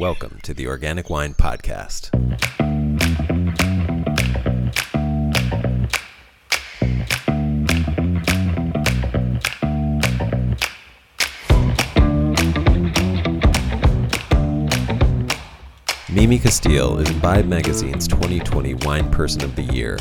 [0.00, 2.08] Welcome to the Organic Wine Podcast.
[16.08, 19.98] Mimi Casteel is Imbibe Magazine's 2020 Wine Person of the Year.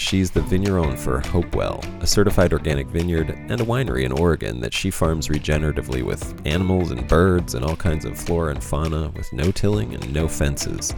[0.00, 4.58] She's the vigneron for Hope Well, a certified organic vineyard and a winery in Oregon
[4.62, 9.10] that she farms regeneratively with animals and birds and all kinds of flora and fauna
[9.10, 10.94] with no tilling and no fences.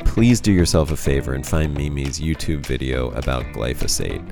[0.00, 4.22] Please do yourself a favor and find Mimi's YouTube video about glyphosate.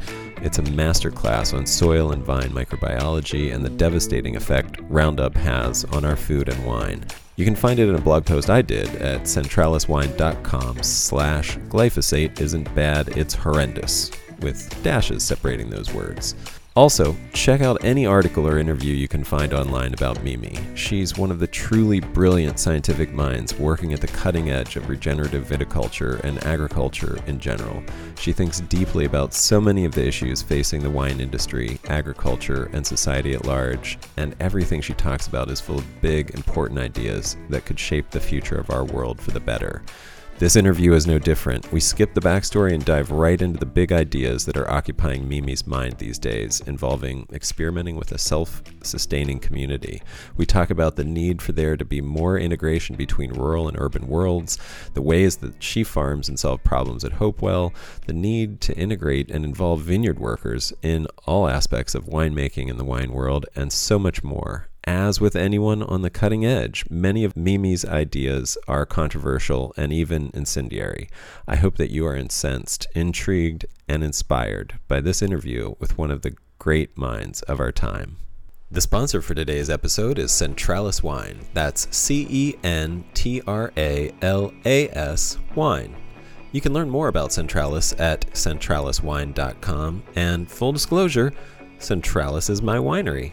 [0.44, 6.04] It's a masterclass on soil and vine microbiology and the devastating effect Roundup has on
[6.04, 7.06] our food and wine.
[7.40, 12.74] You can find it in a blog post I did at centralaswine.com slash glyphosate isn't
[12.74, 16.34] bad, it's horrendous, with dashes separating those words.
[16.76, 20.56] Also, check out any article or interview you can find online about Mimi.
[20.76, 25.44] She's one of the truly brilliant scientific minds working at the cutting edge of regenerative
[25.44, 27.82] viticulture and agriculture in general.
[28.16, 32.86] She thinks deeply about so many of the issues facing the wine industry, agriculture, and
[32.86, 37.64] society at large, and everything she talks about is full of big, important ideas that
[37.64, 39.82] could shape the future of our world for the better.
[40.40, 41.70] This interview is no different.
[41.70, 45.66] We skip the backstory and dive right into the big ideas that are occupying Mimi's
[45.66, 50.00] mind these days, involving experimenting with a self sustaining community.
[50.38, 54.06] We talk about the need for there to be more integration between rural and urban
[54.06, 54.56] worlds,
[54.94, 57.74] the ways that she farms and solve problems at Hope Well,
[58.06, 62.84] the need to integrate and involve vineyard workers in all aspects of winemaking in the
[62.86, 64.69] wine world, and so much more.
[64.90, 70.32] As with anyone on the cutting edge, many of Mimi's ideas are controversial and even
[70.34, 71.08] incendiary.
[71.46, 76.22] I hope that you are incensed, intrigued, and inspired by this interview with one of
[76.22, 78.16] the great minds of our time.
[78.68, 81.38] The sponsor for today's episode is Centralas Wine.
[81.54, 85.94] That's C E N T R A L A S Wine.
[86.50, 90.02] You can learn more about Centralas at centralaswine.com.
[90.16, 91.32] And full disclosure,
[91.78, 93.32] Centralas is my winery.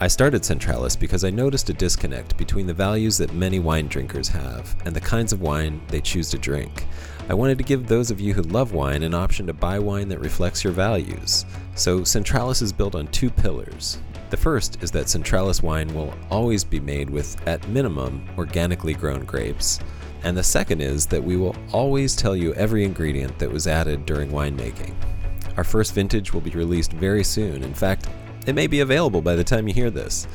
[0.00, 4.26] I started Centralas because I noticed a disconnect between the values that many wine drinkers
[4.28, 6.84] have and the kinds of wine they choose to drink.
[7.28, 10.08] I wanted to give those of you who love wine an option to buy wine
[10.08, 11.46] that reflects your values.
[11.76, 13.98] So Centralas is built on two pillars.
[14.30, 19.24] The first is that Centralas wine will always be made with, at minimum, organically grown
[19.24, 19.78] grapes.
[20.24, 24.06] And the second is that we will always tell you every ingredient that was added
[24.06, 24.94] during winemaking.
[25.56, 27.62] Our first vintage will be released very soon.
[27.62, 28.08] In fact,
[28.46, 30.26] it may be available by the time you hear this.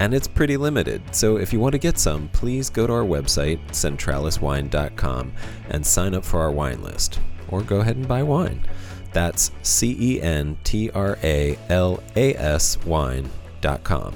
[0.00, 3.04] And it's pretty limited, so if you want to get some, please go to our
[3.04, 5.32] website, centralaswine.com,
[5.70, 7.20] and sign up for our wine list.
[7.48, 8.66] Or go ahead and buy wine.
[9.12, 14.14] That's C E N T R A L A S wine.com.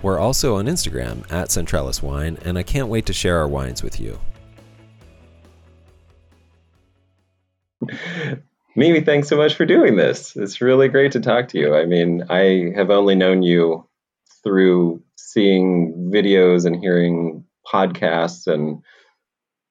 [0.00, 3.82] We're also on Instagram at Centralas Wine, and I can't wait to share our wines
[3.82, 4.20] with you.
[8.78, 10.36] Mimi, thanks so much for doing this.
[10.36, 11.74] It's really great to talk to you.
[11.74, 13.88] I mean, I have only known you
[14.44, 18.80] through seeing videos and hearing podcasts and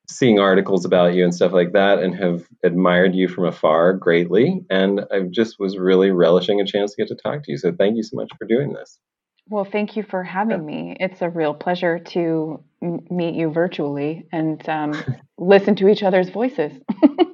[0.09, 4.65] seeing articles about you and stuff like that and have admired you from afar greatly.
[4.69, 7.57] And i just was really relishing a chance to get to talk to you.
[7.57, 8.99] So thank you so much for doing this.
[9.47, 10.97] Well thank you for having me.
[10.99, 15.01] It's a real pleasure to m- meet you virtually and um,
[15.37, 16.73] listen to each other's voices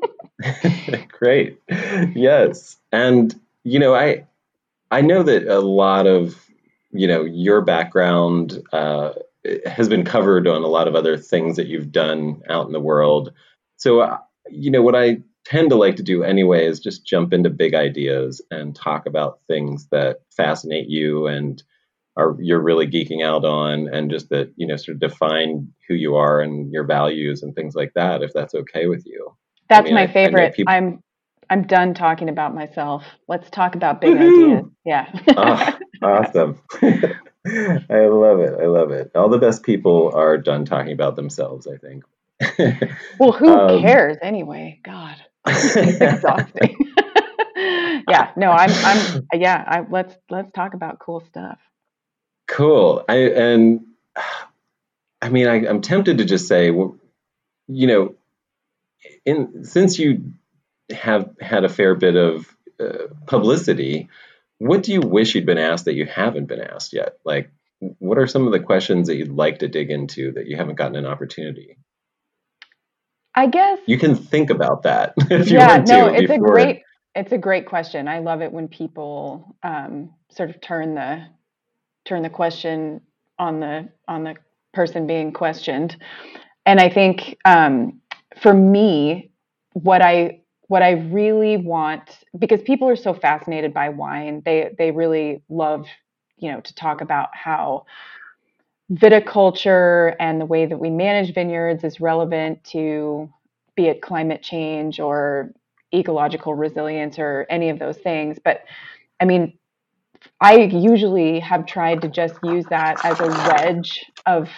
[1.10, 1.60] great.
[2.16, 2.78] Yes.
[2.92, 4.26] And you know i
[4.92, 6.36] i know that a lot of
[6.92, 9.14] you know your background uh,
[9.66, 12.80] has been covered on a lot of other things that you've done out in the
[12.80, 13.34] world.
[13.78, 14.18] So, uh,
[14.50, 17.74] you know, what I tend to like to do anyway is just jump into big
[17.74, 21.62] ideas and talk about things that fascinate you and
[22.16, 25.96] are you're really geeking out on and just that you know sort of define who
[25.96, 29.36] you are and your values and things like that if that's okay with you
[29.76, 30.74] that's I mean, my favorite people...
[30.74, 31.04] i'm
[31.50, 34.54] i'm done talking about myself let's talk about big Woo-hoo!
[34.54, 36.60] ideas yeah oh, awesome
[37.46, 38.54] I love it.
[38.60, 39.12] I love it.
[39.16, 42.06] All the best people are done talking about themselves, I think.
[43.20, 44.80] well, who um, cares anyway?
[44.84, 46.78] God, exhausting.
[48.08, 49.62] yeah, no, I'm, I'm, yeah.
[49.68, 51.60] I, let's let's talk about cool stuff.
[52.48, 53.04] Cool.
[53.10, 53.82] I and
[55.22, 56.98] I mean, I, I'm tempted to just say, well,
[57.68, 58.16] you know,
[59.26, 60.34] in since you
[60.92, 62.46] have had a fair bit of
[62.80, 64.10] uh, publicity
[64.64, 67.18] what do you wish you'd been asked that you haven't been asked yet?
[67.26, 67.52] Like,
[68.00, 70.76] what are some of the questions that you'd like to dig into that you haven't
[70.76, 71.78] gotten an opportunity?
[73.36, 75.94] I guess you can think about that if you yeah, want to.
[75.94, 76.36] no, it's before.
[76.36, 76.84] a great
[77.16, 78.08] it's a great question.
[78.08, 81.26] I love it when people um, sort of turn the
[82.06, 83.02] turn the question
[83.38, 84.36] on the on the
[84.74, 85.98] person being questioned.
[86.66, 88.02] and I think um,
[88.42, 89.32] for me,
[89.74, 94.92] what I what I really want because people are so fascinated by wine, they they
[94.92, 95.86] really love
[96.38, 97.86] you know to talk about how
[98.92, 103.30] viticulture and the way that we manage vineyards is relevant to
[103.76, 105.52] be it climate change or
[105.94, 108.38] ecological resilience or any of those things.
[108.44, 108.62] But
[109.20, 109.58] I mean,
[110.42, 114.50] I usually have tried to just use that as a wedge of,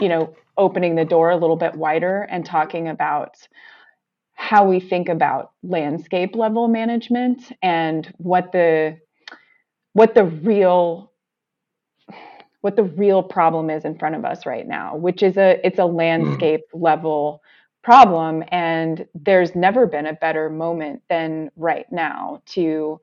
[0.00, 3.36] you know, opening the door a little bit wider and talking about
[4.34, 8.98] how we think about landscape level management and what the
[9.92, 11.12] what the real
[12.62, 15.78] what the real problem is in front of us right now which is a it's
[15.78, 15.96] a hmm.
[15.96, 16.82] landscape mm.
[16.82, 17.42] level
[17.82, 23.00] problem and there's never been a better moment than right now to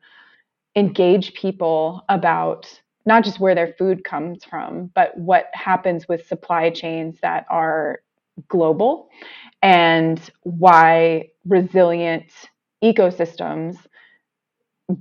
[0.75, 6.69] engage people about not just where their food comes from, but what happens with supply
[6.69, 8.01] chains that are
[8.47, 9.09] global
[9.61, 12.31] and why resilient
[12.83, 13.77] ecosystems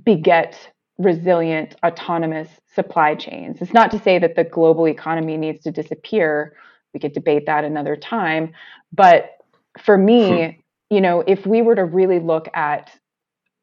[0.03, 3.61] beget resilient autonomous supply chains.
[3.61, 6.55] It's not to say that the global economy needs to disappear.
[6.93, 8.53] We could debate that another time.
[8.91, 9.37] But
[9.81, 10.45] for me,
[10.89, 10.95] hmm.
[10.95, 12.91] you know, if we were to really look at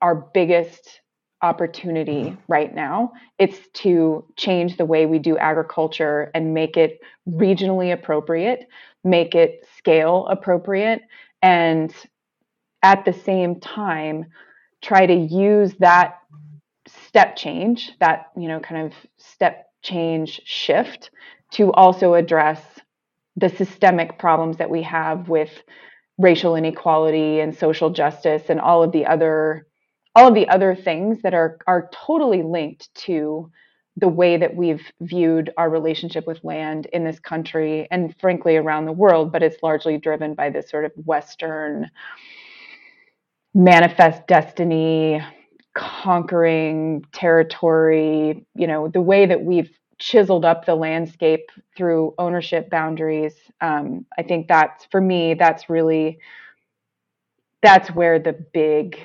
[0.00, 1.00] our biggest
[1.42, 2.40] opportunity mm-hmm.
[2.48, 3.12] right now.
[3.38, 8.68] It's to change the way we do agriculture and make it regionally appropriate,
[9.04, 11.02] make it scale appropriate,
[11.42, 11.94] and
[12.82, 14.26] at the same time,
[14.82, 16.18] try to use that
[16.86, 21.10] step change, that, you know, kind of step change shift
[21.52, 22.60] to also address
[23.36, 25.50] the systemic problems that we have with
[26.18, 29.66] racial inequality and social justice and all of the other
[30.16, 33.50] all of the other things that are are totally linked to
[33.98, 38.86] the way that we've viewed our relationship with land in this country and frankly around
[38.86, 41.88] the world but it's largely driven by this sort of western
[43.54, 45.22] manifest destiny
[45.74, 53.34] conquering territory you know the way that we've chiseled up the landscape through ownership boundaries.
[53.60, 56.19] Um, i think that's for me that's really
[57.62, 58.98] that's where the big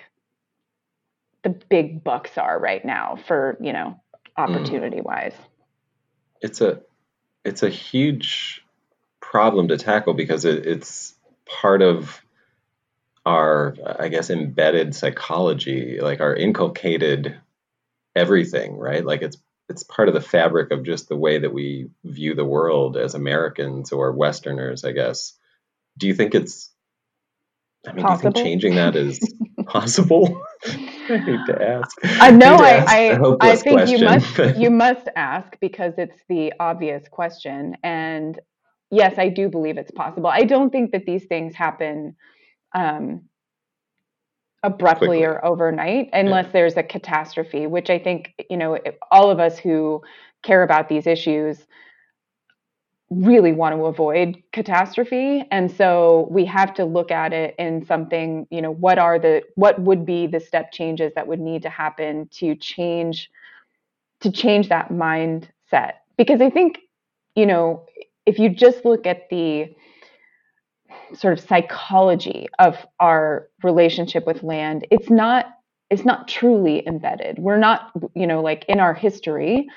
[1.44, 4.00] the big bucks are right now for you know
[4.38, 4.42] hmm.
[4.42, 5.36] opportunity wise
[6.42, 6.82] it's a
[7.44, 8.64] it's a huge
[9.20, 11.16] problem to tackle because it, it's
[11.46, 12.22] part of
[13.26, 17.40] our i guess embedded psychology like our inculcated
[18.16, 19.06] everything right?
[19.06, 19.38] Like it's
[19.70, 23.16] it's part of the fabric of just the way that we view the world as
[23.16, 25.34] americans or westerners i guess.
[25.98, 26.72] Do you think it's
[27.88, 28.32] I mean, possible?
[28.32, 29.20] do you think changing that is
[29.66, 30.42] possible?
[30.66, 31.98] I hate to ask.
[32.22, 32.56] I know.
[32.56, 34.00] I I, I think question.
[34.00, 37.76] you must you must ask because it's the obvious question.
[37.84, 38.40] And
[38.92, 40.28] yes, I do believe it's possible.
[40.28, 42.16] I don't think that these things happen
[42.74, 43.24] um,
[44.64, 45.24] abruptly Quickly.
[45.26, 46.52] or overnight unless yeah.
[46.52, 48.78] there's a catastrophe, which I think you know
[49.10, 50.02] all of us who
[50.44, 51.66] care about these issues
[53.12, 55.46] really want to avoid catastrophe.
[55.52, 59.44] And so we have to look at it in something you know what are the
[59.56, 63.30] what would be the step changes that would need to happen to change
[64.22, 65.94] to change that mindset?
[66.18, 66.80] Because i think
[67.36, 67.86] you know
[68.26, 69.76] if you just look at the
[71.14, 75.48] sort of psychology of our relationship with land it's not
[75.90, 77.38] it's not truly embedded.
[77.38, 79.68] We're not you know like in our history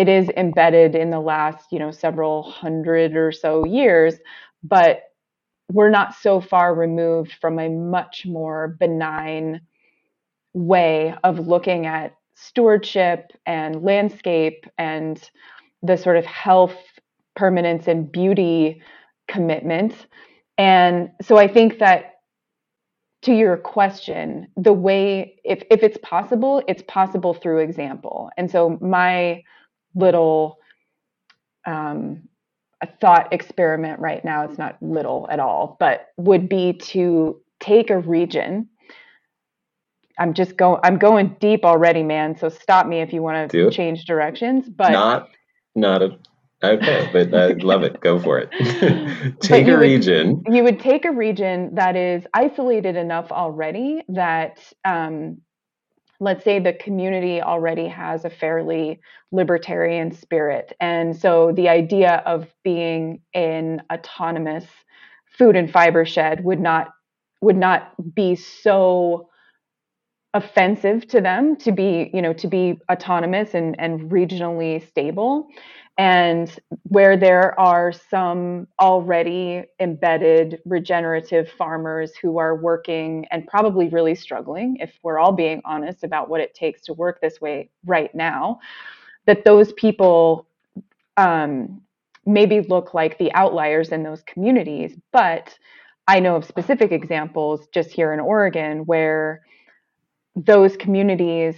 [0.00, 4.14] it is embedded in the last, you know, several hundred or so years,
[4.62, 5.02] but
[5.70, 9.60] we're not so far removed from a much more benign
[10.54, 15.30] way of looking at stewardship and landscape and
[15.82, 16.78] the sort of health,
[17.36, 18.80] permanence, and beauty
[19.28, 20.06] commitment.
[20.56, 22.20] And so I think that
[23.24, 28.30] to your question, the way, if, if it's possible, it's possible through example.
[28.38, 29.42] And so my
[29.94, 30.58] little
[31.66, 32.28] um,
[32.80, 34.44] a thought experiment right now.
[34.44, 38.68] It's not little at all, but would be to take a region.
[40.18, 40.80] I'm just going.
[40.82, 42.36] I'm going deep already, man.
[42.36, 44.68] So stop me if you want to change directions.
[44.68, 45.28] But not,
[45.74, 46.18] not a.
[46.62, 48.00] Okay, but I love it.
[48.00, 48.50] Go for it.
[49.40, 50.42] take a region.
[50.46, 55.40] you would take a region that is isolated enough already that um,
[56.20, 59.00] let's say the community already has a fairly
[59.32, 60.76] libertarian spirit.
[60.78, 64.66] And so the idea of being an autonomous
[65.38, 66.88] food and fiber shed would not
[67.40, 69.29] would not be so
[70.34, 75.48] offensive to them to be you know to be autonomous and and regionally stable.
[75.98, 76.50] And
[76.84, 84.76] where there are some already embedded regenerative farmers who are working and probably really struggling
[84.80, 88.60] if we're all being honest about what it takes to work this way right now
[89.26, 90.46] that those people
[91.18, 91.82] um,
[92.24, 94.96] maybe look like the outliers in those communities.
[95.12, 95.58] But
[96.08, 99.42] i know of specific examples just here in oregon where
[100.46, 101.56] those communities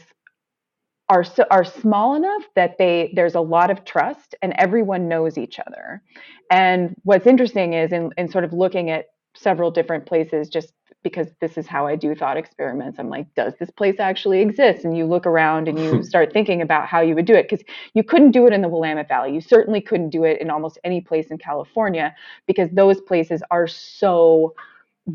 [1.08, 5.36] are so, are small enough that they there's a lot of trust and everyone knows
[5.36, 6.02] each other.
[6.50, 10.72] And what's interesting is in, in sort of looking at several different places just
[11.02, 12.98] because this is how I do thought experiments.
[12.98, 14.84] I'm like, does this place actually exist?
[14.84, 17.64] And you look around and you start thinking about how you would do it because
[17.94, 19.34] you couldn't do it in the Willamette Valley.
[19.34, 22.14] You certainly couldn't do it in almost any place in California
[22.46, 24.54] because those places are so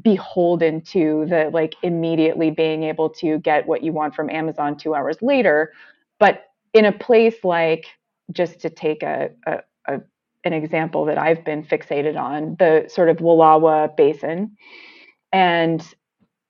[0.02, 4.94] beholden to the like immediately being able to get what you want from Amazon two
[4.94, 5.72] hours later.
[6.20, 7.86] But in a place like,
[8.32, 10.02] just to take a, a, a
[10.44, 14.58] an example that I've been fixated on, the sort of Wallowa Basin,
[15.32, 15.82] and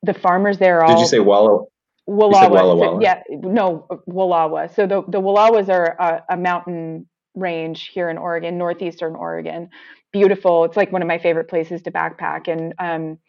[0.04, 0.96] the farmers there all.
[0.96, 1.66] Did you say Walla?
[2.10, 2.50] Wallowa.
[2.50, 3.02] Walla Walla.
[3.02, 4.74] yeah, no, Wallowa.
[4.74, 9.70] So the the Wallowas are a, a mountain range here in Oregon, northeastern Oregon.
[10.12, 10.64] Beautiful.
[10.66, 12.48] It's like one of my favorite places to backpack.
[12.48, 13.20] And um,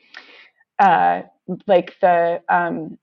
[0.78, 1.22] uh,
[1.66, 2.98] like the um,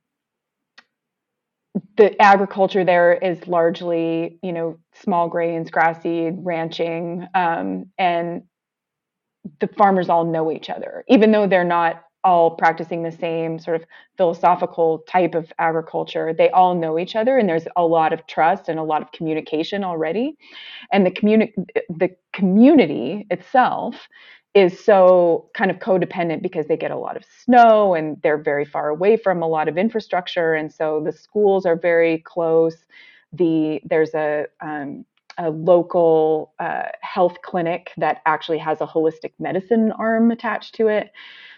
[1.98, 8.44] the agriculture there is largely, you know, small grains, grass seed, ranching, um, and
[9.60, 13.80] the farmers all know each other, even though they're not all practicing the same sort
[13.80, 16.34] of philosophical type of agriculture.
[16.34, 19.12] They all know each other, and there's a lot of trust and a lot of
[19.12, 20.38] communication already.
[20.92, 21.54] And the community,
[21.90, 24.08] the community itself
[24.56, 28.64] is so kind of codependent because they get a lot of snow and they're very
[28.64, 30.54] far away from a lot of infrastructure.
[30.54, 32.78] And so the schools are very close.
[33.34, 35.06] The there's a um,
[35.38, 41.12] a local uh, health clinic that actually has a holistic medicine arm attached to it.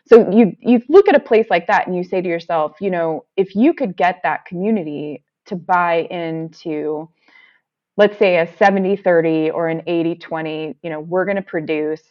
[0.07, 2.89] So you you look at a place like that and you say to yourself you
[2.89, 7.09] know if you could get that community to buy into
[7.97, 12.01] let's say a 70 30 or an 80 20 you know we're going to produce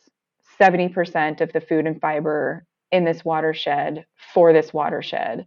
[0.60, 5.46] 70% of the food and fiber in this watershed for this watershed.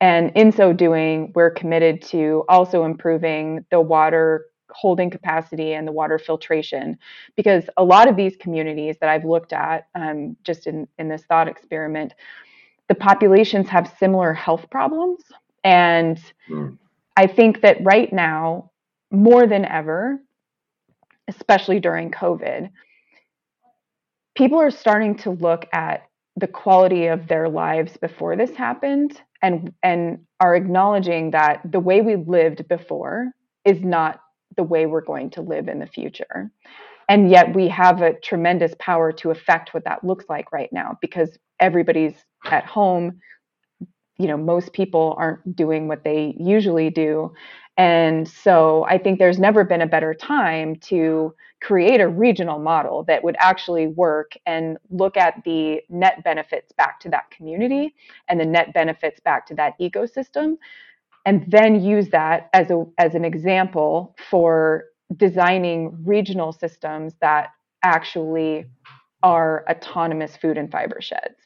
[0.00, 5.92] And in so doing, we're committed to also improving the water holding capacity and the
[5.92, 6.98] water filtration
[7.36, 11.24] because a lot of these communities that I've looked at um, just in, in this
[11.24, 12.14] thought experiment,
[12.88, 15.22] the populations have similar health problems.
[15.62, 16.76] And mm.
[17.16, 18.70] I think that right now,
[19.10, 20.20] more than ever,
[21.28, 22.70] especially during COVID,
[24.36, 26.04] people are starting to look at
[26.36, 32.00] the quality of their lives before this happened and and are acknowledging that the way
[32.00, 33.32] we lived before
[33.64, 34.20] is not
[34.56, 36.50] the way we're going to live in the future.
[37.08, 40.96] And yet we have a tremendous power to affect what that looks like right now
[41.02, 42.14] because everybody's
[42.46, 43.20] at home.
[44.18, 47.32] You know most people aren't doing what they usually do
[47.76, 53.04] and so I think there's never been a better time to create a regional model
[53.04, 57.94] that would actually work and look at the net benefits back to that community
[58.28, 60.56] and the net benefits back to that ecosystem
[61.24, 64.84] and then use that as a as an example for
[65.16, 67.50] designing regional systems that
[67.84, 68.66] actually
[69.22, 71.36] are autonomous food and fiber sheds.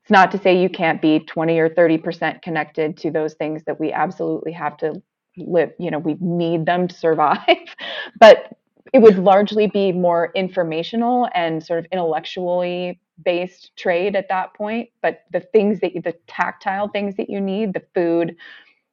[0.00, 3.78] It's not to say you can't be 20 or 30% connected to those things that
[3.78, 5.02] we absolutely have to
[5.36, 7.46] live, you know, we need them to survive.
[8.20, 8.56] but
[8.92, 14.90] it would largely be more informational and sort of intellectually based trade at that point.
[15.02, 18.36] But the things that you, the tactile things that you need, the food,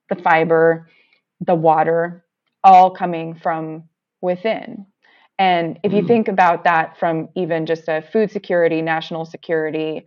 [0.10, 0.90] the fiber,
[1.42, 2.26] the water,
[2.64, 3.84] all coming from
[4.22, 4.86] within.
[5.40, 6.08] And if you mm.
[6.08, 10.06] think about that from even just a food security, national security,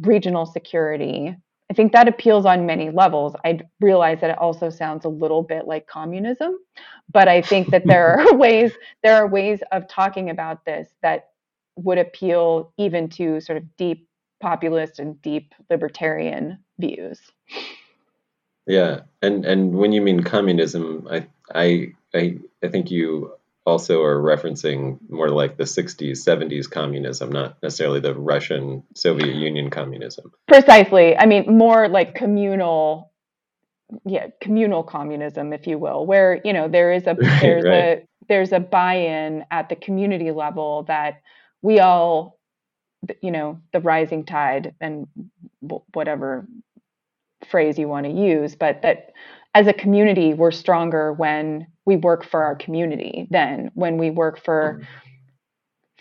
[0.00, 1.36] regional security,
[1.70, 3.34] I think that appeals on many levels.
[3.44, 6.58] I realize that it also sounds a little bit like communism,
[7.10, 11.30] but I think that there are ways there are ways of talking about this that
[11.76, 14.08] would appeal even to sort of deep
[14.40, 17.20] populist and deep libertarian views.
[18.66, 23.32] Yeah, and and when you mean communism, I I I, I think you
[23.66, 29.70] also are referencing more like the 60s, 70s communism, not necessarily the Russian Soviet Union
[29.70, 30.32] communism.
[30.46, 31.16] Precisely.
[31.16, 33.12] I mean, more like communal,
[34.04, 37.74] yeah, communal communism, if you will, where you know there is a there's right.
[37.74, 41.20] a there's a buy-in at the community level that
[41.62, 42.38] we all,
[43.20, 45.06] you know, the rising tide and
[45.92, 46.46] whatever
[47.50, 49.12] phrase you want to use, but that
[49.54, 54.42] as a community, we're stronger when we work for our community than when we work
[54.42, 54.84] for mm-hmm.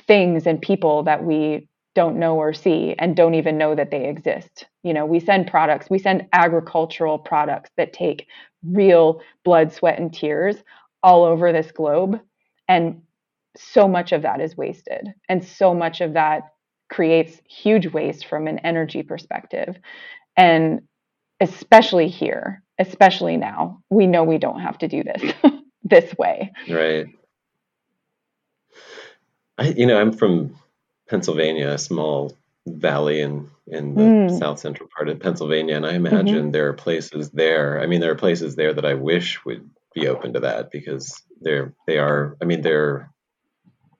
[0.07, 4.07] things and people that we don't know or see and don't even know that they
[4.07, 4.65] exist.
[4.83, 8.27] You know, we send products, we send agricultural products that take
[8.63, 10.55] real blood, sweat, and tears
[11.03, 12.19] all over this globe.
[12.67, 13.01] And
[13.55, 15.13] so much of that is wasted.
[15.29, 16.43] And so much of that
[16.89, 19.77] creates huge waste from an energy perspective.
[20.35, 20.81] And
[21.39, 25.33] especially here, especially now, we know we don't have to do this
[25.93, 26.51] this way.
[26.69, 27.07] Right.
[29.57, 30.55] I, you know, I'm from
[31.07, 32.35] Pennsylvania, a small
[32.65, 34.39] valley in in the mm.
[34.39, 36.07] south central part of Pennsylvania, and I mm-hmm.
[36.07, 36.51] imagine mm-hmm.
[36.51, 37.79] there are places there.
[37.79, 41.21] I mean, there are places there that I wish would be open to that because
[41.41, 42.35] they're they are.
[42.41, 43.11] I mean, they're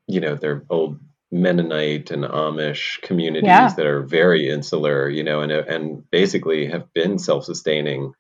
[0.08, 1.00] you know they're old
[1.32, 3.74] Mennonite and Amish communities yeah.
[3.74, 8.14] that are very insular, you know, and and basically have been self-sustaining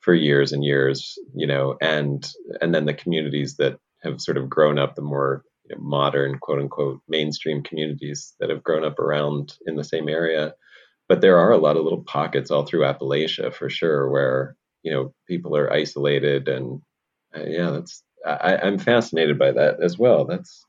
[0.00, 2.30] for years and years, you know, and
[2.60, 6.38] and then the communities that have sort of grown up, the more you know, modern,
[6.38, 10.54] quote unquote, mainstream communities that have grown up around in the same area.
[11.08, 14.92] But there are a lot of little pockets all through Appalachia for sure, where you
[14.92, 16.80] know people are isolated, and
[17.36, 20.24] uh, yeah, that's I, I'm fascinated by that as well.
[20.24, 20.64] That's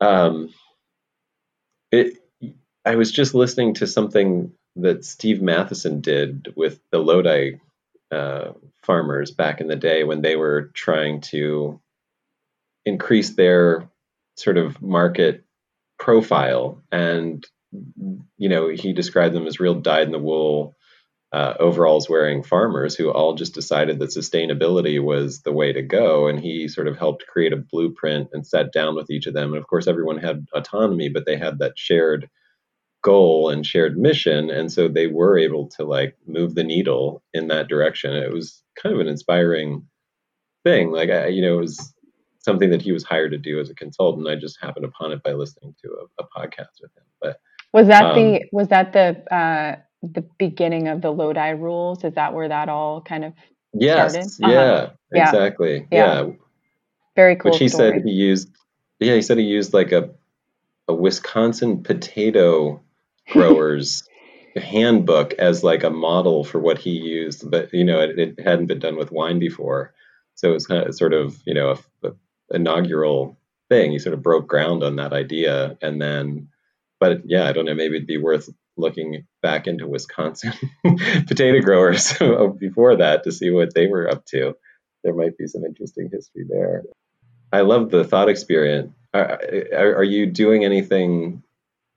[0.00, 0.52] um,
[1.92, 2.18] it,
[2.84, 7.58] I was just listening to something that Steve Matheson did with the Lodi
[8.10, 11.80] uh, farmers back in the day when they were trying to
[12.84, 13.88] increase their
[14.36, 15.44] sort of market
[15.98, 16.82] profile.
[16.90, 17.46] And,
[18.38, 20.74] you know, he described them as real dyed in the wool
[21.32, 26.26] uh, overalls wearing farmers who all just decided that sustainability was the way to go.
[26.26, 29.50] And he sort of helped create a blueprint and sat down with each of them.
[29.50, 32.28] And of course, everyone had autonomy, but they had that shared
[33.02, 34.50] goal and shared mission.
[34.50, 38.12] And so they were able to like move the needle in that direction.
[38.12, 39.86] It was kind of an inspiring
[40.64, 40.90] thing.
[40.90, 41.94] Like, I, you know, it was
[42.38, 44.28] something that he was hired to do as a consultant.
[44.28, 47.04] I just happened upon it by listening to a, a podcast with him.
[47.20, 47.40] But
[47.72, 52.04] was that um, the, was that the, uh, the beginning of the Lodi rules?
[52.04, 53.32] Is that where that all kind of
[53.72, 54.54] yes, started?
[54.56, 54.90] Uh-huh.
[55.12, 55.86] Yeah, exactly.
[55.90, 56.22] Yeah.
[56.22, 56.32] yeah.
[57.16, 57.50] Very cool.
[57.50, 57.92] Which he story.
[57.92, 58.48] said he used.
[58.98, 60.10] Yeah, he said he used like a
[60.88, 62.80] a Wisconsin potato
[63.30, 64.04] growers
[64.56, 68.66] handbook as like a model for what he used, but you know it, it hadn't
[68.66, 69.94] been done with wine before,
[70.34, 72.12] so it was kind of sort of you know a, a
[72.52, 73.38] inaugural
[73.68, 73.92] thing.
[73.92, 76.48] He sort of broke ground on that idea, and then,
[76.98, 77.74] but yeah, I don't know.
[77.74, 80.52] Maybe it'd be worth looking back into Wisconsin
[81.26, 82.12] potato growers
[82.58, 84.54] before that to see what they were up to.
[85.04, 86.82] There might be some interesting history there.
[87.52, 88.92] I love the thought experiment.
[89.12, 89.40] Are,
[89.74, 91.42] are, are, you doing anything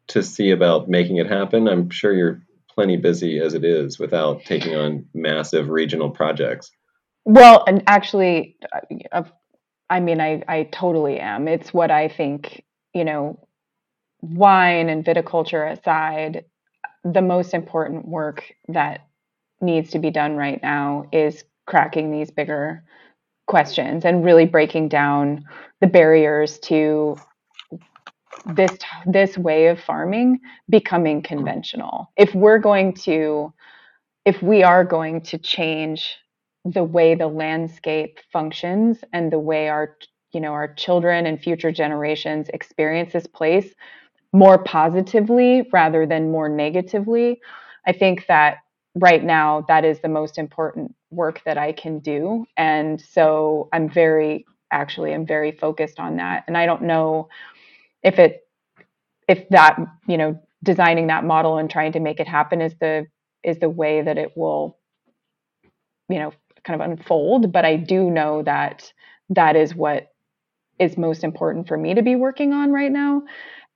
[0.07, 1.67] to see about making it happen?
[1.67, 2.41] I'm sure you're
[2.73, 6.71] plenty busy as it is without taking on massive regional projects.
[7.25, 8.57] Well, and actually,
[9.11, 9.23] uh,
[9.89, 11.47] I mean, I, I totally am.
[11.47, 12.63] It's what I think,
[12.93, 13.39] you know,
[14.21, 16.45] wine and viticulture aside,
[17.03, 19.07] the most important work that
[19.61, 22.83] needs to be done right now is cracking these bigger
[23.47, 25.43] questions and really breaking down
[25.81, 27.17] the barriers to
[28.55, 28.71] this
[29.05, 33.53] this way of farming becoming conventional if we're going to
[34.25, 36.17] if we are going to change
[36.65, 39.97] the way the landscape functions and the way our
[40.33, 43.73] you know our children and future generations experience this place
[44.33, 47.39] more positively rather than more negatively.
[47.85, 48.57] I think that
[48.95, 52.45] right now that is the most important work that I can do.
[52.57, 56.43] And so I'm very actually I'm very focused on that.
[56.47, 57.29] And I don't know
[58.03, 58.41] if it
[59.27, 63.07] if that, you know, designing that model and trying to make it happen is the
[63.43, 64.77] is the way that it will
[66.09, 68.91] you know kind of unfold, but I do know that
[69.29, 70.07] that is what
[70.79, 73.23] is most important for me to be working on right now.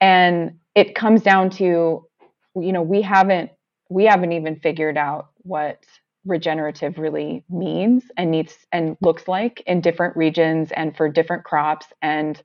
[0.02, 2.08] And it comes down to
[2.56, 3.52] you know we haven't
[3.90, 5.84] we haven't even figured out what
[6.26, 11.88] regenerative really means and needs and looks like in different regions and for different crops.
[12.02, 12.42] And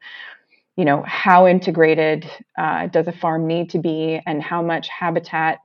[0.77, 5.59] you know how integrated uh, does a farm need to be and how much habitat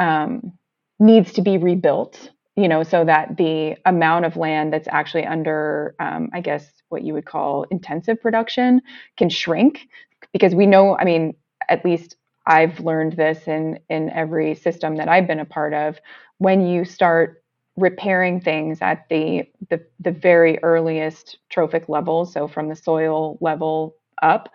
[0.00, 0.52] um,
[1.00, 5.94] needs to be rebuilt you know so that the amount of land that's actually under
[6.00, 8.82] um, i guess what you would call intensive production
[9.18, 9.88] can shrink?
[10.32, 11.34] Because we know i mean
[11.68, 15.98] at least i've learned this in in every system that i've been a part of.
[16.38, 17.42] When you start
[17.76, 23.96] repairing things at the the, the very earliest trophic level so from the soil level
[24.22, 24.48] up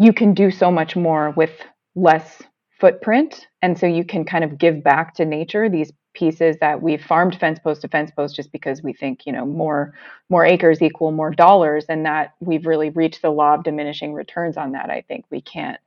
[0.00, 1.52] you can do so much more with
[1.94, 2.42] less
[2.80, 3.46] footprint.
[3.60, 7.38] And so you can kind of give back to nature these pieces that we've farmed
[7.38, 9.94] fence post to fence post just because we think you know more
[10.28, 14.56] more acres equal more dollars and that we've really reached the law of diminishing returns
[14.56, 15.78] on that i think we can't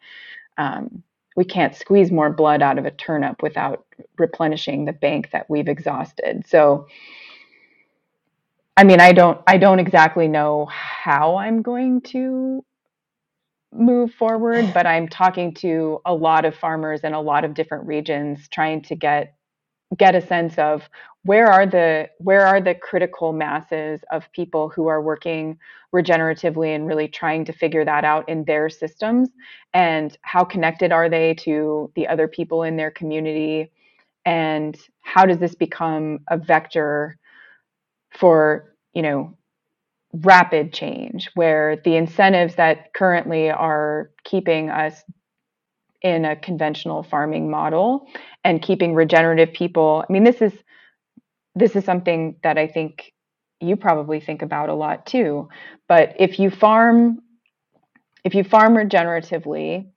[0.58, 1.04] um,
[1.36, 3.86] we can't squeeze more blood out of a turnip without
[4.18, 6.46] replenishing the bank that we've exhausted.
[6.48, 6.88] So
[8.78, 12.64] i mean i don't i don't exactly know how i'm going to
[13.74, 17.86] move forward but i'm talking to a lot of farmers in a lot of different
[17.88, 19.36] regions trying to get
[19.98, 20.90] get a sense of
[21.24, 25.58] where are the where are the critical masses of people who are working
[25.96, 29.30] regeneratively and really trying to figure that out in their systems
[29.74, 33.72] and how connected are they to the other people in their community
[34.26, 37.18] and how does this become a vector
[38.14, 39.38] for you know
[40.14, 45.04] rapid change where the incentives that currently are keeping us
[46.04, 48.08] in a conventional farming model
[48.44, 50.04] and keeping regenerative people.
[50.08, 50.54] I mean, this is
[51.56, 53.14] this is something that I think
[53.60, 55.48] you probably think about a lot too.
[55.88, 57.20] But if you farm
[58.24, 59.88] if you farm regeneratively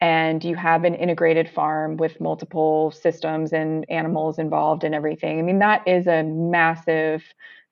[0.00, 5.42] and you have an integrated farm with multiple systems and animals involved and everything, I
[5.42, 7.22] mean that is a massive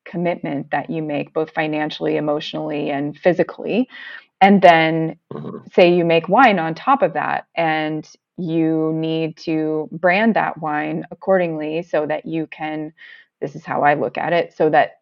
[0.05, 3.89] commitment that you make both financially, emotionally and physically.
[4.41, 5.67] And then mm-hmm.
[5.73, 11.05] say you make wine on top of that and you need to brand that wine
[11.11, 12.93] accordingly so that you can
[13.41, 15.01] this is how I look at it so that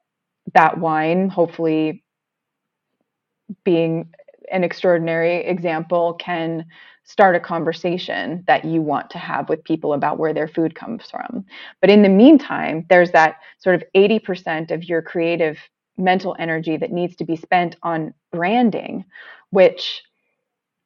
[0.55, 2.03] that wine hopefully
[3.65, 4.11] being
[4.51, 6.67] an extraordinary example can
[7.13, 11.11] start a conversation that you want to have with people about where their food comes
[11.11, 11.45] from.
[11.83, 15.59] But in the meantime, there's that sort of 80% of your creative
[15.99, 19.05] mental energy that needs to be spent on branding,
[19.51, 20.03] which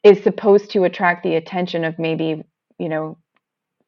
[0.03, 2.43] is supposed to attract the attention of maybe,
[2.81, 3.17] you know,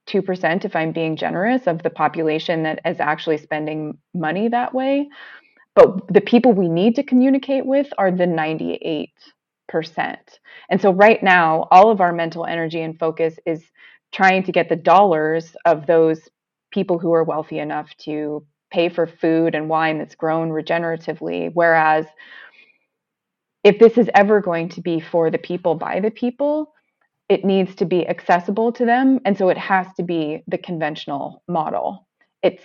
[0.07, 5.09] 2% if I'm being generous of the population that is actually spending money that way.
[5.75, 9.09] But the people we need to communicate with are the 98%.
[10.71, 13.63] And so right now, all of our mental energy and focus is
[14.13, 16.21] trying to get the dollars of those
[16.71, 21.51] people who are wealthy enough to pay for food and wine that's grown regeneratively.
[21.53, 22.07] Whereas
[23.65, 26.73] if this is ever going to be for the people by the people,
[27.29, 29.21] it needs to be accessible to them.
[29.25, 32.07] And so it has to be the conventional model.
[32.43, 32.63] It's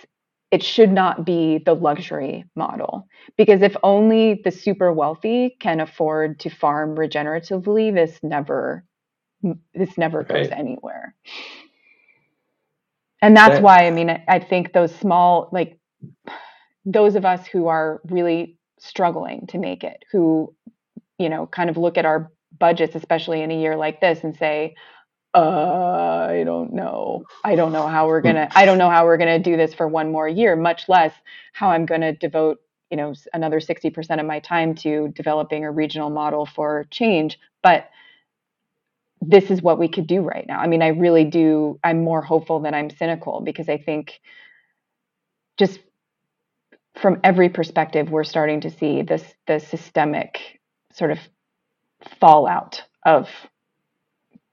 [0.54, 6.40] it should not be the luxury model because if only the super wealthy can afford
[6.40, 8.84] to farm regeneratively this never
[9.74, 10.28] this never right.
[10.28, 11.14] goes anywhere
[13.22, 15.78] and that's why i mean i think those small like
[16.84, 20.54] those of us who are really struggling to make it, who,
[21.18, 24.36] you know, kind of look at our budgets, especially in a year like this, and
[24.36, 24.74] say,
[25.34, 27.24] uh, I don't know.
[27.44, 28.48] I don't know how we're gonna.
[28.54, 30.56] I don't know how we're gonna do this for one more year.
[30.56, 31.12] Much less
[31.52, 35.72] how I'm gonna devote, you know, another sixty percent of my time to developing a
[35.72, 37.38] regional model for change.
[37.62, 37.90] But
[39.20, 40.60] this is what we could do right now.
[40.60, 41.80] I mean, I really do.
[41.82, 44.20] I'm more hopeful than I'm cynical because I think
[45.58, 45.80] just
[47.00, 50.60] from every perspective, we're starting to see this the systemic
[50.92, 51.18] sort of
[52.20, 53.28] fallout of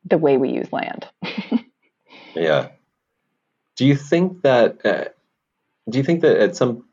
[0.06, 1.08] the way we use land.
[2.36, 2.70] yeah.
[3.76, 4.86] Do you think that?
[4.86, 5.06] Uh,
[5.90, 6.86] do you think that at some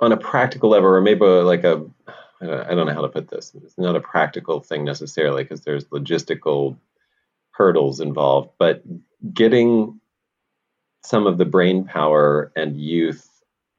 [0.00, 1.84] on a practical level, or maybe like a
[2.40, 3.52] I don't know how to put this.
[3.62, 6.76] It's not a practical thing necessarily because there's logistical
[7.52, 8.82] hurdles involved, but
[9.32, 10.00] getting
[11.04, 13.28] some of the brain power and youth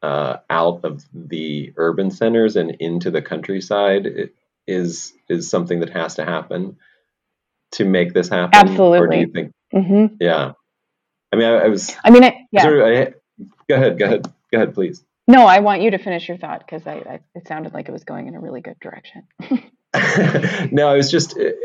[0.02, 4.30] uh, out of the urban centers and into the countryside
[4.68, 6.78] is is something that has to happen
[7.76, 8.52] to make this happen.
[8.54, 9.00] Absolutely.
[9.00, 9.52] Or do you think?
[9.74, 10.16] Mm-hmm.
[10.20, 10.54] Yeah.
[11.32, 11.94] I mean, I, I, was.
[12.04, 12.68] I mean, I, yeah.
[12.68, 13.98] I, go ahead.
[13.98, 14.34] Go ahead.
[14.52, 15.04] Go ahead, please.
[15.28, 17.92] No, I want you to finish your thought because I, I, it sounded like it
[17.92, 19.24] was going in a really good direction.
[20.72, 21.38] no, I was just.
[21.38, 21.58] It,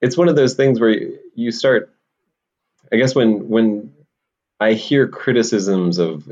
[0.00, 1.92] it's one of those things where you, you start.
[2.92, 3.92] I guess when when
[4.60, 6.30] I hear criticisms of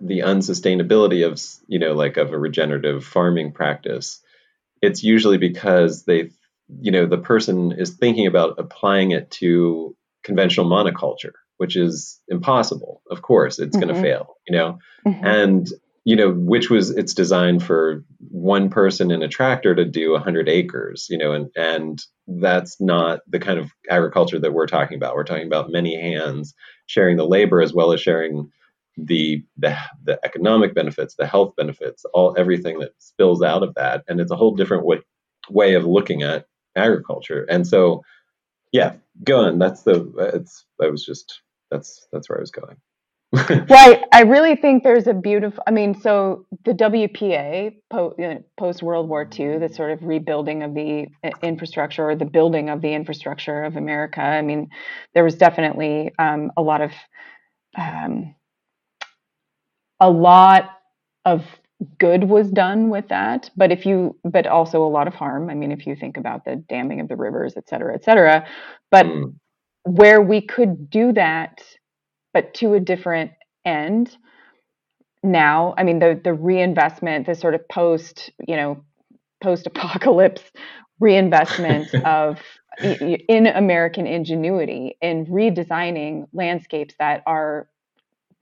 [0.00, 4.20] the unsustainability of you know like of a regenerative farming practice
[4.80, 6.30] it's usually because they
[6.80, 13.02] you know the person is thinking about applying it to conventional monoculture which is impossible
[13.10, 13.86] of course it's mm-hmm.
[13.86, 15.24] going to fail you know mm-hmm.
[15.24, 15.68] and
[16.04, 20.48] you know which was it's designed for one person in a tractor to do 100
[20.48, 25.14] acres you know and and that's not the kind of agriculture that we're talking about
[25.14, 26.54] we're talking about many hands
[26.86, 28.50] sharing the labor as well as sharing
[28.98, 34.04] the, the the economic benefits, the health benefits, all everything that spills out of that,
[34.08, 34.98] and it's a whole different way
[35.50, 36.46] way of looking at
[36.78, 37.44] agriculture.
[37.50, 38.02] And so,
[38.72, 39.58] yeah, go on.
[39.58, 40.64] That's the it's.
[40.82, 42.76] I was just that's that's where I was going.
[43.68, 45.62] well, I, really think there's a beautiful.
[45.66, 47.74] I mean, so the WPA
[48.56, 52.70] post World War II, the sort of rebuilding of the uh, infrastructure or the building
[52.70, 54.22] of the infrastructure of America.
[54.22, 54.70] I mean,
[55.12, 56.92] there was definitely um, a lot of
[57.76, 58.34] um,
[60.00, 60.70] a lot
[61.26, 61.44] of
[61.98, 65.54] good was done with that but if you but also a lot of harm i
[65.54, 68.44] mean if you think about the damming of the rivers et cetera et cetera
[68.90, 69.32] but mm.
[69.84, 71.62] where we could do that
[72.34, 73.30] but to a different
[73.64, 74.16] end
[75.22, 78.82] now i mean the the reinvestment the sort of post you know
[79.40, 80.42] post apocalypse
[81.00, 82.40] reinvestment of
[82.82, 87.68] in american ingenuity in redesigning landscapes that are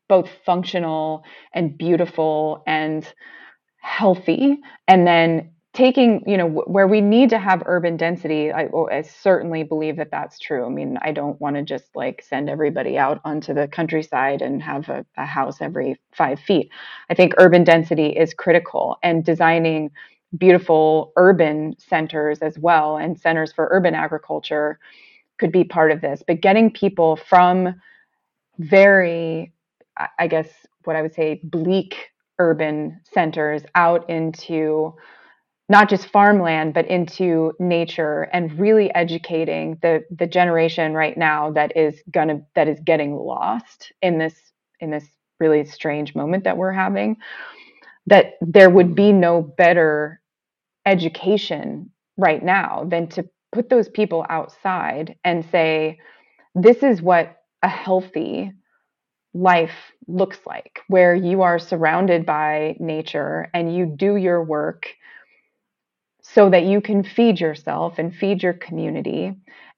[0.09, 3.13] both functional and beautiful and
[3.81, 4.59] healthy.
[4.89, 9.03] And then taking you know where we need to have urban density I, oh, I
[9.03, 10.65] certainly believe that that's true.
[10.65, 14.63] I mean i don't want to just like send everybody out onto the countryside and
[14.63, 16.71] have a, a house every five feet.
[17.11, 19.91] I think urban density is critical and designing
[20.39, 24.79] beautiful urban centers as well and centers for urban agriculture
[25.39, 26.23] could be part of this.
[26.27, 27.75] But getting people from
[28.59, 29.53] very
[30.19, 30.49] i guess
[30.85, 31.97] what i would say bleak
[32.39, 34.95] urban centers out into
[35.69, 41.77] not just farmland but into nature and really educating the the generation right now that
[41.77, 44.35] is gonna that is getting lost in this
[44.81, 45.05] in this
[45.41, 47.17] really strange moment that we're having
[48.07, 50.21] that there would be no better
[50.87, 55.99] education right now than to put those people outside and say
[56.55, 58.53] this is what a healthy
[59.37, 64.87] life looks like where you are surrounded by nature and you do your work
[66.23, 69.35] so that you can feed yourself and feed your community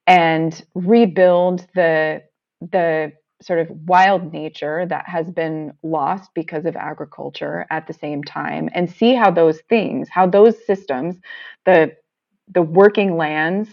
[0.06, 2.22] and rebuild the
[2.60, 8.24] the sort of wild nature that has been lost because of agriculture at the same
[8.24, 11.16] time and see how those things how those systems
[11.66, 11.92] the
[12.52, 13.68] the working lands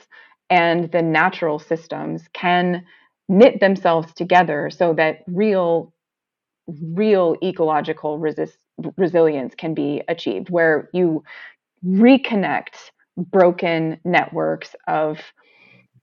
[0.50, 2.84] and the natural systems can
[3.30, 5.94] knit themselves together so that real
[6.68, 8.58] real ecological resist,
[8.98, 11.24] resilience can be achieved where you
[11.86, 15.20] reconnect broken networks of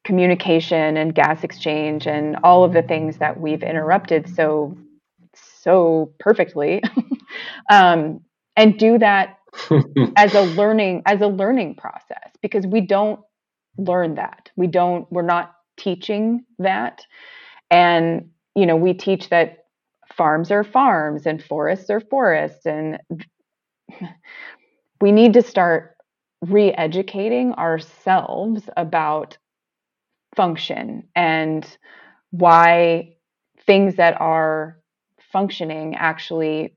[0.05, 4.77] communication and gas exchange and all of the things that we've interrupted so
[5.35, 6.83] so perfectly
[7.71, 8.21] um,
[8.57, 9.39] and do that
[10.17, 13.21] as a learning as a learning process because we don't
[13.79, 14.51] learn that.
[14.57, 17.05] We don't we're not teaching that.
[17.71, 19.67] And you know we teach that
[20.15, 22.99] farms are farms and forests are forests and
[25.01, 25.97] we need to start
[26.43, 29.39] re-educating ourselves about
[30.37, 31.77] function and
[32.31, 33.15] why
[33.67, 34.79] things that are
[35.33, 36.75] functioning actually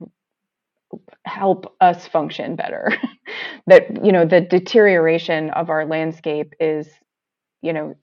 [1.26, 2.94] help us function better.
[3.68, 6.88] That you know the deterioration of our landscape is
[7.64, 7.96] you know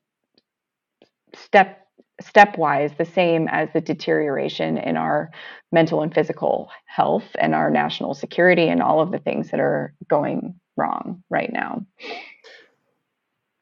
[1.34, 1.78] step
[2.22, 5.30] stepwise the same as the deterioration in our
[5.72, 9.94] mental and physical health and our national security and all of the things that are
[10.08, 11.84] going wrong right now.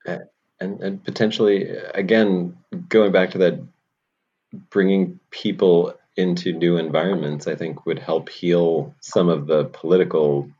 [0.06, 2.56] And and potentially again
[2.88, 3.61] going back to that
[4.68, 10.50] bringing people into new environments i think would help heal some of the political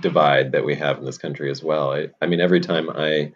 [0.00, 1.92] divide that we have in this country as well.
[1.92, 3.32] I, I mean every time i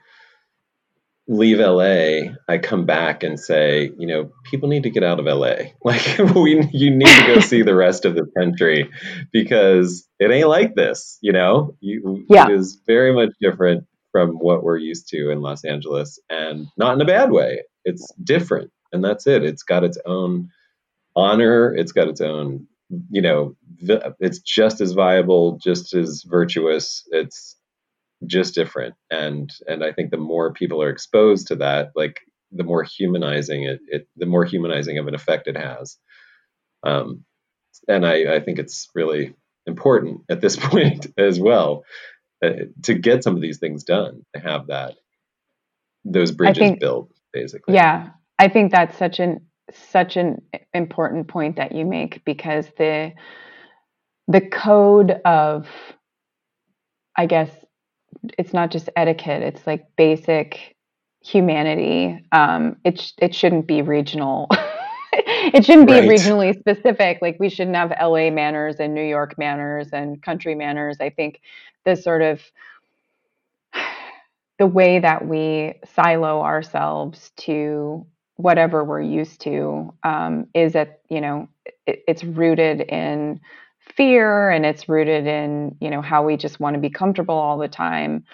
[1.26, 5.26] leave LA, I come back and say, you know, people need to get out of
[5.26, 5.54] LA.
[5.84, 8.90] Like we you need to go see the rest of the country
[9.32, 11.76] because it ain't like this, you know?
[11.80, 12.48] You, yeah.
[12.48, 16.94] It is very much different from what we're used to in Los Angeles and not
[16.94, 17.62] in a bad way.
[17.84, 19.44] It's different and that's it.
[19.44, 20.50] It's got its own
[21.16, 22.66] honor, it's got its own,
[23.10, 23.56] you know,
[24.20, 27.06] it's just as viable, just as virtuous.
[27.10, 27.56] It's
[28.26, 28.94] just different.
[29.10, 32.20] And and i think the more people are exposed to that like
[32.52, 35.98] the more humanizing it, it the more humanizing of an effect it has.
[36.84, 37.24] Um
[37.88, 39.34] and i i think it's really
[39.66, 41.84] important at this point as well
[42.44, 42.50] uh,
[42.82, 44.94] to get some of these things done to have that
[46.04, 47.74] those bridges think, built basically.
[47.74, 48.10] Yeah.
[48.38, 50.42] I think that's such an such an
[50.74, 53.12] important point that you make because the
[54.28, 55.66] the code of
[57.16, 57.50] i guess
[58.38, 60.76] it's not just etiquette it's like basic
[61.22, 62.24] humanity.
[62.32, 64.48] Um it sh- it shouldn't be regional.
[65.54, 66.08] It shouldn't be right.
[66.08, 67.18] regionally specific.
[67.22, 70.98] Like we shouldn't have LA manners and New York manners and country manners.
[71.00, 71.40] I think
[71.84, 72.40] the sort of
[74.58, 81.20] the way that we silo ourselves to whatever we're used to um, is that you
[81.20, 81.48] know
[81.86, 83.40] it, it's rooted in
[83.96, 87.58] fear and it's rooted in you know how we just want to be comfortable all
[87.58, 88.24] the time.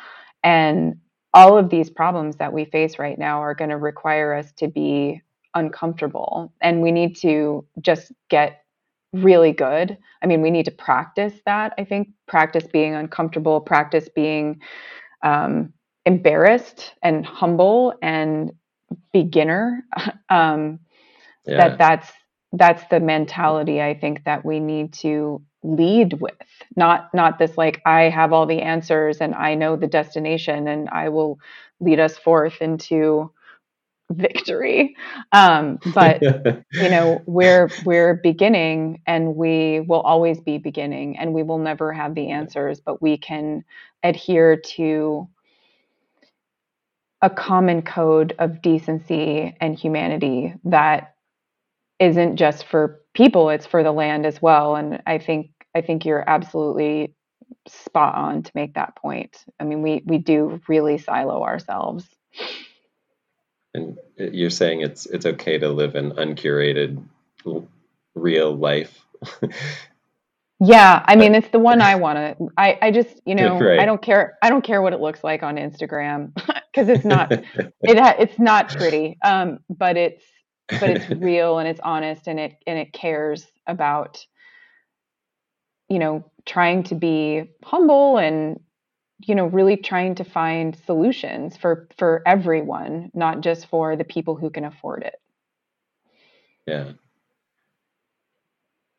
[0.43, 0.97] And
[1.35, 4.69] all of these problems that we face right now are going to require us to
[4.69, 5.23] be
[5.55, 6.53] uncomfortable.
[6.61, 8.65] And we need to just get
[9.13, 9.97] really good.
[10.23, 12.09] I mean we need to practice that i think.
[12.29, 14.61] Practice being uncomfortable practice being
[15.23, 15.73] um,
[16.07, 18.53] embarrassed and humble and
[19.13, 19.85] beginner.
[20.31, 20.79] Um,
[21.45, 21.57] yeah.
[21.57, 22.13] that that's
[22.53, 26.35] that's the mentality i think that we need to lead with.
[26.77, 30.89] Not not this like i have all the answers and i know the destination and
[30.89, 31.39] i will
[31.81, 33.31] lead us forth into
[34.11, 34.97] victory.
[35.33, 36.21] Um, but
[36.73, 41.93] you know we're we're beginning and we will always be beginning and we will never
[41.93, 43.65] have the answers but we can
[44.03, 45.29] adhere to
[47.23, 51.15] a common code of decency and humanity that
[52.01, 54.75] isn't just for people it's for the land as well.
[54.77, 57.15] And i think i think you're absolutely
[57.69, 59.45] spot on to make that point.
[59.61, 62.07] I mean we we do really silo ourselves.
[63.75, 67.05] And you're saying it's it's okay to live an uncurated
[68.15, 68.99] real life?
[70.63, 73.81] Yeah i mean it's the one i want to i i just you know right.
[73.81, 76.33] i don't care i don't care what it looks like on instagram
[76.73, 77.43] because it's not it
[77.81, 79.19] it's not pretty.
[79.23, 80.25] Um but it's
[80.79, 84.25] but it's real and it's honest and it and it cares about
[85.89, 88.61] you know trying to be humble and
[89.19, 94.37] you know really trying to find solutions for for everyone not just for the people
[94.37, 95.17] who can afford it.
[96.67, 96.93] Yeah.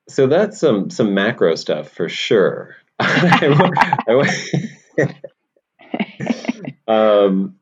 [0.10, 2.76] So that's some some macro stuff for sure.
[6.88, 7.56] Um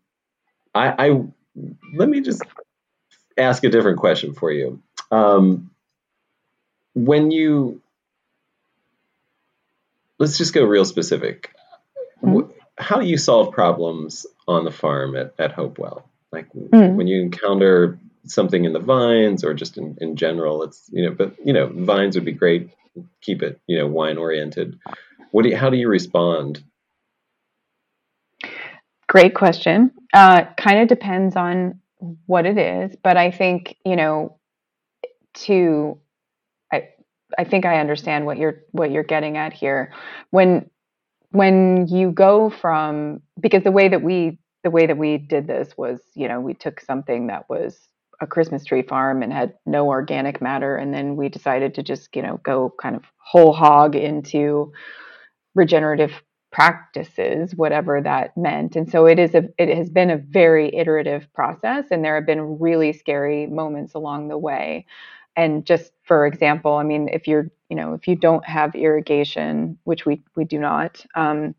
[0.74, 1.22] I, I
[1.94, 2.44] let me just
[3.40, 4.82] ask a different question for you.
[5.12, 5.72] Um,
[6.94, 7.82] when you
[10.20, 11.52] let's just go real specific.
[12.22, 12.52] Mm-hmm.
[12.78, 16.08] How do you solve problems on the farm at, at Hope Well?
[16.32, 16.96] Like mm-hmm.
[16.96, 21.12] when you encounter something in the vines or just in, in general, it's, you know,
[21.12, 22.70] but, you know, vines would be great.
[23.22, 24.78] Keep it, you know, wine oriented.
[25.32, 26.64] What do you, how do you respond
[29.10, 29.90] Great question.
[30.14, 31.80] Uh, kind of depends on
[32.26, 34.40] what it is, but I think you know,
[35.46, 36.00] to
[36.72, 36.90] I
[37.38, 39.94] I think I understand what you're what you're getting at here.
[40.32, 40.70] When
[41.32, 45.78] when you go from because the way that we the way that we did this
[45.78, 47.78] was you know we took something that was
[48.22, 52.16] a Christmas tree farm and had no organic matter, and then we decided to just
[52.16, 54.72] you know go kind of whole hog into
[55.56, 56.12] regenerative
[56.52, 58.76] practices whatever that meant.
[58.76, 62.26] And so it is a it has been a very iterative process and there have
[62.26, 64.86] been really scary moments along the way.
[65.36, 69.78] And just for example i mean if you're you know if you don't have irrigation
[69.84, 71.56] which we we do not um,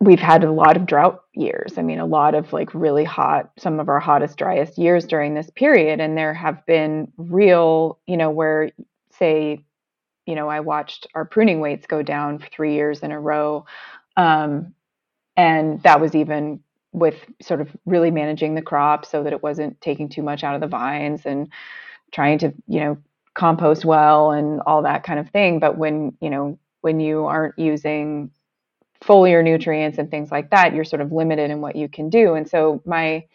[0.00, 1.76] we've had a lot of drought years.
[1.76, 5.34] I mean a lot of like really hot some of our hottest driest years during
[5.34, 6.00] this period.
[6.00, 8.70] And there have been real you know where
[9.18, 9.64] say
[10.30, 13.66] you know, I watched our pruning weights go down for three years in a row.
[14.16, 14.74] Um,
[15.36, 16.60] and that was even
[16.92, 20.54] with sort of really managing the crop so that it wasn't taking too much out
[20.54, 21.48] of the vines and
[22.12, 22.98] trying to, you know,
[23.34, 25.58] compost well and all that kind of thing.
[25.58, 28.30] But when, you know, when you aren't using
[29.02, 32.34] foliar nutrients and things like that, you're sort of limited in what you can do.
[32.34, 33.26] And so my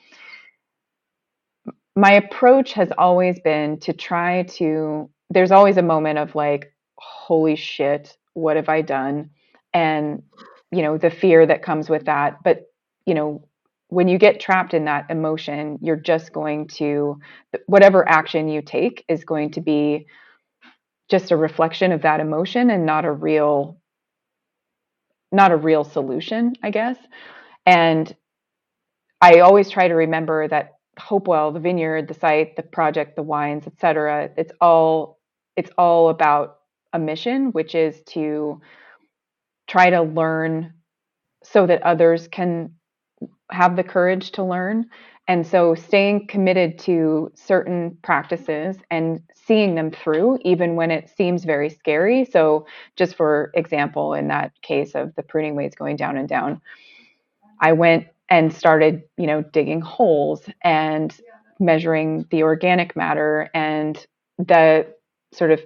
[1.97, 7.55] my approach has always been to try to there's always a moment of like holy
[7.55, 9.31] shit, what have I done?
[9.73, 10.23] And,
[10.71, 12.43] you know, the fear that comes with that.
[12.43, 12.65] But,
[13.05, 13.47] you know,
[13.89, 17.19] when you get trapped in that emotion, you're just going to,
[17.67, 20.07] whatever action you take is going to be
[21.09, 23.79] just a reflection of that emotion and not a real,
[25.31, 26.97] not a real solution, I guess.
[27.65, 28.13] And
[29.21, 33.23] I always try to remember that Hope Well, the vineyard, the site, the project, the
[33.23, 34.29] wines, etc.
[34.37, 35.19] It's all
[35.57, 36.59] it's all about
[36.95, 38.61] a mission, which is to
[39.67, 40.73] try to learn
[41.43, 42.71] so that others can
[43.51, 44.89] have the courage to learn.
[45.27, 51.43] And so staying committed to certain practices and seeing them through, even when it seems
[51.43, 52.25] very scary.
[52.25, 52.65] So,
[52.95, 56.61] just for example, in that case of the pruning weights going down and down,
[57.59, 61.15] I went and started, you know, digging holes and
[61.59, 64.05] measuring the organic matter and
[64.37, 64.87] the
[65.31, 65.61] sort of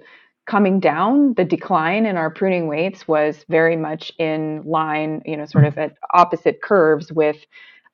[0.50, 5.46] coming down, the decline in our pruning weights was very much in line, you know,
[5.46, 7.36] sort of at opposite curves with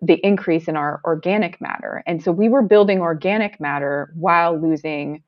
[0.00, 2.02] the increase in our organic matter.
[2.06, 5.22] And so we were building organic matter while losing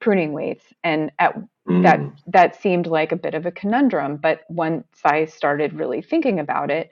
[0.00, 0.64] pruning weights.
[0.82, 1.36] And at
[1.68, 1.84] mm.
[1.84, 4.16] that that seemed like a bit of a conundrum.
[4.16, 6.90] But once I started really thinking about it,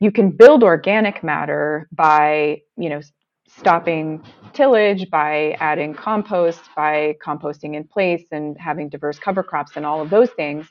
[0.00, 3.02] you can build organic matter by, you know,
[3.56, 9.84] stopping tillage, by adding compost, by composting in place and having diverse cover crops and
[9.86, 10.66] all of those things.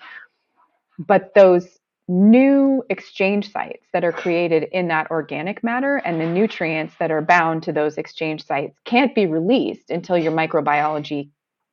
[1.00, 6.94] But those new exchange sites that are created in that organic matter and the nutrients
[7.00, 11.30] that are bound to those exchange sites can't be released until your microbiology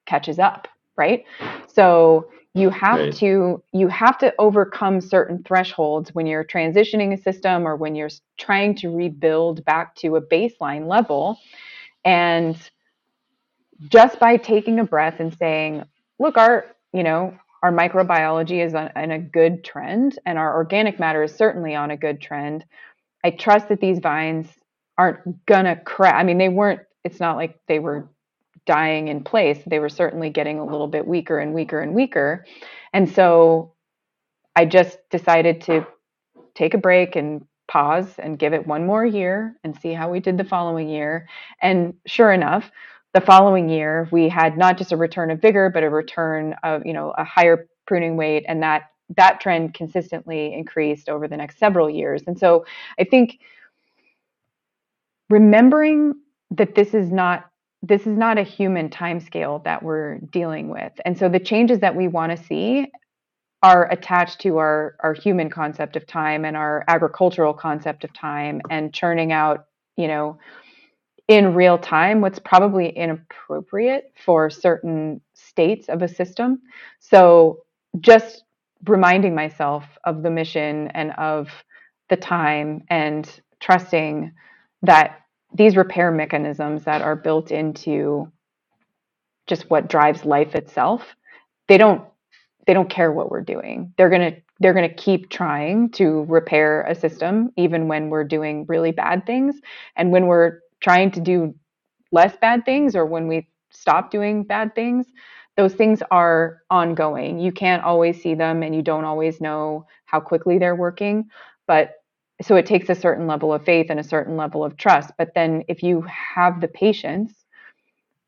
[0.07, 1.25] catches up, right?
[1.67, 3.15] So you have right.
[3.15, 8.11] to you have to overcome certain thresholds when you're transitioning a system or when you're
[8.39, 11.39] trying to rebuild back to a baseline level
[12.05, 12.57] and
[13.89, 15.85] just by taking a breath and saying
[16.19, 20.99] look our you know our microbiology is on, on a good trend and our organic
[20.99, 22.65] matter is certainly on a good trend
[23.23, 24.49] i trust that these vines
[24.99, 28.09] aren't gonna crack i mean they weren't it's not like they were
[28.67, 32.45] dying in place, they were certainly getting a little bit weaker and weaker and weaker.
[32.93, 33.75] And so
[34.57, 35.87] I just decided to
[36.55, 40.21] take a break and pause and give it one more year and see how we
[40.21, 41.29] did the following year.
[41.63, 42.71] And sure enough,
[43.15, 46.85] the following year we had not just a return of vigor, but a return of,
[46.85, 51.59] you know, a higher pruning weight and that that trend consistently increased over the next
[51.59, 52.23] several years.
[52.27, 52.65] And so
[52.99, 53.41] I think
[55.29, 56.15] remembering
[56.53, 57.50] that this is not
[57.83, 60.93] this is not a human timescale that we're dealing with.
[61.05, 62.87] And so the changes that we want to see
[63.63, 68.61] are attached to our, our human concept of time and our agricultural concept of time
[68.71, 69.67] and churning out,
[69.97, 70.39] you know,
[71.29, 76.61] in real time what's probably inappropriate for certain states of a system.
[76.99, 77.61] So
[78.01, 78.45] just
[78.87, 81.49] reminding myself of the mission and of
[82.09, 84.33] the time and trusting
[84.83, 85.20] that
[85.55, 88.31] these repair mechanisms that are built into
[89.47, 91.17] just what drives life itself
[91.69, 92.05] they don't
[92.67, 93.93] they don't care what we're doing.
[93.97, 98.25] They're going to they're going to keep trying to repair a system even when we're
[98.25, 99.57] doing really bad things.
[99.97, 101.55] And when we're trying to do
[102.13, 105.07] less bad things or when we stop doing bad things
[105.57, 107.39] those things are ongoing.
[107.39, 111.29] You can't always see them and you don't always know how quickly they're working.
[111.67, 111.97] But
[112.43, 115.11] so it takes a certain level of faith and a certain level of trust.
[115.19, 117.35] But then if you have the patience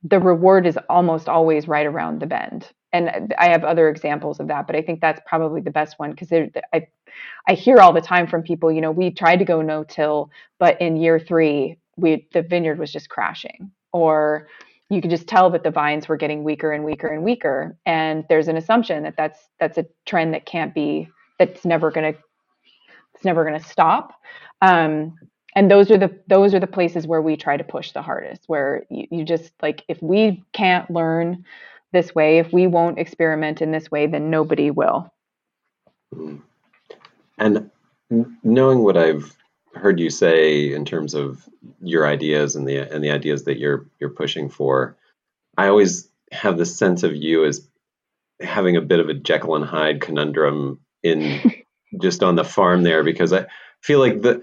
[0.05, 2.69] the reward is almost always right around the bend.
[2.93, 6.11] And i have other examples of that but i think that's probably the best one
[6.11, 6.31] because
[6.75, 6.87] i
[7.49, 10.31] i hear all the time from people you know we tried to go no till
[10.59, 13.71] but in year 3 we the vineyard was just crashing.
[13.95, 14.49] Or
[14.91, 18.25] you could just tell that the vines were getting weaker and weaker and weaker and
[18.29, 21.09] there's an assumption that that's that's a trend that can't be
[21.39, 22.19] that's never going to
[23.23, 24.21] it's never going to stop.
[24.63, 25.15] Um,
[25.55, 28.43] and those are the those are the places where we try to push the hardest
[28.49, 31.45] where you, you just like if we can't learn
[31.93, 35.13] this way if we won't experiment in this way then nobody will
[37.39, 37.71] and
[38.43, 39.37] knowing what i've
[39.75, 41.47] heard you say in terms of
[41.83, 44.97] your ideas and the and the ideas that you're you're pushing for
[45.59, 47.69] i always have this sense of you as
[48.41, 51.41] having a bit of a jekyll and hyde conundrum in
[52.01, 53.47] just on the farm there because I
[53.81, 54.43] feel like the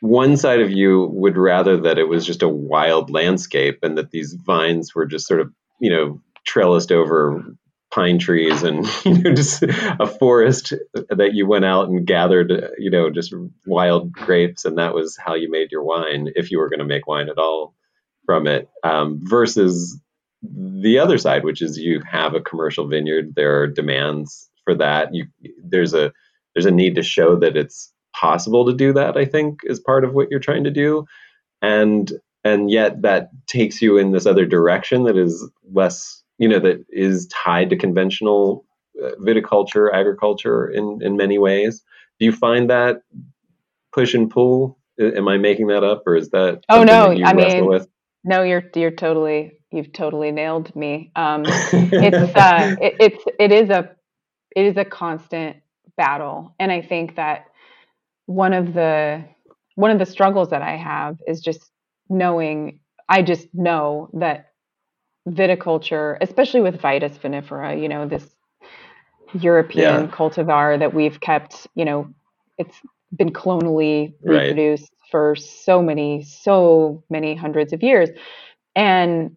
[0.00, 4.10] one side of you would rather that it was just a wild landscape and that
[4.10, 7.44] these vines were just sort of you know trellised over
[7.92, 12.90] pine trees and you know just a forest that you went out and gathered you
[12.90, 13.34] know just
[13.66, 16.84] wild grapes and that was how you made your wine if you were going to
[16.84, 17.74] make wine at all
[18.24, 18.68] from it.
[18.82, 20.00] Um, versus
[20.42, 25.14] the other side which is you have a commercial vineyard there are demands for that.
[25.14, 25.26] You
[25.64, 26.12] there's a
[26.56, 30.02] there's a need to show that it's possible to do that i think is part
[30.02, 31.06] of what you're trying to do.
[31.62, 32.12] And
[32.44, 36.84] and yet that takes you in this other direction that is less you know that
[36.90, 38.64] is tied to conventional
[39.02, 41.82] uh, viticulture agriculture in in many ways.
[42.18, 43.02] Do you find that
[43.92, 44.78] push and pull?
[44.98, 47.86] Am i making that up or is that oh no i mean with?
[48.24, 51.10] no you're you're totally you've totally nailed me.
[51.16, 53.90] Um it's uh it, it's it is a
[54.54, 55.56] it is a constant
[55.96, 56.54] battle.
[56.58, 57.46] And I think that
[58.26, 59.24] one of the
[59.74, 61.70] one of the struggles that I have is just
[62.08, 64.52] knowing I just know that
[65.28, 68.26] viticulture, especially with Vitis vinifera, you know, this
[69.34, 70.10] European yeah.
[70.10, 72.08] cultivar that we've kept, you know,
[72.58, 72.76] it's
[73.14, 75.10] been clonally reproduced right.
[75.10, 78.08] for so many, so many hundreds of years.
[78.74, 79.36] And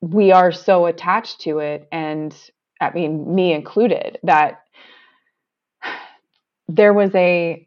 [0.00, 1.88] we are so attached to it.
[1.90, 2.34] And
[2.80, 4.62] I mean, me included, that
[6.68, 7.66] there was a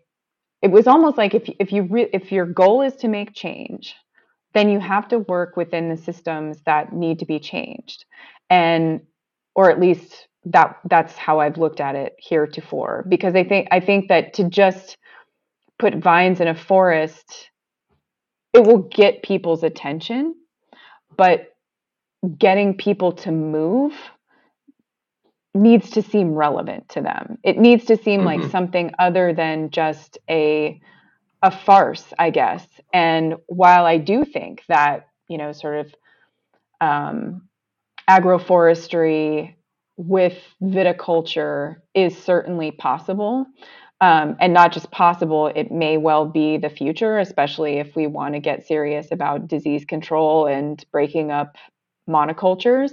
[0.61, 3.95] it was almost like if if you re- if your goal is to make change,
[4.53, 8.05] then you have to work within the systems that need to be changed,
[8.49, 9.01] and
[9.55, 13.05] or at least that that's how I've looked at it heretofore.
[13.07, 14.97] Because I think I think that to just
[15.79, 17.49] put vines in a forest,
[18.53, 20.35] it will get people's attention,
[21.17, 21.53] but
[22.37, 23.93] getting people to move
[25.53, 27.37] needs to seem relevant to them.
[27.43, 28.41] It needs to seem mm-hmm.
[28.41, 30.79] like something other than just a
[31.41, 32.65] a farce, I guess.
[32.93, 35.95] And while I do think that, you know, sort of
[36.81, 37.47] um,
[38.09, 39.55] agroforestry
[39.95, 43.45] with viticulture is certainly possible.
[44.01, 48.33] Um, and not just possible, it may well be the future, especially if we want
[48.33, 51.57] to get serious about disease control and breaking up
[52.07, 52.91] monocultures.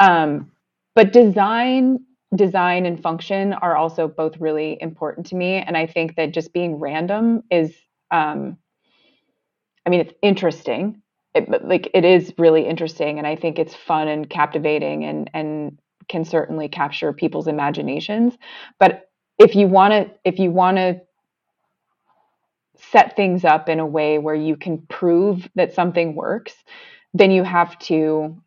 [0.00, 0.50] Um,
[0.94, 2.00] but design
[2.36, 6.52] design and function are also both really important to me and i think that just
[6.52, 7.74] being random is
[8.10, 8.56] um,
[9.86, 11.02] i mean it's interesting.
[11.32, 15.78] It, like it is really interesting and i think it's fun and captivating and and
[16.10, 18.36] can certainly capture people's imaginations.
[18.78, 21.00] But if you want to if you want to
[22.92, 26.54] set things up in a way where you can prove that something works
[27.14, 28.40] then you have to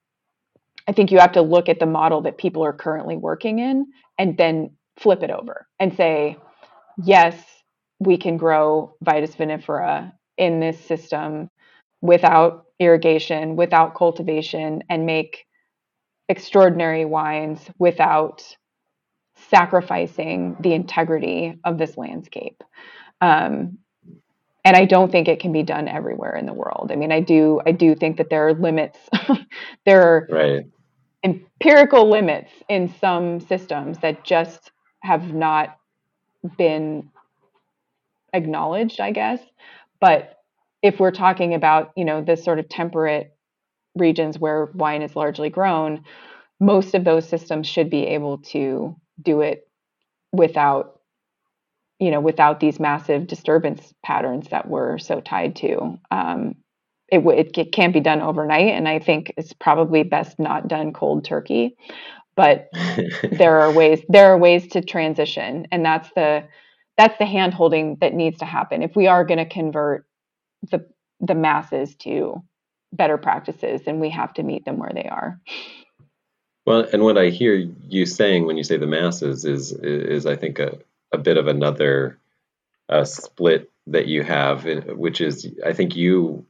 [0.87, 3.87] I think you have to look at the model that people are currently working in
[4.17, 6.37] and then flip it over and say,
[7.03, 7.35] yes,
[7.99, 11.49] we can grow Vitis vinifera in this system
[12.01, 15.45] without irrigation, without cultivation, and make
[16.27, 18.43] extraordinary wines without
[19.49, 22.63] sacrificing the integrity of this landscape.
[23.21, 23.77] Um,
[24.65, 26.91] and I don't think it can be done everywhere in the world.
[26.91, 28.97] I mean, I do I do think that there are limits.
[29.85, 30.65] there are right
[31.23, 34.71] empirical limits in some systems that just
[35.01, 35.77] have not
[36.57, 37.09] been
[38.33, 39.39] acknowledged, I guess.
[40.01, 40.37] But
[40.81, 43.33] if we're talking about, you know, the sort of temperate
[43.95, 46.03] regions where wine is largely grown,
[46.59, 49.67] most of those systems should be able to do it
[50.31, 50.99] without
[51.99, 56.55] you know without these massive disturbance patterns that we're so tied to um,
[57.09, 61.25] it, it can't be done overnight and i think it's probably best not done cold
[61.25, 61.75] turkey.
[62.35, 62.69] But
[63.31, 66.45] there are ways there are ways to transition and that's the
[66.97, 68.83] that's the hand holding that needs to happen.
[68.83, 70.05] If we are going to convert
[70.71, 70.85] the
[71.19, 72.41] the masses to
[72.91, 75.39] better practices then we have to meet them where they are.
[76.65, 77.55] Well and what i hear
[77.87, 80.77] you saying when you say the masses is is i think a,
[81.11, 82.17] a bit of another
[82.89, 86.45] uh, split that you have which is i think you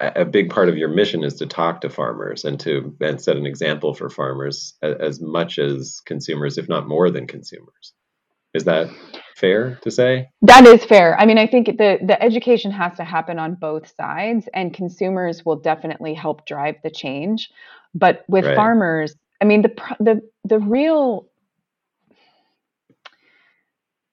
[0.00, 3.36] a big part of your mission is to talk to farmers and to and set
[3.36, 7.92] an example for farmers as much as consumers, if not more than consumers.
[8.52, 8.88] Is that
[9.36, 10.28] fair to say?
[10.42, 11.18] That is fair.
[11.18, 15.44] I mean, I think the the education has to happen on both sides, and consumers
[15.44, 17.50] will definitely help drive the change.
[17.94, 18.56] But with right.
[18.56, 21.26] farmers, I mean, the the the real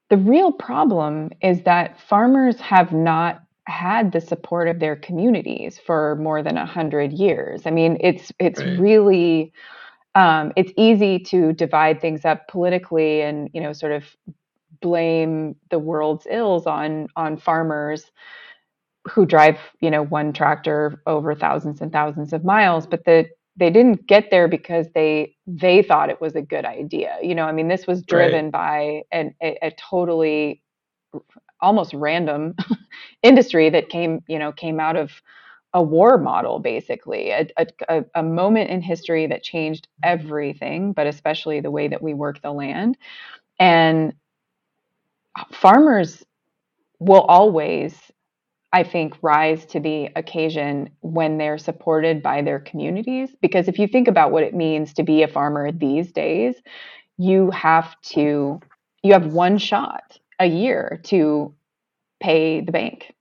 [0.09, 6.15] the real problem is that farmers have not had the support of their communities for
[6.15, 7.63] more than a hundred years.
[7.65, 8.79] I mean, it's it's right.
[8.79, 9.53] really
[10.15, 14.05] um, it's easy to divide things up politically and you know sort of
[14.81, 18.11] blame the world's ills on on farmers
[19.09, 23.69] who drive you know one tractor over thousands and thousands of miles, but the they
[23.71, 27.17] didn't get there because they they thought it was a good idea.
[27.21, 28.51] You know, I mean, this was driven right.
[28.51, 30.61] by an, a, a totally
[31.61, 32.55] almost random
[33.23, 35.11] industry that came you know came out of
[35.73, 37.29] a war model basically.
[37.31, 37.47] A,
[37.89, 42.41] a, a, moment in history that changed everything but especially the way that we work
[42.41, 42.97] the land.
[43.59, 44.13] And
[45.51, 46.23] farmers
[46.99, 47.95] will always
[48.73, 53.87] i think rise to the occasion when they're supported by their communities because if you
[53.87, 56.55] think about what it means to be a farmer these days
[57.17, 58.59] you have to
[59.03, 61.53] you have one shot a year to
[62.19, 63.13] pay the bank.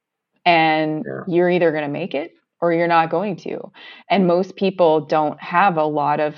[0.44, 1.22] And yeah.
[1.26, 3.72] you're either going to make it or you're not going to.
[4.10, 6.36] And most people don't have a lot of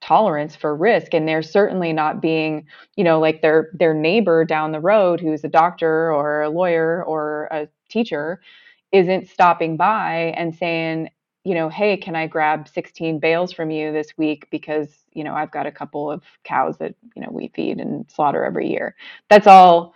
[0.00, 2.66] tolerance for risk and they're certainly not being,
[2.96, 7.04] you know, like their their neighbor down the road who's a doctor or a lawyer
[7.04, 8.40] or a teacher
[8.92, 11.10] isn't stopping by and saying,
[11.44, 15.34] you know, hey, can I grab 16 bales from you this week because, you know,
[15.34, 18.94] I've got a couple of cows that, you know, we feed and slaughter every year.
[19.28, 19.94] That's all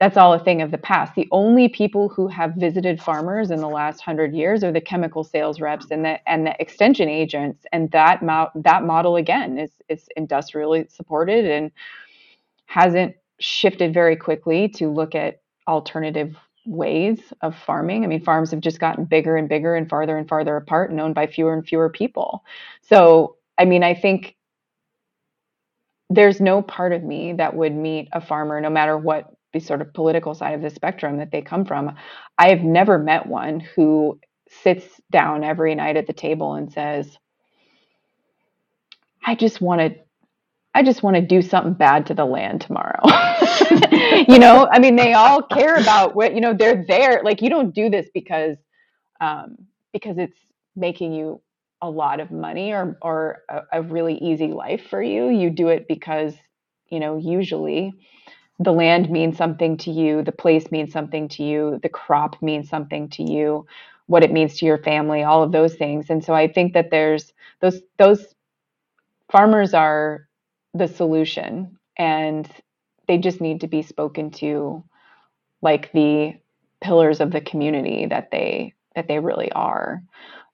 [0.00, 1.14] that's all a thing of the past.
[1.14, 5.24] The only people who have visited farmers in the last hundred years are the chemical
[5.24, 7.64] sales reps and the and the extension agents.
[7.72, 11.70] And that mo- that model again is is industrially supported and
[12.66, 16.36] hasn't shifted very quickly to look at alternative
[16.66, 18.04] ways of farming.
[18.04, 21.00] I mean, farms have just gotten bigger and bigger and farther and farther apart and
[21.00, 22.44] owned by fewer and fewer people.
[22.82, 24.36] So, I mean, I think
[26.10, 29.80] there's no part of me that would meet a farmer, no matter what the sort
[29.82, 31.96] of political side of the spectrum that they come from.
[32.38, 37.18] I have never met one who sits down every night at the table and says,
[39.24, 39.96] I just want to
[40.74, 43.00] I just want to do something bad to the land tomorrow.
[44.28, 47.22] you know, I mean, they all care about what, you know, they're there.
[47.24, 48.56] Like you don't do this because,
[49.20, 49.56] um,
[49.92, 50.36] because it's
[50.76, 51.40] making you
[51.80, 55.28] a lot of money or, or a, a really easy life for you.
[55.28, 56.34] You do it because,
[56.90, 57.92] you know, usually
[58.60, 62.68] the land means something to you, the place means something to you, the crop means
[62.68, 63.66] something to you,
[64.06, 66.10] what it means to your family, all of those things.
[66.10, 68.26] And so I think that there's those, those
[69.30, 70.28] farmers are
[70.74, 72.48] the solution and
[73.08, 74.84] they just need to be spoken to
[75.62, 76.34] like the
[76.80, 80.02] pillars of the community that they that they really are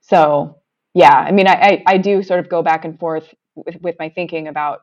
[0.01, 0.57] so
[0.95, 1.53] yeah i mean i
[1.87, 4.83] i, I do sort of go back and forth with, with my thinking about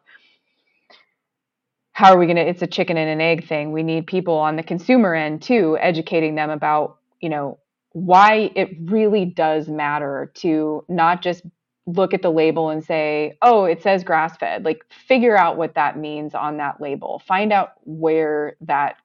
[1.98, 4.36] how are we going to it's a chicken and an egg thing we need people
[4.36, 7.58] on the consumer end too educating them about you know
[7.94, 11.44] why it really does matter to not just
[11.88, 14.66] look at the label and say, oh, it says grass fed.
[14.66, 17.24] Like, figure out what that means on that label.
[17.26, 18.98] Find out where that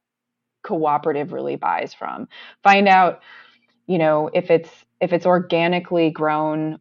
[0.62, 2.28] cooperative really buys from.
[2.62, 3.22] Find out,
[3.86, 4.70] you know, if it's
[5.00, 6.78] if it's organically grown,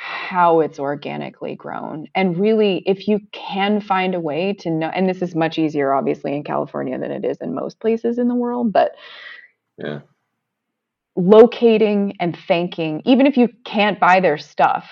[0.00, 2.06] how it's organically grown.
[2.14, 5.92] And really, if you can find a way to know, and this is much easier,
[5.92, 8.92] obviously, in California than it is in most places in the world, but
[9.78, 10.00] yeah
[11.16, 14.88] locating and thanking, even if you can't buy their stuff,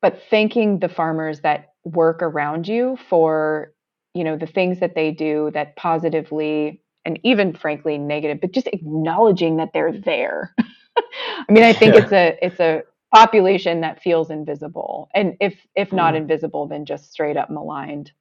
[0.00, 3.72] but thanking the farmers that work around you for,
[4.14, 8.68] you know, the things that they do that positively and even frankly negative, but just
[8.68, 10.54] acknowledging that they're there.
[10.96, 12.02] I mean, I think yeah.
[12.02, 12.82] it's a it's a
[13.12, 15.08] population that feels invisible.
[15.14, 16.18] And if if not mm.
[16.18, 18.12] invisible, then just straight up maligned.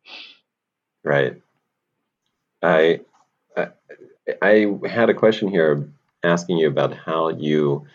[1.03, 1.41] Right.
[2.61, 3.01] I
[3.57, 3.67] I,
[4.41, 5.89] I had a question here
[6.23, 7.85] asking you about how you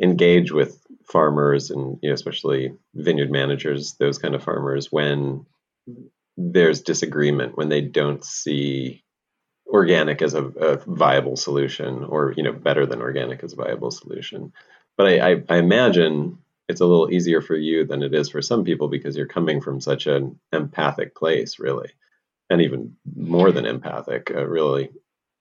[0.00, 5.44] engage with farmers and you know especially vineyard managers those kind of farmers when
[6.36, 9.02] there's disagreement when they don't see
[9.66, 13.90] organic as a, a viable solution or you know better than organic as a viable
[13.90, 14.52] solution
[14.98, 16.36] but I, I, I imagine
[16.68, 19.62] it's a little easier for you than it is for some people because you're coming
[19.62, 21.88] from such an empathic place really
[22.50, 24.90] and even more than empathic uh, really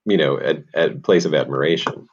[0.08, 2.08] you know, a, a place of admiration.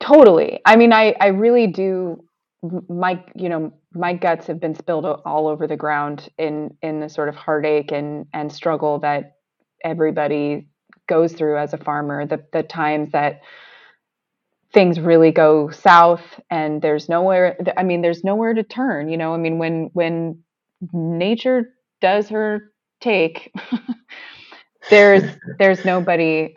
[0.00, 0.60] Totally.
[0.66, 2.24] I mean, I, I really do.
[2.88, 7.08] My, you know, my guts have been spilled all over the ground in in the
[7.08, 9.36] sort of heartache and and struggle that
[9.82, 10.68] everybody
[11.08, 12.26] goes through as a farmer.
[12.26, 13.40] The the times that
[14.72, 17.56] things really go south and there's nowhere.
[17.76, 19.08] I mean, there's nowhere to turn.
[19.10, 20.40] You know, I mean, when when
[20.92, 23.52] nature does her take
[24.90, 25.24] there's
[25.58, 26.54] there's nobody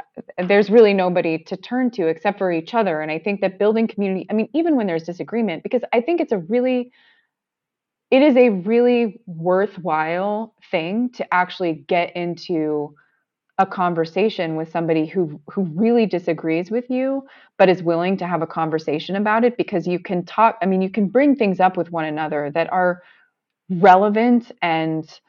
[0.47, 3.87] there's really nobody to turn to except for each other and i think that building
[3.87, 6.91] community i mean even when there's disagreement because i think it's a really
[8.11, 12.95] it is a really worthwhile thing to actually get into
[13.59, 17.23] a conversation with somebody who who really disagrees with you
[17.57, 20.81] but is willing to have a conversation about it because you can talk i mean
[20.81, 23.03] you can bring things up with one another that are
[23.69, 25.19] relevant and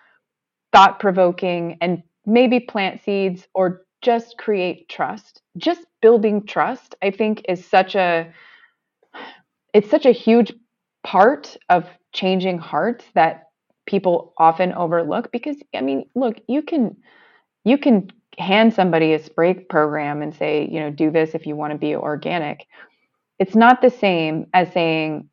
[0.72, 5.41] thought provoking and maybe plant seeds or just create trust.
[5.57, 8.33] Just building trust, I think, is such a
[9.72, 10.53] it's such a huge
[11.03, 13.45] part of changing hearts that
[13.87, 16.97] people often overlook because I mean, look, you can
[17.64, 21.56] you can hand somebody a spray program and say, you know, do this if you
[21.56, 22.66] want to be organic.
[23.38, 25.28] It's not the same as saying,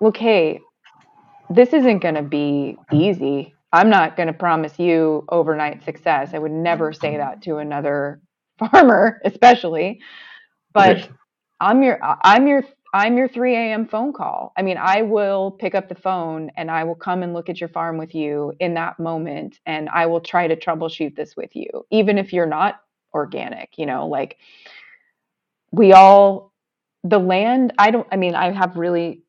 [0.00, 0.60] look, hey,
[1.50, 3.54] this isn't going to be easy.
[3.72, 6.30] I'm not going to promise you overnight success.
[6.34, 8.20] I would never say that to another
[8.58, 10.00] farmer, especially.
[10.74, 11.08] But
[11.60, 13.86] I'm your I'm your I'm your 3 a.m.
[13.86, 14.52] phone call.
[14.56, 17.60] I mean, I will pick up the phone and I will come and look at
[17.60, 21.56] your farm with you in that moment, and I will try to troubleshoot this with
[21.56, 22.80] you, even if you're not
[23.14, 23.78] organic.
[23.78, 24.36] You know, like
[25.70, 26.52] we all
[27.04, 27.72] the land.
[27.78, 28.06] I don't.
[28.12, 29.22] I mean, I have really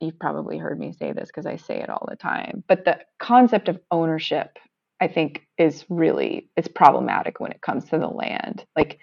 [0.00, 2.98] you've probably heard me say this because I say it all the time, but the
[3.18, 4.58] concept of ownership,
[5.00, 8.64] I think, is really it's problematic when it comes to the land.
[8.76, 8.98] Like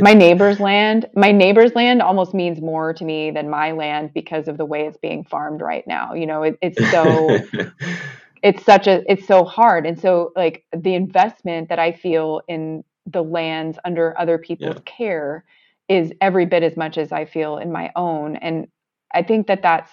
[0.00, 4.46] my neighbor's land, my neighbor's land almost means more to me than my land because
[4.46, 6.14] of the way it's being farmed right now.
[6.14, 7.38] You know, it, it's so
[8.42, 12.84] it's such a it's so hard, and so like the investment that I feel in
[13.06, 14.82] the lands under other people's yeah.
[14.84, 15.44] care
[15.88, 18.36] is every bit as much as I feel in my own.
[18.36, 18.68] And
[19.12, 19.90] I think that that's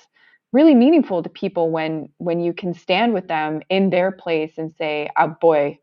[0.53, 4.71] really meaningful to people when when you can stand with them in their place and
[4.77, 5.79] say, "Oh boy,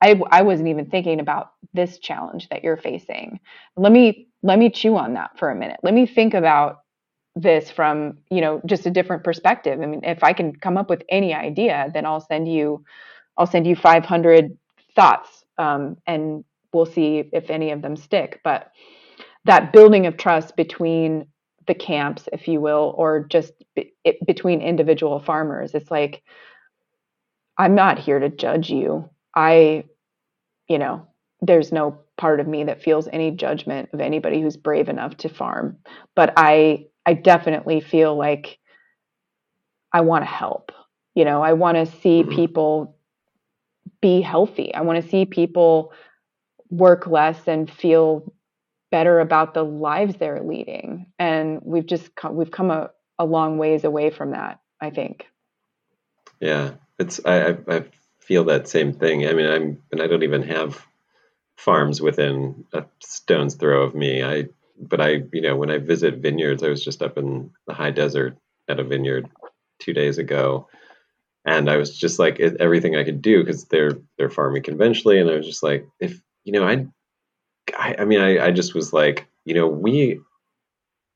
[0.00, 3.40] I I wasn't even thinking about this challenge that you're facing.
[3.76, 5.80] Let me let me chew on that for a minute.
[5.82, 6.80] Let me think about
[7.36, 9.80] this from you know just a different perspective.
[9.80, 12.84] I mean, if I can come up with any idea, then I'll send you
[13.36, 14.56] I'll send you 500
[14.94, 18.40] thoughts, um, and we'll see if any of them stick.
[18.44, 18.70] But
[19.44, 21.26] that building of trust between
[21.66, 26.22] the camps, if you will, or just be, it, between individual farmers, it's like
[27.56, 29.08] I'm not here to judge you.
[29.40, 29.84] I,
[30.68, 31.06] you know,
[31.40, 35.30] there's no part of me that feels any judgment of anybody who's brave enough to
[35.30, 35.78] farm,
[36.14, 38.58] but I I definitely feel like
[39.94, 40.72] I want to help.
[41.14, 42.34] You know, I want to see mm-hmm.
[42.34, 42.98] people
[44.02, 44.74] be healthy.
[44.74, 45.94] I want to see people
[46.68, 48.30] work less and feel
[48.90, 51.06] better about the lives they're leading.
[51.18, 55.24] And we've just come, we've come a, a long ways away from that, I think.
[56.40, 57.84] Yeah, it's I, I
[58.30, 59.26] feel that same thing.
[59.26, 60.86] I mean, I'm and I don't even have
[61.56, 64.22] farms within a stone's throw of me.
[64.22, 64.44] I
[64.78, 67.90] but I you know when I visit vineyards, I was just up in the high
[67.90, 69.28] desert at a vineyard
[69.80, 70.68] two days ago,
[71.44, 75.28] and I was just like everything I could do because they're they're farming conventionally, and
[75.28, 76.86] I was just like if you know I
[77.76, 80.20] I, I mean I I just was like you know we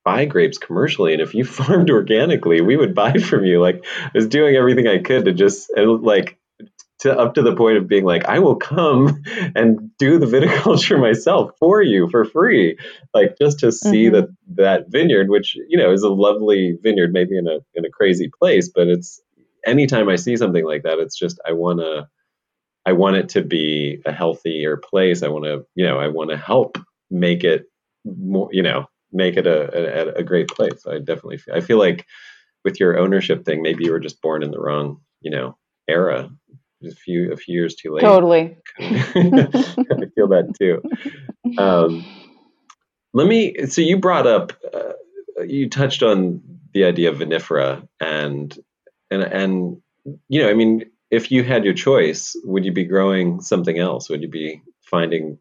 [0.04, 4.10] buy grapes commercially and if you farmed organically we would buy from you like i
[4.14, 6.38] was doing everything i could to just like
[7.04, 9.22] to up to the point of being like i will come
[9.54, 12.76] and do the viticulture myself for you for free
[13.14, 14.16] like just to see mm-hmm.
[14.16, 17.90] that that vineyard which you know is a lovely vineyard maybe in a in a
[17.90, 19.20] crazy place but it's
[19.66, 22.06] anytime i see something like that it's just i want to
[22.84, 26.30] i want it to be a healthier place i want to you know i want
[26.30, 26.76] to help
[27.10, 27.64] make it
[28.04, 30.84] more you know make it a, a, a great place.
[30.86, 32.04] I definitely feel, I feel like
[32.64, 35.56] with your ownership thing, maybe you were just born in the wrong, you know,
[35.88, 36.28] era.
[36.86, 38.02] A few a few years too late.
[38.02, 38.56] Totally.
[38.78, 40.82] I feel that too.
[41.58, 42.04] Um,
[43.12, 43.66] let me.
[43.66, 48.56] So you brought up, uh, you touched on the idea of vinifera, and
[49.10, 49.82] and and
[50.28, 54.10] you know, I mean, if you had your choice, would you be growing something else?
[54.10, 55.38] Would you be finding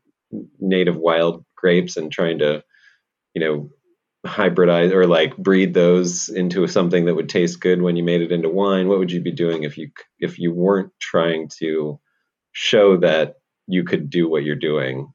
[0.59, 2.63] native wild grapes and trying to
[3.33, 3.69] you know
[4.25, 8.31] hybridize or like breed those into something that would taste good when you made it
[8.31, 11.99] into wine what would you be doing if you if you weren't trying to
[12.53, 13.35] show that
[13.67, 15.11] you could do what you're doing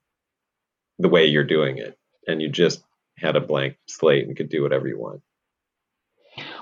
[0.99, 2.83] the way you're doing it and you just
[3.17, 5.23] had a blank slate and could do whatever you want?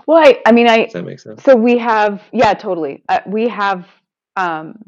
[0.06, 1.42] Well i i mean i Does that make sense?
[1.42, 3.02] So we have yeah totally.
[3.08, 3.86] Uh, we have
[4.36, 4.78] um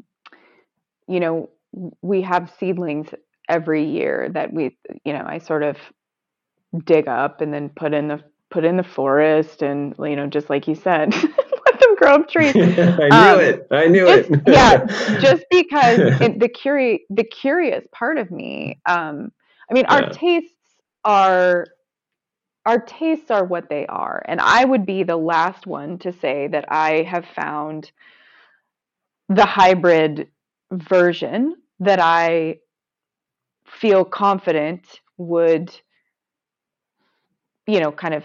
[1.09, 1.50] you know
[2.02, 3.09] we have seedlings
[3.48, 5.76] every year that we you know i sort of
[6.84, 10.50] dig up and then put in the put in the forest and you know just
[10.50, 11.14] like you said
[11.66, 12.54] let them grow up trees.
[12.56, 13.66] I knew um, it.
[13.70, 14.42] I knew just, it.
[14.46, 14.84] yeah
[15.20, 19.32] just because it, the curious the curious part of me um
[19.70, 20.54] i mean our tastes
[21.04, 21.66] are
[22.66, 24.22] our tastes are what they are.
[24.26, 27.92] And i would be the last one to say that i have found
[29.28, 30.28] the hybrid
[30.72, 32.56] version that i
[33.66, 35.70] feel confident would
[37.68, 38.24] you know, kind of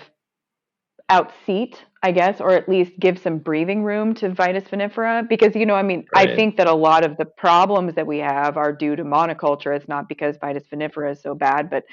[1.11, 5.27] outseat, I guess, or at least give some breathing room to Vitis vinifera.
[5.27, 6.29] Because, you know, I mean, right.
[6.29, 9.75] I think that a lot of the problems that we have are due to monoculture.
[9.75, 11.83] It's not because Vitis vinifera is so bad, but,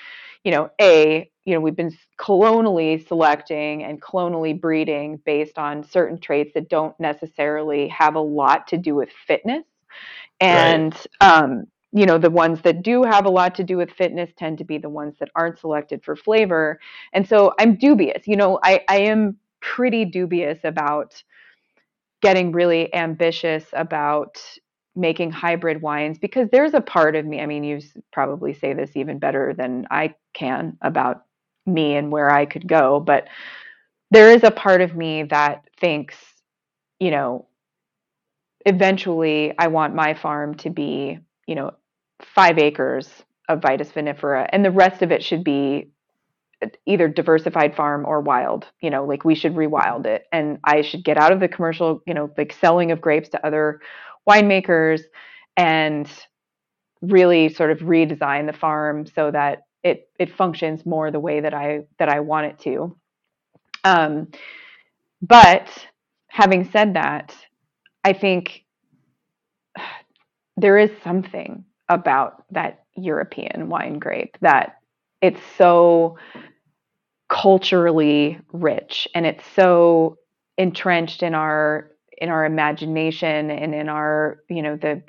[0.44, 6.20] you know, A, you know, we've been clonally selecting and clonally breeding based on certain
[6.20, 9.64] traits that don't necessarily have a lot to do with fitness.
[10.40, 11.42] And, right.
[11.42, 14.58] um, you know the ones that do have a lot to do with fitness tend
[14.58, 16.78] to be the ones that aren't selected for flavor.
[17.12, 21.22] And so i'm dubious you know i, I am pretty dubious about
[22.22, 24.42] getting really ambitious about
[24.96, 27.80] making hybrid wines because there's a part of me i mean you
[28.12, 31.24] probably say this even better than i can about
[31.66, 33.28] me and where i could go but
[34.10, 36.16] there is a part of me that thinks
[36.98, 37.46] you know
[38.66, 41.70] eventually i want my farm to be you know
[42.34, 43.08] five acres
[43.48, 45.90] of Vitis vinifera, and the rest of it should be
[46.86, 48.66] either diversified farm or wild.
[48.80, 52.02] You know, like we should rewild it, and I should get out of the commercial,
[52.06, 53.80] you know, like selling of grapes to other
[54.28, 55.02] winemakers,
[55.56, 56.08] and
[57.02, 61.54] really sort of redesign the farm so that it it functions more the way that
[61.54, 62.96] I that I want it to.
[63.84, 64.28] Um,
[65.22, 65.68] but
[66.28, 67.34] having said that,
[68.04, 68.64] I think
[70.56, 74.76] there is something about that European wine grape that
[75.20, 76.16] it's so
[77.28, 80.16] culturally rich and it's so
[80.56, 85.02] entrenched in our in our imagination and in our you know the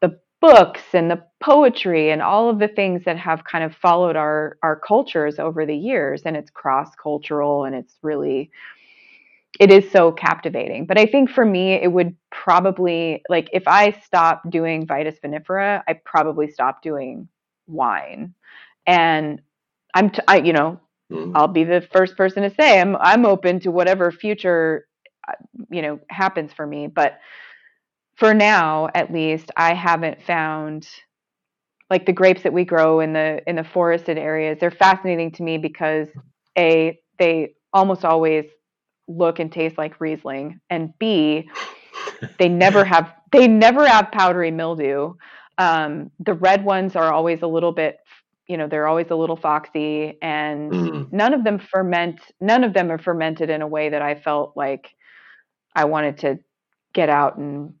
[0.00, 4.16] the books and the poetry and all of the things that have kind of followed
[4.16, 6.22] our our cultures over the years.
[6.24, 8.50] And it's cross cultural and it's really
[9.60, 13.90] it is so captivating but i think for me it would probably like if i
[14.04, 17.28] stopped doing vitis vinifera i probably stopped doing
[17.66, 18.34] wine
[18.86, 19.40] and
[19.94, 20.80] i'm t- I, you know
[21.10, 21.36] mm-hmm.
[21.36, 24.86] i'll be the first person to say i'm i'm open to whatever future
[25.28, 25.32] uh,
[25.70, 27.18] you know happens for me but
[28.16, 30.86] for now at least i haven't found
[31.90, 35.42] like the grapes that we grow in the in the forested areas they're fascinating to
[35.42, 36.08] me because
[36.58, 38.44] a they almost always
[39.06, 41.48] look and taste like riesling and b
[42.38, 45.14] they never have they never have powdery mildew
[45.56, 47.98] um, the red ones are always a little bit
[48.48, 51.12] you know they're always a little foxy and mm.
[51.12, 54.56] none of them ferment none of them are fermented in a way that i felt
[54.56, 54.94] like
[55.74, 56.38] I wanted to
[56.92, 57.74] get out and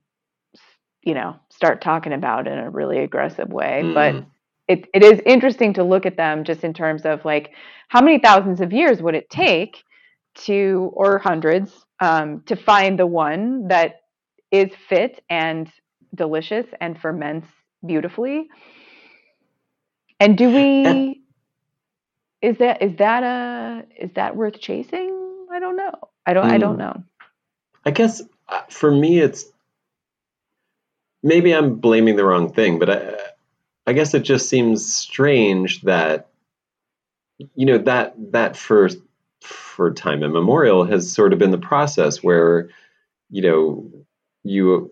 [1.02, 3.94] you know start talking about in a really aggressive way mm.
[3.94, 4.24] but
[4.66, 7.52] it, it is interesting to look at them just in terms of like
[7.88, 9.84] how many thousands of years would it take
[10.34, 14.02] to or hundreds um, to find the one that
[14.50, 15.70] is fit and
[16.14, 17.46] delicious and ferments
[17.84, 18.48] beautifully
[20.20, 21.22] and do we
[22.40, 25.92] is that is that a is that worth chasing i don't know
[26.24, 26.52] i don't mm.
[26.52, 26.78] i don't mm.
[26.78, 27.04] know
[27.86, 29.44] I guess uh, for me, it's
[31.22, 33.16] maybe I'm blaming the wrong thing, but I,
[33.86, 36.28] I guess it just seems strange that
[37.54, 38.88] you know that that for
[39.44, 42.68] for time immemorial has sort of been the process where
[43.30, 43.90] you know
[44.42, 44.90] you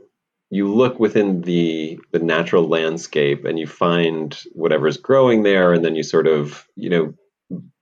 [0.51, 5.95] you look within the the natural landscape and you find whatever's growing there and then
[5.95, 7.15] you sort of you know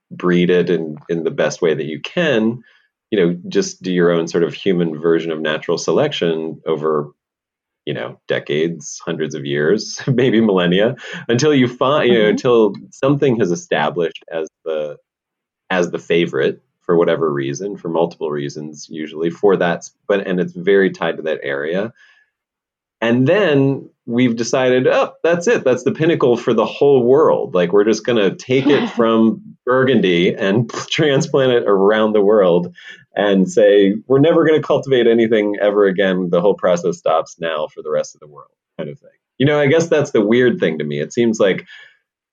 [0.09, 2.61] breed it in in the best way that you can
[3.11, 7.11] you know just do your own sort of human version of natural selection over
[7.85, 10.95] you know decades hundreds of years maybe millennia
[11.27, 12.31] until you find you know mm-hmm.
[12.31, 14.97] until something has established as the
[15.71, 20.53] as the favorite for whatever reason for multiple reasons usually for that but and it's
[20.53, 21.91] very tied to that area
[23.01, 25.63] and then we've decided, oh, that's it.
[25.63, 27.55] That's the pinnacle for the whole world.
[27.55, 32.75] Like we're just going to take it from Burgundy and transplant it around the world
[33.15, 36.29] and say, we're never going to cultivate anything ever again.
[36.29, 39.09] The whole process stops now for the rest of the world, kind of thing.
[39.37, 40.99] You know, I guess that's the weird thing to me.
[40.99, 41.65] It seems like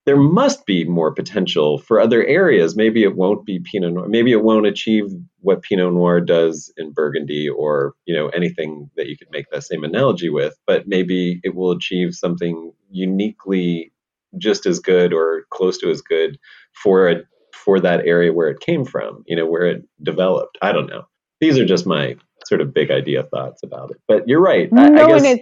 [0.08, 2.74] there must be more potential for other areas.
[2.74, 4.08] Maybe it won't be Pinot Noir.
[4.08, 5.04] Maybe it won't achieve
[5.40, 9.64] what Pinot Noir does in Burgundy, or you know anything that you could make that
[9.64, 10.56] same analogy with.
[10.66, 13.92] But maybe it will achieve something uniquely
[14.38, 16.38] just as good or close to as good
[16.72, 17.16] for a
[17.52, 19.24] for that area where it came from.
[19.26, 20.56] You know where it developed.
[20.62, 21.02] I don't know.
[21.40, 23.98] These are just my sort of big idea thoughts about it.
[24.08, 24.70] But you're right.
[24.72, 25.38] I, no, I guess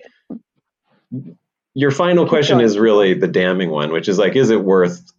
[1.77, 5.13] your final question is really the damning one, which is like, is it worth?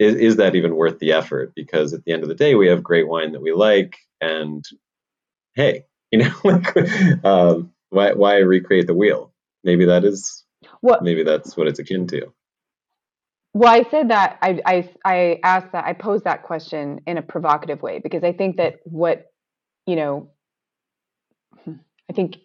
[0.00, 1.52] Is, is that even worth the effort?
[1.54, 4.64] Because at the end of the day, we have great wine that we like, and
[5.54, 9.32] hey, you know, like, um, why why recreate the wheel?
[9.62, 10.44] Maybe that is.
[10.80, 11.04] What?
[11.04, 12.32] Maybe that's what it's akin to.
[13.54, 17.22] Well, I said that I, I I asked that I posed that question in a
[17.22, 19.26] provocative way because I think that what
[19.86, 20.30] you know,
[21.68, 22.38] I think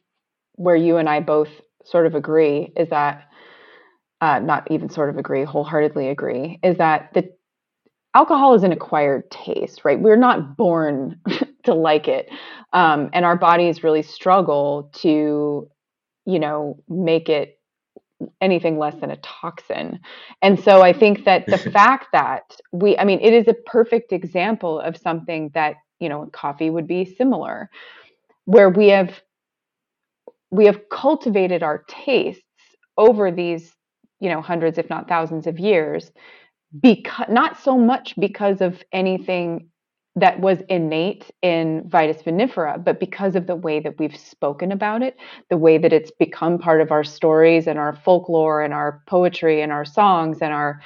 [0.53, 1.49] where you and I both
[1.83, 3.27] sort of agree is that
[4.21, 7.29] uh, not even sort of agree, wholeheartedly agree, is that the
[8.15, 9.99] alcohol is an acquired taste, right?
[9.99, 11.19] We're not born
[11.65, 12.29] to like it,
[12.73, 15.69] um, and our bodies really struggle to,
[16.25, 17.59] you know, make it
[18.39, 19.99] anything less than a toxin.
[20.41, 24.13] And so I think that the fact that we, I mean, it is a perfect
[24.13, 27.69] example of something that you know, coffee would be similar,
[28.45, 29.21] where we have
[30.51, 32.43] we have cultivated our tastes
[32.97, 33.74] over these
[34.25, 36.11] you know hundreds if not thousands of years
[36.81, 39.69] because not so much because of anything
[40.17, 45.03] that was innate in vitis vinifera but because of the way that we've spoken about
[45.03, 45.15] it
[45.51, 49.61] the way that it's become part of our stories and our folklore and our poetry
[49.61, 50.81] and our songs and our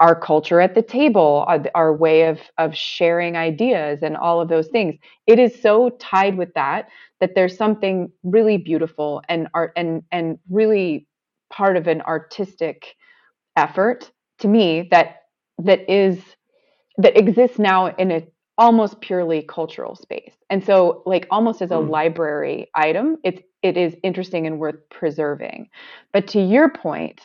[0.00, 4.40] our culture at the table uh, our, our way of of sharing ideas and all
[4.40, 4.96] of those things.
[5.26, 6.88] It is so tied with that
[7.20, 11.06] that there's something really beautiful and art and and really
[11.54, 12.96] part of an artistic
[13.56, 15.22] effort to me that
[15.58, 16.18] that is
[16.98, 18.26] that exists now in a
[18.56, 21.90] almost purely cultural space and so like almost as a mm.
[21.90, 25.68] library item it's it is interesting and worth preserving
[26.12, 27.20] but to your point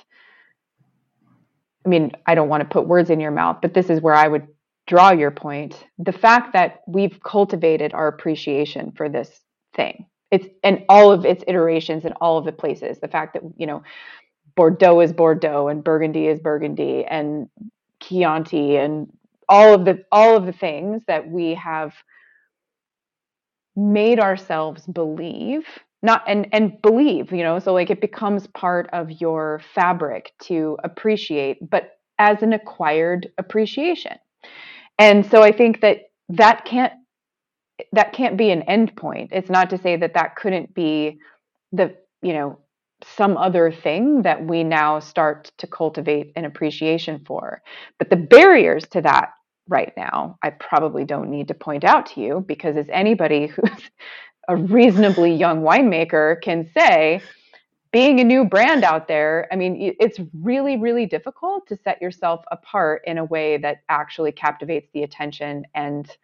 [1.86, 4.14] I mean, I don't want to put words in your mouth, but this is where
[4.14, 4.48] I would
[4.86, 5.84] draw your point.
[5.98, 9.42] The fact that we've cultivated our appreciation for this
[9.76, 13.00] thing, it's and all of its iterations and all of the places.
[13.00, 13.84] The fact that you know,
[14.56, 17.50] Bordeaux is Bordeaux and Burgundy is Burgundy and
[18.02, 19.12] Chianti and
[19.48, 21.94] all of the all of the things that we have
[23.76, 25.66] made ourselves believe
[26.02, 30.78] not and and believe you know so like it becomes part of your fabric to
[30.84, 34.18] appreciate but as an acquired appreciation
[34.98, 36.94] and so i think that that can't
[37.94, 39.30] that can't be an end point.
[39.34, 41.20] It's not to say that that couldn't be
[41.72, 42.60] the you know
[43.04, 47.62] some other thing that we now start to cultivate an appreciation for.
[47.98, 49.30] But the barriers to that
[49.70, 53.90] right now i probably don't need to point out to you because as anybody who's
[54.50, 57.22] a reasonably young winemaker can say
[57.92, 62.44] being a new brand out there i mean it's really really difficult to set yourself
[62.52, 66.18] apart in a way that actually captivates the attention and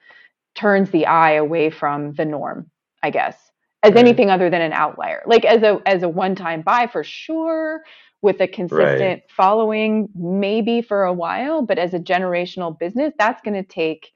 [0.55, 2.69] turns the eye away from the norm
[3.03, 3.35] i guess
[3.83, 3.99] as right.
[3.99, 7.81] anything other than an outlier like as a as a one time buy for sure
[8.21, 9.23] with a consistent right.
[9.29, 14.11] following maybe for a while but as a generational business that's going to take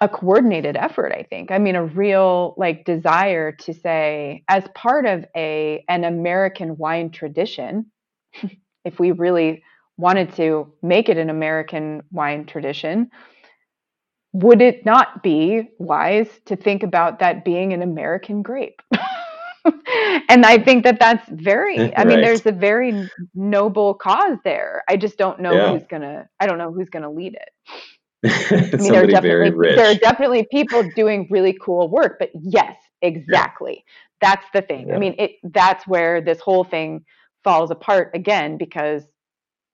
[0.00, 5.06] a coordinated effort i think i mean a real like desire to say as part
[5.06, 7.86] of a an american wine tradition
[8.84, 9.62] if we really
[9.96, 13.10] wanted to make it an american wine tradition
[14.42, 18.80] would it not be wise to think about that being an american grape
[20.28, 24.96] and i think that that's very i mean there's a very noble cause there i
[24.96, 25.72] just don't know yeah.
[25.72, 27.50] who's gonna i don't know who's gonna lead it
[28.26, 32.76] I mean, there are definitely there are definitely people doing really cool work, but yes,
[33.00, 33.84] exactly.
[33.86, 33.92] Yeah.
[34.20, 34.88] That's the thing.
[34.88, 34.96] Yeah.
[34.96, 37.04] I mean, it that's where this whole thing
[37.44, 39.04] falls apart again because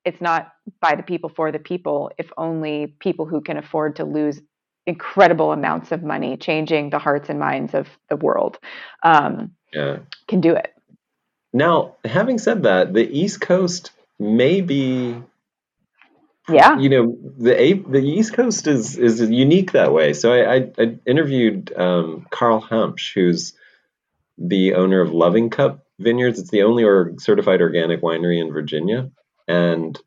[0.04, 0.48] it's not
[0.82, 2.10] by the people for the people.
[2.18, 4.42] If only people who can afford to lose
[4.86, 8.58] incredible amounts of money changing the hearts and minds of the world
[9.02, 9.98] um, yeah.
[10.28, 10.74] can do it.
[11.52, 15.22] Now, having said that, the East Coast may be
[16.48, 20.70] yeah you know the the east coast is is unique that way so i i,
[20.78, 23.54] I interviewed um, carl humpsch who's
[24.36, 29.10] the owner of loving cup vineyards it's the only or certified organic winery in virginia
[29.48, 29.98] and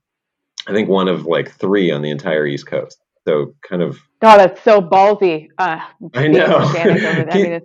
[0.67, 4.37] i think one of like three on the entire east coast so kind of oh
[4.37, 5.79] that's so ballsy uh,
[6.13, 6.67] i know
[7.33, 7.59] he,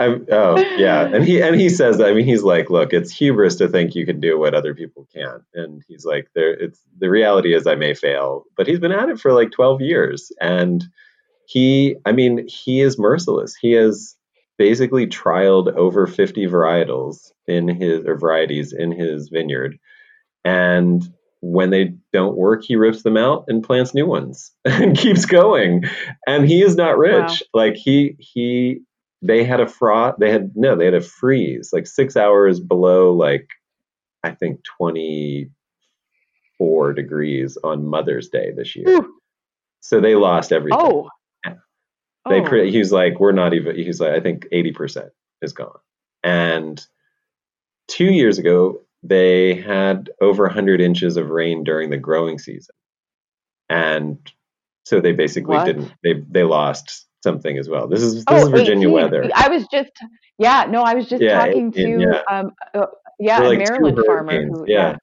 [0.00, 2.06] I, oh yeah, and he and he says that.
[2.08, 5.08] I mean, he's like, look, it's hubris to think you can do what other people
[5.12, 6.52] can't, and he's like, there.
[6.52, 9.80] It's the reality is I may fail, but he's been at it for like twelve
[9.80, 10.84] years, and
[11.48, 13.56] he, I mean, he is merciless.
[13.56, 14.14] He has
[14.56, 19.80] basically trialed over fifty varietals in his or varieties in his vineyard,
[20.44, 21.02] and
[21.40, 25.84] when they don't work, he rips them out and plants new ones and keeps going.
[26.26, 27.42] And he is not rich.
[27.54, 27.64] Wow.
[27.64, 28.80] Like he he
[29.22, 30.18] they had a frost.
[30.20, 30.76] They had no.
[30.76, 33.48] They had a freeze, like six hours below, like
[34.22, 35.50] I think twenty
[36.56, 38.88] four degrees on Mother's Day this year.
[38.88, 39.14] Ooh.
[39.80, 40.80] So they lost everything.
[40.80, 41.08] Oh.
[42.28, 42.64] They oh.
[42.64, 43.76] he's like we're not even.
[43.76, 45.10] He's like I think eighty percent
[45.40, 45.78] is gone.
[46.22, 46.84] And
[47.86, 52.74] two years ago, they had over 100 inches of rain during the growing season.
[53.68, 54.18] And
[54.84, 55.66] so they basically what?
[55.66, 57.88] didn't, they, they lost something as well.
[57.88, 58.92] This is this oh, is Virginia 18.
[58.92, 59.30] weather.
[59.34, 59.90] I was just
[60.38, 62.22] yeah, no, I was just yeah, talking 18, to yeah.
[62.30, 62.86] um uh,
[63.18, 64.90] yeah, like a Maryland farmer who, yeah.
[64.90, 64.96] yeah.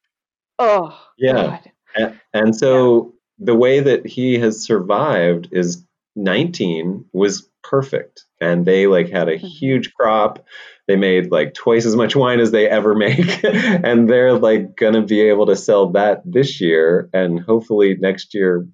[0.57, 0.97] Oh.
[1.17, 1.59] Yeah.
[1.95, 3.45] And, and, so yeah.
[3.45, 5.85] the way that he has survived is
[6.15, 9.47] 19 was perfect and they like had a mm-hmm.
[9.47, 10.45] huge crop
[10.87, 15.01] they made like twice as much wine as they ever make and they're like gonna
[15.01, 18.67] be able to sell that this year and hopefully next year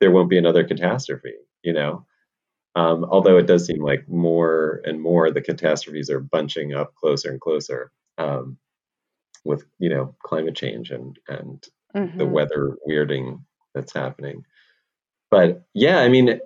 [0.00, 2.04] there won't be another catastrophe you know
[2.74, 7.30] um, although it does seem like more and more the catastrophes are bunching up closer
[7.30, 8.58] and closer um,
[9.44, 12.18] with you know climate change and and mm-hmm.
[12.18, 13.40] the weather weirding
[13.74, 14.44] that's happening.
[15.30, 16.40] But yeah, I mean,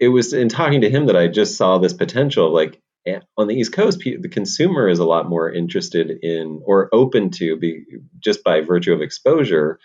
[0.00, 2.52] it was in talking to him that I just saw this potential.
[2.52, 2.80] Like
[3.36, 7.56] on the East Coast, the consumer is a lot more interested in or open to
[7.56, 7.84] be
[8.18, 9.78] just by virtue of exposure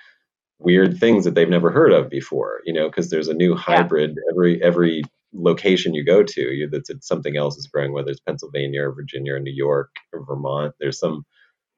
[0.61, 4.09] weird things that they've never heard of before you know because there's a new hybrid
[4.09, 4.23] yeah.
[4.33, 5.03] every every
[5.33, 9.35] location you go to, you, that's something else is growing, whether it's Pennsylvania or Virginia
[9.35, 10.73] or New York or Vermont.
[10.79, 11.25] There's some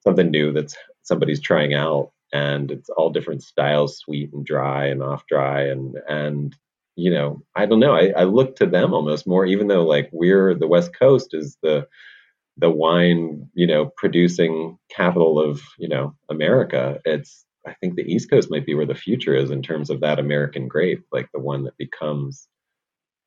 [0.01, 5.03] something new that's somebody's trying out, and it's all different styles, sweet and dry and
[5.03, 6.55] off dry, and and
[6.95, 7.93] you know, I don't know.
[7.95, 11.57] I, I look to them almost more, even though like we're the West Coast is
[11.63, 11.87] the
[12.57, 16.99] the wine, you know, producing capital of you know America.
[17.05, 20.01] It's I think the East Coast might be where the future is in terms of
[20.01, 22.47] that American grape, like the one that becomes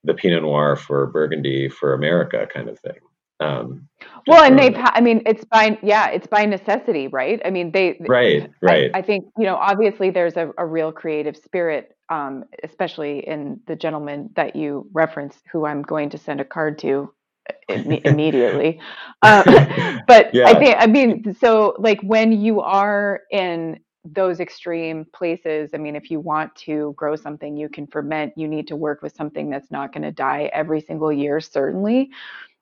[0.04, 2.98] the Pinot Noir for Burgundy for America kind of thing.
[3.44, 3.88] Um,
[4.26, 7.40] well, and they've, ha- I mean, it's by, yeah, it's by necessity, right?
[7.44, 8.90] I mean, they, right, right.
[8.94, 13.60] I, I think, you know, obviously there's a, a real creative spirit, um, especially in
[13.66, 17.12] the gentleman that you referenced, who I'm going to send a card to
[17.68, 18.80] immediately.
[19.22, 20.46] Uh, but yeah.
[20.46, 25.96] I think, I mean, so like when you are in those extreme places, I mean,
[25.96, 29.48] if you want to grow something you can ferment, you need to work with something
[29.48, 32.10] that's not going to die every single year, certainly.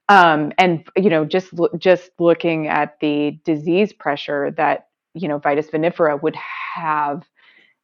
[0.08, 5.70] Um, and you know, just just looking at the disease pressure that you know Vitis
[5.70, 7.24] vinifera would have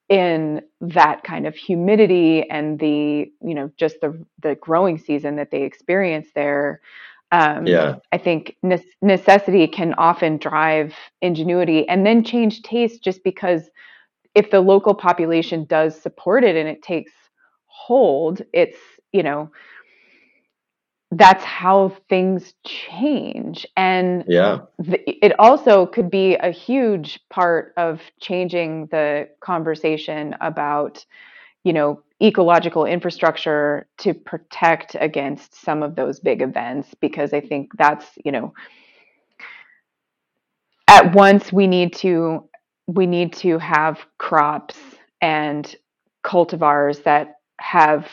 [0.08, 5.50] in that kind of humidity and the you know just the the growing season that
[5.50, 6.80] they experience there.
[7.30, 7.96] Um, yeah.
[8.10, 13.68] I think ne- necessity can often drive ingenuity and then change taste just because
[14.34, 17.12] if the local population does support it and it takes
[17.66, 18.78] hold, it's
[19.12, 19.50] you know
[21.10, 23.66] that's how things change.
[23.76, 24.60] And yeah.
[24.84, 31.04] th- it also could be a huge part of changing the conversation about
[31.64, 37.70] you know ecological infrastructure to protect against some of those big events because i think
[37.76, 38.52] that's you know
[40.88, 42.48] at once we need to
[42.86, 44.76] we need to have crops
[45.20, 45.76] and
[46.24, 48.08] cultivars that have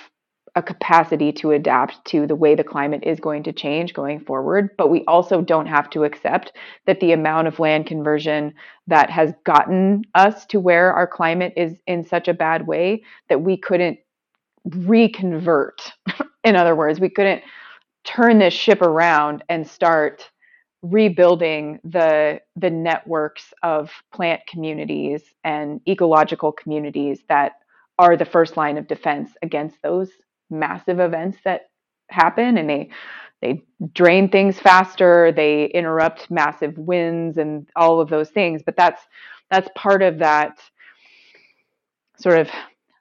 [0.55, 4.69] a capacity to adapt to the way the climate is going to change going forward.
[4.77, 6.53] But we also don't have to accept
[6.85, 8.53] that the amount of land conversion
[8.87, 13.41] that has gotten us to where our climate is in such a bad way that
[13.41, 13.99] we couldn't
[14.63, 15.91] reconvert.
[16.43, 17.43] in other words, we couldn't
[18.05, 20.29] turn this ship around and start
[20.81, 27.53] rebuilding the the networks of plant communities and ecological communities that
[27.97, 30.11] are the first line of defense against those
[30.49, 31.69] massive events that
[32.09, 32.89] happen and they
[33.41, 38.61] they drain things faster they interrupt massive winds and all of those things.
[38.65, 39.01] But that's
[39.51, 40.59] that's part of that
[42.17, 42.49] sort of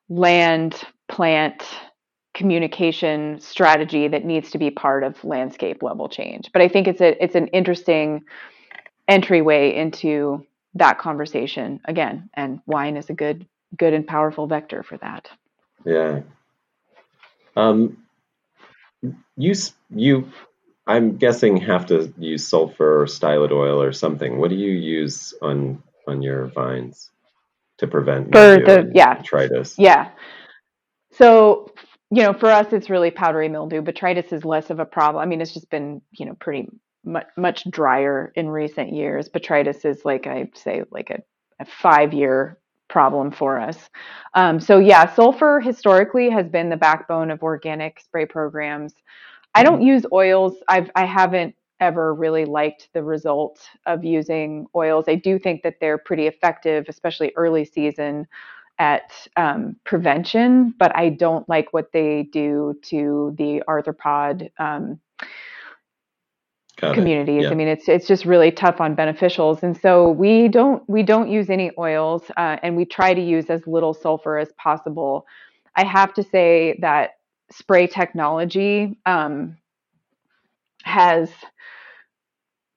[0.09, 1.64] land plant
[2.34, 6.51] communication strategy that needs to be part of landscape level change.
[6.53, 8.24] But i think it's a it's an interesting
[9.07, 14.99] entryway into that conversation again and wine is a good good and powerful vector for
[14.99, 15.28] that.
[15.84, 16.20] Yeah
[17.57, 17.98] um,
[19.36, 19.55] you
[19.90, 20.30] you,
[20.86, 24.38] I'm guessing have to use sulfur or stylet oil or something.
[24.38, 27.11] What do you use on on your vines
[27.78, 29.74] to prevent for the yeah botrytis?
[29.78, 30.11] Yeah.
[31.12, 31.72] So
[32.11, 33.82] you know, for us, it's really powdery mildew.
[33.82, 35.22] Botrytis is less of a problem.
[35.22, 36.68] I mean, it's just been you know pretty
[37.05, 39.28] much much drier in recent years.
[39.28, 41.22] Botrytis is like I say like a,
[41.61, 42.59] a five year
[42.95, 43.90] problem for us.
[44.34, 48.95] Um, so yeah, sulfur historically has been the backbone of organic spray programs.
[49.53, 49.95] I don't mm-hmm.
[49.95, 50.55] use oils.
[50.68, 55.07] I've I haven't ever really liked the result of using oils.
[55.09, 58.28] I do think that they're pretty effective, especially early season
[58.78, 65.01] at um, prevention, but I don't like what they do to the arthropod um,
[66.87, 67.45] Got communities.
[67.45, 67.51] Yeah.
[67.51, 71.30] I mean, it's it's just really tough on beneficials, and so we don't we don't
[71.30, 75.26] use any oils, uh, and we try to use as little sulfur as possible.
[75.76, 77.12] I have to say that
[77.51, 79.56] spray technology um,
[80.82, 81.31] has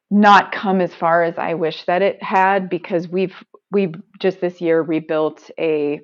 [0.09, 3.35] not come as far as I wish that it had because we've
[3.71, 5.99] we just this year rebuilt a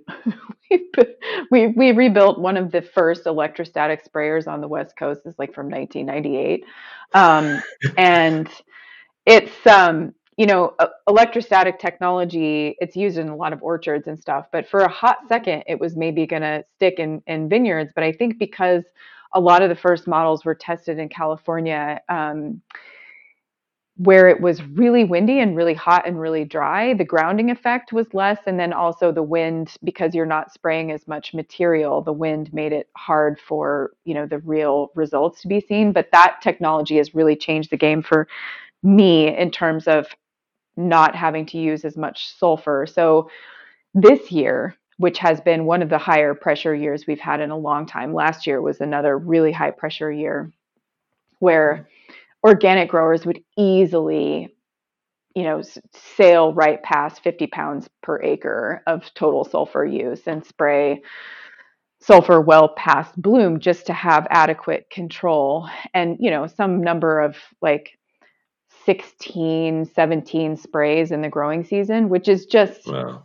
[1.51, 5.53] we we rebuilt one of the first electrostatic sprayers on the west coast is like
[5.53, 6.65] from 1998
[7.13, 7.61] um,
[7.97, 8.49] and
[9.25, 10.75] it's um, you know
[11.07, 15.19] electrostatic technology it's used in a lot of orchards and stuff but for a hot
[15.27, 17.91] second it was maybe going to stick in in vineyards.
[17.95, 18.83] But i think because
[19.35, 22.61] a lot of the first models were tested in california um,
[23.97, 28.11] where it was really windy and really hot and really dry, the grounding effect was
[28.13, 28.39] less.
[28.47, 32.73] And then also the wind, because you're not spraying as much material, the wind made
[32.73, 35.91] it hard for, you know, the real results to be seen.
[35.91, 38.27] But that technology has really changed the game for
[38.81, 40.07] me in terms of
[40.75, 42.87] not having to use as much sulfur.
[42.87, 43.29] So
[43.93, 47.57] this year, which has been one of the higher pressure years we've had in a
[47.57, 48.13] long time.
[48.13, 50.51] Last year was another really high pressure year
[51.39, 52.13] where mm-hmm.
[52.43, 54.53] Organic growers would easily
[55.35, 55.61] you know
[55.93, 61.01] sail right past 50 pounds per acre of total sulfur use and spray
[62.01, 67.37] sulfur well past bloom just to have adequate control and you know some number of
[67.61, 67.91] like
[68.85, 73.23] 16 17 sprays in the growing season which is just wow.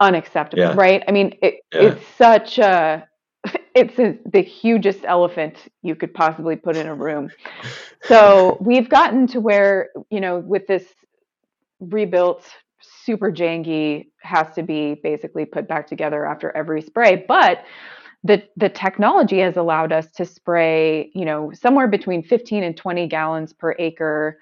[0.00, 0.74] unacceptable, Yeah.
[0.76, 1.02] right?
[1.08, 1.80] I mean, it, Yeah.
[1.82, 3.08] it's such a
[3.74, 7.30] it's a, the hugest elephant you could possibly put in a room.
[8.02, 10.84] So we've gotten to where you know with this
[11.80, 12.44] rebuilt
[13.04, 17.64] super janky has to be basically put back together after every spray, but
[18.24, 23.08] the the technology has allowed us to spray you know somewhere between 15 and 20
[23.08, 24.38] gallons per acre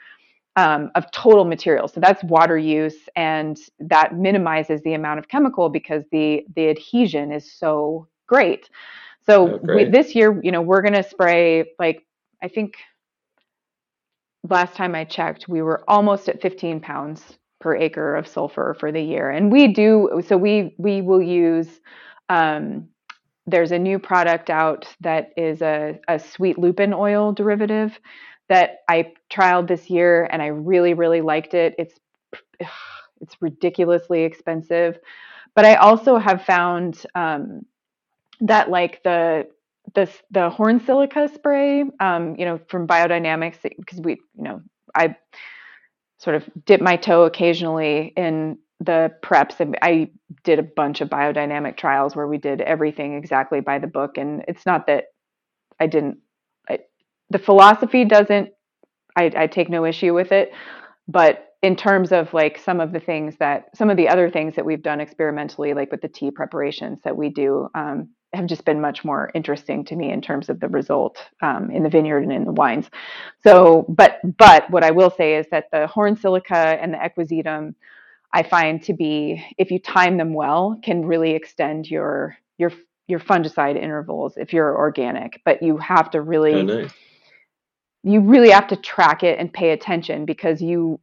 [0.57, 1.89] um, of total material.
[1.89, 7.32] So that's water use, and that minimizes the amount of chemical because the the adhesion
[7.32, 8.69] is so great.
[9.26, 12.06] So Oh, we, this year, you know, we're going to spray like
[12.42, 12.74] I think
[14.48, 17.22] last time I checked, we were almost at 15 pounds
[17.60, 20.22] per acre of sulfur for the year, and we do.
[20.26, 21.68] So we we will use.
[22.28, 22.88] Um,
[23.47, 27.98] there's a new product out that is a, a sweet lupin oil derivative
[28.48, 31.74] that I trialed this year and I really, really liked it.
[31.78, 31.94] It's
[33.20, 34.98] it's ridiculously expensive,
[35.55, 37.62] but I also have found um,
[38.40, 39.48] that like the
[39.94, 44.62] the the horn silica spray, um, you know, from biodynamics, because we, you know,
[44.94, 45.16] I
[46.18, 50.10] sort of dip my toe occasionally in the preps and I
[50.42, 54.44] did a bunch of biodynamic trials where we did everything exactly by the book and
[54.48, 55.04] it's not that
[55.78, 56.18] I didn't
[56.68, 56.80] I,
[57.28, 58.50] the philosophy doesn't
[59.16, 60.52] I, I take no issue with it
[61.08, 64.56] but in terms of like some of the things that some of the other things
[64.56, 68.65] that we've done experimentally like with the tea preparations that we do um, have just
[68.65, 72.23] been much more interesting to me in terms of the result um, in the vineyard
[72.23, 72.89] and in the wines
[73.43, 77.74] so but but what i will say is that the horn silica and the equisetum
[78.32, 82.73] I find to be, if you time them well, can really extend your your
[83.09, 85.40] your fungicide intervals if you're organic.
[85.44, 86.93] But you have to Oh, really nice.
[88.05, 91.01] you really have to track it and pay attention because you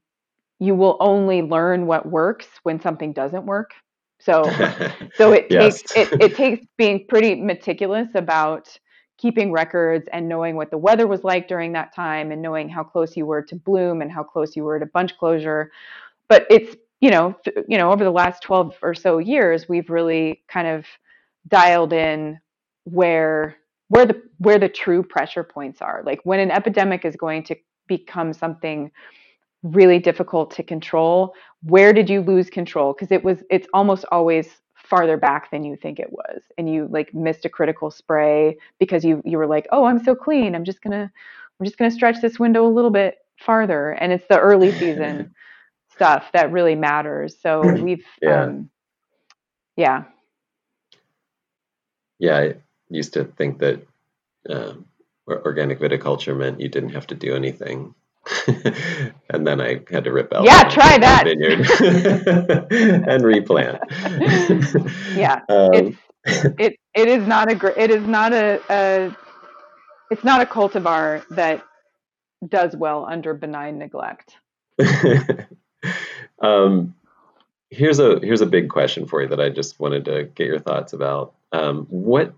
[0.60, 3.72] you will only learn what works when something doesn't work.
[4.28, 4.60] So
[5.14, 5.74] so it Yes.
[5.74, 8.70] takes it, it takes being pretty meticulous about
[9.18, 12.84] keeping records and knowing what the weather was like during that time and knowing how
[12.84, 15.72] close you were to bloom and how close you were to bunch closure
[16.30, 19.90] but it's you know th- you know over the last 12 or so years we've
[19.90, 20.86] really kind of
[21.48, 22.40] dialed in
[22.86, 23.58] where
[23.90, 27.56] where the where the true pressure points are like when an epidemic is going to
[27.88, 28.92] become something
[29.64, 31.34] really difficult to control.
[31.64, 32.94] Where did you lose control?
[32.94, 36.88] Because it was it's almost always farther back than you think it was and you
[36.90, 40.56] like missed a critical spray because you you were like oh i'm so clean.
[40.56, 41.12] I'm just gonna
[41.60, 43.92] i'm just gonna stretch this window a little bit farther.
[43.92, 45.34] And it's the early season
[45.94, 47.36] stuff that really matters.
[47.42, 48.44] So we've Yeah.
[48.44, 48.70] um
[49.76, 50.04] yeah.
[52.20, 52.56] Yeah, I
[52.90, 53.86] used to think that
[54.50, 54.86] um,
[55.28, 57.94] organic viticulture meant you didn't have to do anything.
[59.30, 61.24] and then I had to rip out Yeah, try that.
[61.24, 61.66] vineyard
[63.10, 63.80] and replant.
[65.16, 65.98] yeah Um,
[66.58, 69.16] it it is not a it is not a, a
[70.12, 71.64] it's not a cultivar that
[72.48, 74.36] does well under benign neglect
[76.42, 76.96] um,
[77.70, 80.60] here's a here's a big question for you that I just wanted to get your
[80.60, 81.34] thoughts about.
[81.52, 82.34] Um, what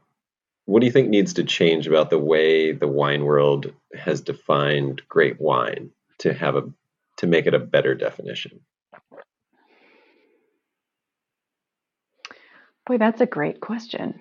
[0.69, 5.01] what do you think needs to change about the way the wine world has defined
[5.09, 5.89] great wine
[6.19, 6.63] to have a
[7.17, 8.59] to make it a better definition?
[12.85, 14.19] boy that's a great question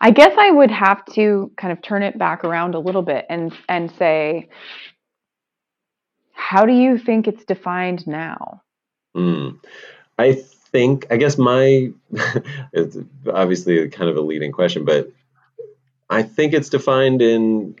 [0.00, 3.26] i guess i would have to kind of turn it back around a little bit
[3.28, 4.48] and and say
[6.32, 8.62] how do you think it's defined now
[9.16, 9.58] Mm.
[10.18, 10.42] I
[10.72, 11.90] think I guess my
[12.72, 12.96] it's
[13.32, 15.10] obviously kind of a leading question, but
[16.10, 17.76] I think it's defined in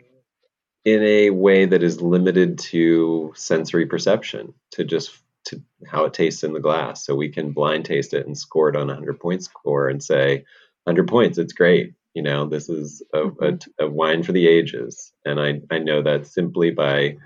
[0.84, 5.10] in a way that is limited to sensory perception, to just
[5.44, 7.04] to how it tastes in the glass.
[7.04, 10.02] So we can blind taste it and score it on a hundred point score and
[10.02, 10.44] say,
[10.86, 11.94] hundred points, it's great.
[12.14, 13.68] You know, this is a, a, Mhm.
[13.80, 17.16] a wine for the ages, and I I know that simply by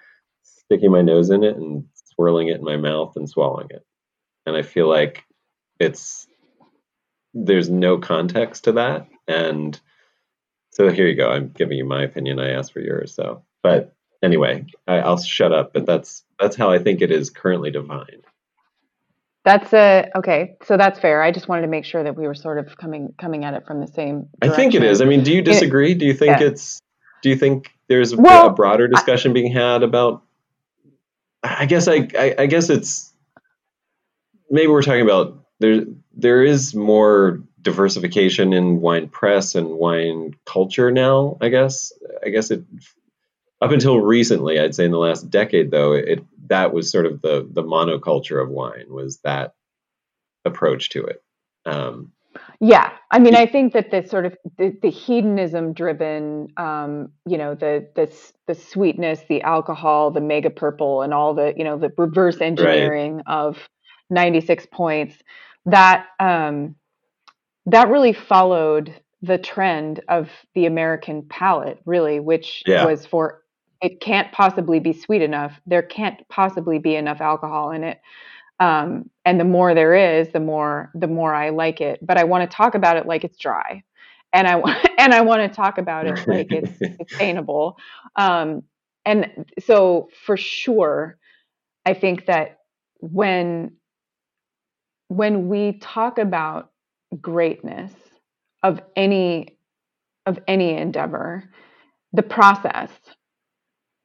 [0.43, 1.85] sticking my nose in it and
[2.15, 3.85] swirling it in my mouth and swallowing it.
[4.47, 5.25] And I feel like
[5.83, 6.27] it's
[7.35, 9.09] there's no context to that.
[9.27, 9.79] And
[10.71, 11.31] so here you go.
[11.31, 12.39] I'm giving you my opinion.
[12.39, 13.43] I asked for yours so.
[13.63, 17.71] But anyway I, i'll shut up but that's that's how i think it is currently
[17.71, 18.25] defined.
[19.45, 20.55] That's a okay.
[20.63, 21.21] So that's fair.
[21.21, 23.67] I just wanted to make sure that we were sort of coming coming at it
[23.67, 25.01] from the same i think it is.
[25.01, 25.95] I mean do you disagree?
[25.95, 26.47] Do you think yeah.
[26.47, 26.81] it's
[27.23, 30.23] do you think there's a, Well, a broader discussion being had about
[31.43, 33.13] i guess I, I i guess it's
[34.49, 35.85] maybe we're talking about there
[36.15, 41.93] there is more diversification in wine press and wine culture now i guess
[42.27, 42.63] i guess it
[43.61, 47.23] up until recently i'd say in the last decade though it that was sort of
[47.23, 49.55] the the monoculture of wine was that
[50.45, 51.23] approach to it.
[51.67, 52.13] Um,
[52.61, 57.37] yeah, I mean, I think that the sort of the, the hedonism driven, um, you
[57.37, 58.13] know, the the
[58.47, 63.17] the sweetness, the alcohol, the mega purple, and all the you know the reverse engineering
[63.17, 63.27] right.
[63.27, 63.69] of
[64.11, 65.17] ninety six points.
[65.67, 66.77] That um,
[67.67, 72.85] that really followed the trend of the American palate, really, which yeah.
[72.85, 73.43] was for
[73.81, 75.61] it can't possibly be sweet enough.
[75.67, 78.01] There can't possibly be enough alcohol in it.
[78.61, 81.99] Um, and the more there is, the more the more I like it.
[82.01, 83.83] But I want to talk about it like it's dry,
[84.33, 86.73] and I want and I want to talk about it like it's
[87.09, 87.77] sustainable.
[88.17, 88.63] Um,
[89.05, 91.19] and so for sure,
[91.85, 92.59] I think that
[93.01, 93.73] when
[95.17, 96.71] when we talk about
[97.21, 97.93] greatness
[98.63, 99.59] of any
[100.27, 101.45] of any endeavor,
[102.13, 102.91] the process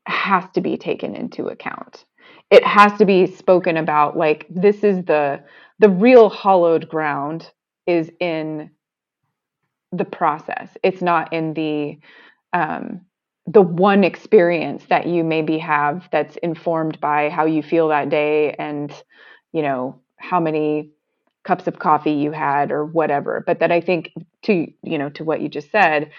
[0.07, 2.05] has to be taken into account.
[2.49, 5.43] It has to be spoken about like this is the
[5.79, 7.51] the real hollowed ground
[7.85, 8.71] is in
[9.91, 10.75] the process.
[10.83, 11.99] It's not in the
[12.53, 13.01] um,
[13.45, 18.51] the one experience that you maybe have that's informed by how you feel that day
[18.53, 18.91] and
[19.53, 20.91] you know how many
[21.47, 23.43] cups of coffee you had or whatever.
[23.47, 24.11] But that i think
[24.43, 24.53] to
[24.83, 26.11] you know to what you just said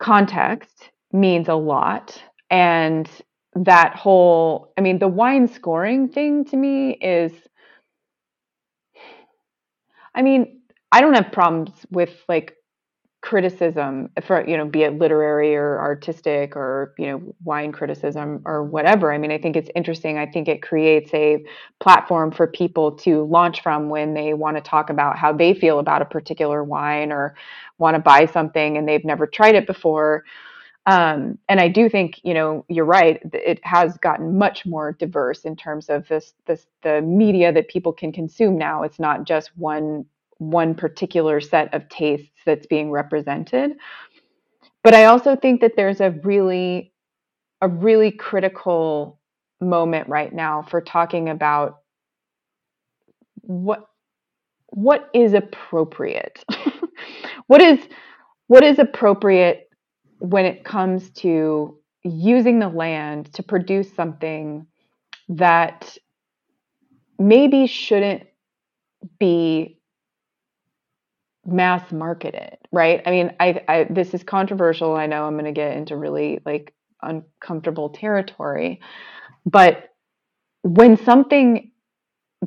[0.00, 2.22] context means a lot.
[2.50, 3.08] And
[3.54, 7.32] that whole i mean the wine scoring thing to me is
[10.14, 10.60] i mean
[10.92, 12.57] i don't have problems with like
[13.20, 18.62] criticism for you know be it literary or artistic or you know wine criticism or
[18.62, 19.12] whatever.
[19.12, 20.18] I mean i think it's interesting.
[20.18, 21.44] I think it creates a
[21.80, 25.80] platform for people to launch from when they want to talk about how they feel
[25.80, 27.34] about a particular wine or
[27.78, 30.24] want to buy something and they've never tried it before.
[30.86, 35.44] Um, and i do think you know you're right it has gotten much more diverse
[35.44, 38.84] in terms of this this the media that people can consume now.
[38.84, 40.06] It's not just one
[40.38, 43.72] one particular set of tastes that's being represented.
[44.82, 46.92] But I also think that there's a really
[47.60, 49.18] a really critical
[49.60, 51.78] moment right now for talking about
[53.42, 53.88] what
[54.70, 56.44] what is appropriate.
[57.46, 57.80] what is
[58.46, 59.68] what is appropriate
[60.20, 64.66] when it comes to using the land to produce something
[65.28, 65.96] that
[67.18, 68.24] maybe shouldn't
[69.18, 69.77] be
[71.48, 73.02] mass market it, right?
[73.06, 74.94] I mean, I, I this is controversial.
[74.96, 78.80] I know I'm going to get into really like uncomfortable territory,
[79.46, 79.90] but
[80.62, 81.70] when something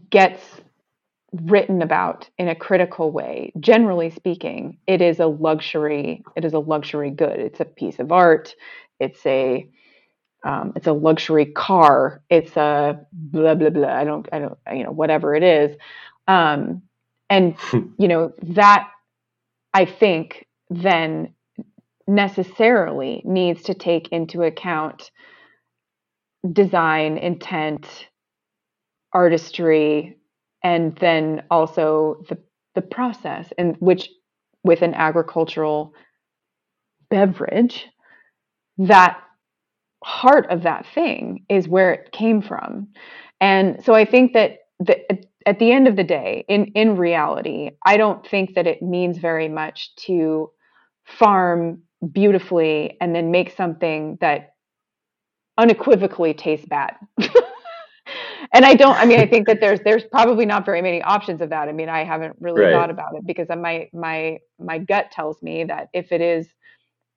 [0.10, 0.42] gets
[1.34, 6.24] written about in a critical way, generally speaking, it is a luxury.
[6.36, 7.40] It is a luxury good.
[7.40, 8.54] It's a piece of art.
[9.00, 9.70] It's a
[10.44, 12.24] um, it's a luxury car.
[12.30, 13.90] It's a blah blah blah.
[13.94, 15.78] I don't I don't you know whatever it is.
[16.28, 16.84] Um,
[17.32, 17.88] and, hmm.
[17.98, 18.90] you know, that
[19.74, 21.34] I think then
[22.08, 25.10] necessarily needs to take into account
[26.52, 27.88] design, intent,
[29.14, 30.18] artistry,
[30.64, 32.38] and then also the
[32.76, 34.10] the process and which
[34.64, 35.94] with an agricultural
[37.10, 37.88] beverage
[38.78, 39.20] that
[40.04, 42.88] heart of that thing is where it came from.
[43.42, 44.98] And so i think that the,
[45.46, 49.18] at the end of the day, in, in reality, I don't think that it means
[49.18, 50.52] very much to
[51.06, 51.82] farm
[52.12, 54.54] beautifully and then make something that
[55.58, 56.96] unequivocally tastes bad.
[58.54, 61.42] and I don't I mean I think that there's there's probably not very many options
[61.42, 61.68] of that.
[61.68, 62.74] I mean, I haven't really right.
[62.74, 66.48] thought about it because my my my gut tells me that if it is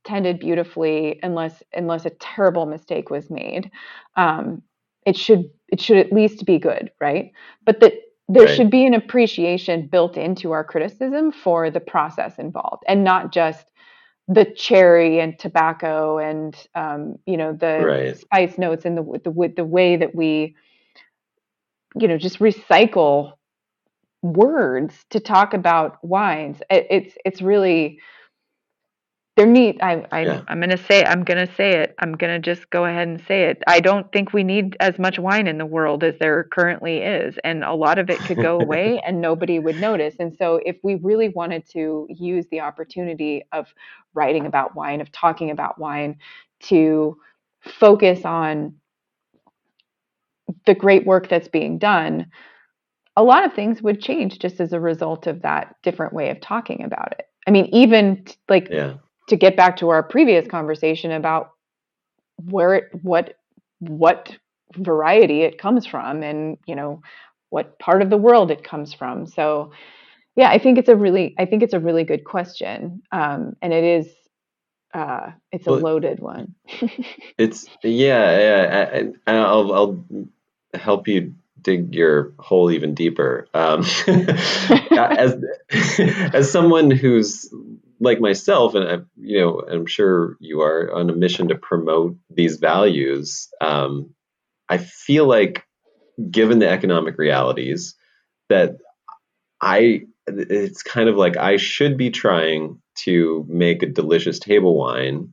[0.05, 3.71] tended beautifully unless unless a terrible mistake was made,
[4.17, 4.63] um,
[5.07, 7.33] it should it should at least be good, right?
[7.65, 7.95] But that
[8.29, 8.57] there right.
[8.57, 13.67] should be an appreciation built into our criticism for the process involved and not just
[14.29, 18.19] the cherry and tobacco and um, you know the right.
[18.19, 20.55] spice notes and the the the way that we
[22.01, 23.33] you know just recycle
[24.23, 28.01] words to talk about wines it, it's it's really
[29.37, 29.79] they're neat.
[29.83, 30.43] I, I yeah.
[30.47, 31.95] I'm gonna say I'm gonna say it.
[31.99, 33.63] I'm gonna just go ahead and say it.
[33.67, 37.37] I don't think we need as much wine in the world as there currently is,
[37.43, 40.15] and a lot of it could go away and nobody would notice.
[40.21, 43.67] And so, if we really wanted to use the opportunity of
[44.15, 46.17] writing about wine, of talking about wine,
[46.65, 47.17] to
[47.61, 48.75] focus on
[50.67, 52.27] the great work that's being done,
[53.17, 56.41] a lot of things would change just as a result of that different way of
[56.41, 57.27] talking about it.
[57.49, 58.95] I mean, even like yeah
[59.29, 61.51] to get back to our previous conversation about
[62.37, 63.35] where it what
[63.79, 64.37] what
[64.77, 67.01] variety it comes from and you know
[67.55, 69.27] what part of the world it comes from.
[69.27, 69.71] So,
[70.35, 73.73] yeah, I think it's a really, I think it's a really good question, um, and
[73.73, 74.09] it is,
[74.93, 76.57] uh, it's a well, loaded one.
[77.39, 79.03] it's yeah, yeah.
[79.29, 80.05] I, will I'll
[80.75, 83.47] help you dig your hole even deeper.
[83.55, 83.85] Um,
[84.91, 85.37] as
[86.33, 87.55] as someone who's
[88.01, 92.17] like myself, and I, you know, I'm sure you are on a mission to promote
[92.31, 93.49] these values.
[93.61, 94.15] Um,
[94.69, 95.65] I feel like,
[96.31, 97.95] given the economic realities,
[98.49, 98.77] that
[99.61, 105.31] I it's kind of like I should be trying to make a delicious table wine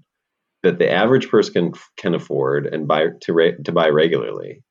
[0.63, 4.63] that the average person can, can afford and buy to re, to buy regularly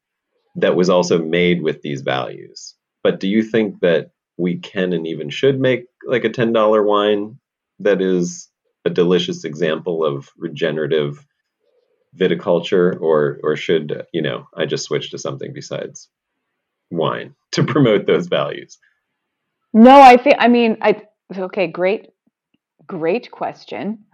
[0.57, 2.75] that was also made with these values.
[3.03, 7.39] But do you think that we can and even should make like a $10 wine
[7.81, 8.49] that is
[8.85, 11.25] a delicious example of regenerative
[12.17, 16.09] viticulture or or should, you know, I just switch to something besides
[16.91, 18.79] wine to promote those values?
[19.73, 21.03] No, I think I mean I
[21.37, 22.11] okay, great
[22.87, 24.05] great question.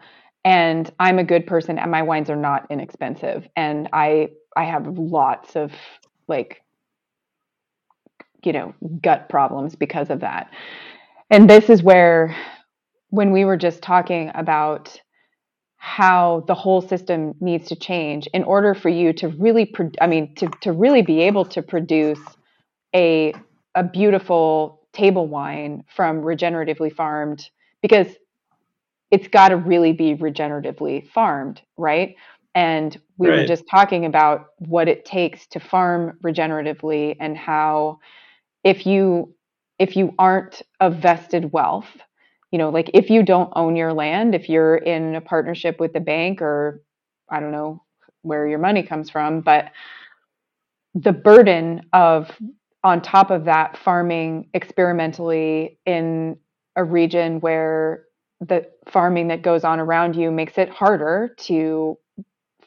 [0.44, 4.86] And I'm a good person and my wines are not inexpensive and I I have
[4.86, 5.72] lots of
[6.28, 6.62] like
[8.44, 10.50] you know gut problems because of that
[11.30, 12.36] and this is where
[13.10, 15.00] when we were just talking about
[15.76, 20.06] how the whole system needs to change in order for you to really pro- i
[20.06, 22.20] mean to, to really be able to produce
[22.94, 23.34] a
[23.74, 27.50] a beautiful table wine from regeneratively farmed
[27.82, 28.08] because
[29.10, 32.16] it's got to really be regeneratively farmed right
[32.54, 33.40] and we right.
[33.40, 37.98] were just talking about what it takes to farm regeneratively and how
[38.64, 39.32] if you
[39.78, 41.98] if you aren't a vested wealth,
[42.56, 45.92] you know, like if you don't own your land, if you're in a partnership with
[45.92, 46.82] the bank or
[47.28, 47.82] I don't know
[48.22, 49.72] where your money comes from, but
[50.94, 52.30] the burden of
[52.82, 56.38] on top of that farming experimentally in
[56.76, 58.04] a region where
[58.40, 61.98] the farming that goes on around you makes it harder to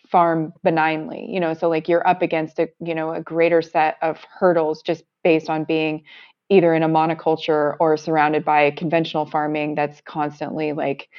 [0.08, 1.56] farm benignly you know?
[1.56, 5.50] So like you're up against a you know a greater set of hurdles just based
[5.50, 6.04] on being
[6.50, 11.10] either in a monoculture or surrounded by conventional farming that's constantly like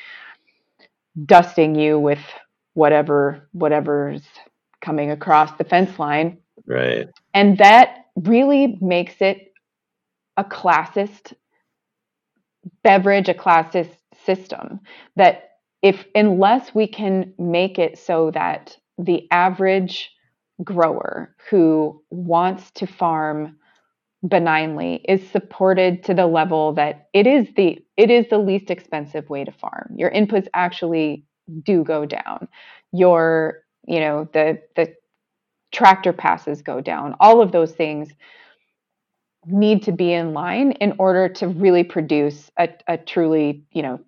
[1.27, 2.20] dusting you with
[2.74, 4.23] whatever whatever's
[4.81, 6.39] coming across the fence line.
[6.66, 7.09] Right.
[7.35, 9.52] And that really makes it
[10.36, 11.35] a classist
[12.82, 14.81] beverage a classist system
[15.16, 15.51] that
[15.82, 20.11] if unless we can make it so that the average
[20.62, 23.57] grower who wants to farm
[24.27, 29.29] benignly is supported to the level that it is the it is the least expensive
[29.31, 29.95] way to farm.
[29.97, 31.25] Your inputs actually
[31.65, 32.49] do go down.
[32.93, 34.95] Your you know the the
[35.73, 37.17] tractor passes go down.
[37.21, 38.11] All of those things
[39.47, 44.01] need to be in line in order to really produce a, a truly you know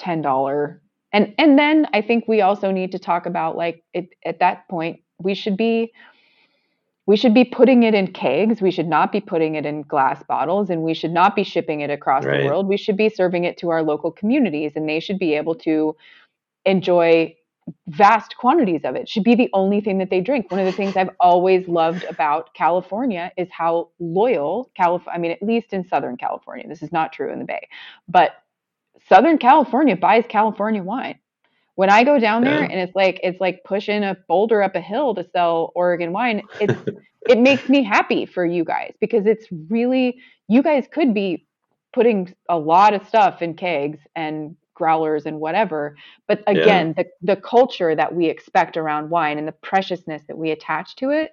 [0.00, 0.78] $10
[1.12, 4.68] and and then i think we also need to talk about like it, at that
[4.68, 5.92] point we should be
[7.08, 10.22] we should be putting it in kegs we should not be putting it in glass
[10.24, 12.42] bottles and we should not be shipping it across right.
[12.42, 15.34] the world we should be serving it to our local communities and they should be
[15.34, 15.96] able to
[16.66, 17.34] enjoy
[17.88, 19.02] vast quantities of it.
[19.02, 21.66] it should be the only thing that they drink one of the things i've always
[21.66, 26.82] loved about california is how loyal california i mean at least in southern california this
[26.82, 27.66] is not true in the bay
[28.06, 28.32] but
[29.08, 31.18] Southern California buys California wine.
[31.78, 32.68] When I go down there yeah.
[32.72, 36.42] and it's like it's like pushing a boulder up a hill to sell Oregon wine,
[36.60, 36.74] it's
[37.28, 41.46] it makes me happy for you guys because it's really you guys could be
[41.92, 45.96] putting a lot of stuff in kegs and growlers and whatever
[46.26, 47.04] but again yeah.
[47.04, 51.10] the the culture that we expect around wine and the preciousness that we attach to
[51.10, 51.30] it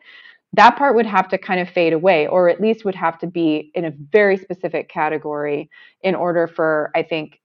[0.54, 3.28] that part would have to kind of fade away or at least would have to
[3.28, 5.70] be in a very specific category
[6.02, 7.40] in order for i think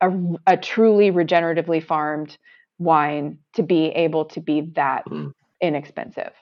[0.00, 0.12] a,
[0.46, 2.36] a truly regeneratively farmed
[2.78, 5.32] wine to be able to be that mm.
[5.60, 6.32] inexpensive.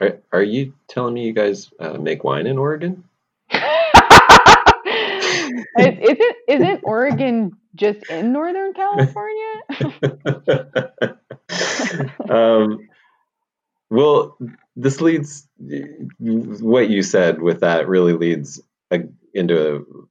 [0.00, 3.04] Are, are you telling me you guys uh, make wine in Oregon?
[5.78, 9.52] isn't isn't Oregon just in Northern California?
[12.30, 12.88] um,
[13.90, 14.38] well,
[14.74, 18.60] this leads what you said with that really leads
[18.90, 18.98] into a,
[19.34, 20.08] into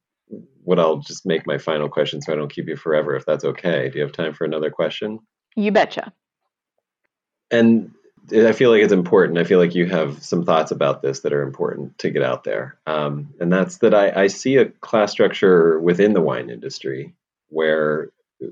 [0.64, 3.44] what I'll just make my final question so I don't keep you forever, if that's
[3.44, 3.90] okay.
[3.90, 5.20] Do you have time for another question?
[5.56, 6.14] You betcha.
[7.50, 7.92] And
[8.32, 9.40] I feel like it's important.
[9.40, 12.44] I feel like you have some thoughts about this that are important to get out
[12.44, 12.78] there.
[12.86, 17.16] Um, and that's that I, I see a class structure within the wine industry
[17.50, 18.10] where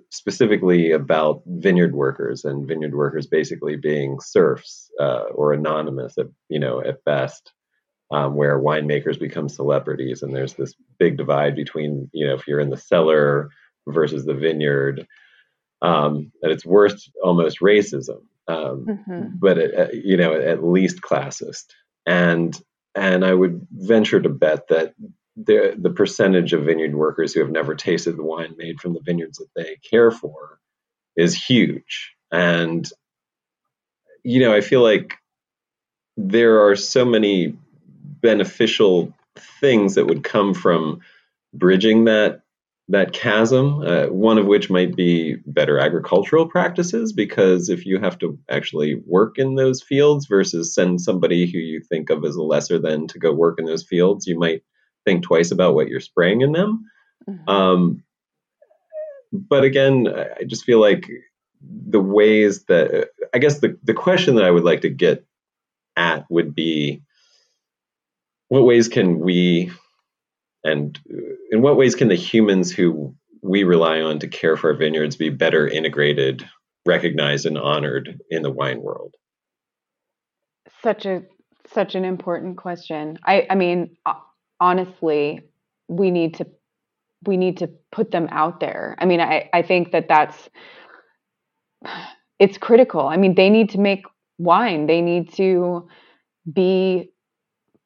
[0.10, 6.60] specifically about vineyard workers and vineyard workers basically being serfs uh, or anonymous at you
[6.60, 7.54] know at best
[8.12, 12.60] um, where winemakers become celebrities, and there's this big divide between you know if you're
[12.60, 13.50] in the cellar
[13.88, 15.08] versus the vineyard.
[15.82, 19.28] Um, that it's worse almost racism, um, mm-hmm.
[19.36, 21.68] but it, uh, you know at least classist.
[22.06, 22.60] And
[22.96, 24.94] and I would venture to bet that
[25.38, 29.02] the the percentage of vineyard workers who have never tasted the wine made from the
[29.02, 30.60] vineyards that they care for
[31.16, 32.14] is huge.
[32.32, 32.90] And
[34.24, 35.14] you know, I feel like
[36.18, 37.56] there are so many
[38.22, 39.14] beneficial
[39.60, 41.02] things that would come from
[41.54, 42.42] bridging that
[42.92, 48.18] that chasm, uh, one of which might be better agricultural practices, because if you have
[48.18, 52.42] to actually work in those fields versus send somebody who you think of as a
[52.42, 54.64] lesser than to go work in those fields, you might
[55.06, 56.86] think twice about what you're spraying in them.
[57.30, 57.50] Mm-hmm.
[57.50, 58.04] Um,
[59.32, 61.08] but again, I just feel like
[61.62, 65.26] the ways that I guess the, the question that I would like to get
[65.96, 67.04] at would be
[68.50, 69.72] what ways can we
[70.64, 71.18] and uh,
[71.52, 75.16] in what ways can the humans who we rely on to care for our vineyards
[75.16, 76.48] be better integrated,
[76.86, 79.16] recognized, and honored in the wine world?
[80.84, 81.24] Such a
[81.72, 83.18] such an important question.
[83.26, 83.96] I I mean,
[84.60, 85.42] honestly,
[85.88, 86.48] we need to
[87.26, 88.96] we need to put them out there.
[89.00, 90.50] I mean, I I think that that's
[92.40, 93.08] it's critical.
[93.08, 94.06] I mean, they need to make
[94.38, 94.88] wine.
[94.88, 95.88] They need to
[96.52, 97.12] be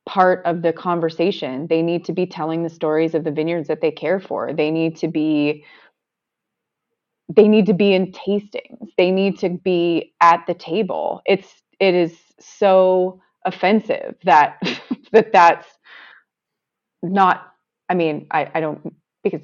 [0.06, 1.68] part of the conversation.
[1.68, 4.54] They need to be telling the stories of the vineyards that they care for.
[4.54, 5.66] They need to be
[7.36, 8.90] they need to be in tastings.
[8.98, 11.22] They need to be at the table.
[11.26, 11.48] It's
[11.80, 14.60] it is so offensive that
[15.12, 15.68] that that's
[17.04, 17.54] not
[17.90, 19.42] I mean, I I don't because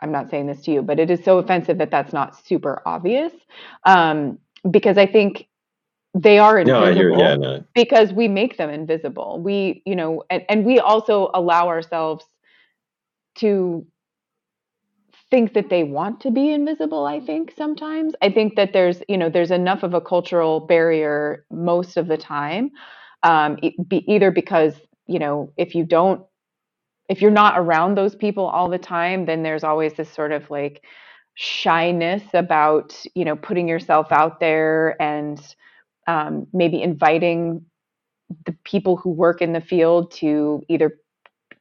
[0.00, 2.82] I'm not saying this to you, but it is so offensive that that's not super
[2.86, 3.32] obvious.
[3.84, 4.38] Um,
[4.70, 5.46] because I think
[6.14, 7.64] they are invisible no, hear, yeah, no.
[7.74, 9.40] because we make them invisible.
[9.42, 12.24] We, you know, and, and we also allow ourselves
[13.36, 13.86] to
[15.30, 19.16] think that they want to be invisible i think sometimes i think that there's you
[19.16, 22.70] know there's enough of a cultural barrier most of the time
[23.22, 23.56] um,
[23.88, 24.74] be, either because
[25.06, 26.22] you know if you don't
[27.08, 30.50] if you're not around those people all the time then there's always this sort of
[30.50, 30.84] like
[31.32, 35.54] shyness about you know putting yourself out there and
[36.06, 37.64] um, maybe inviting
[38.46, 40.98] the people who work in the field to either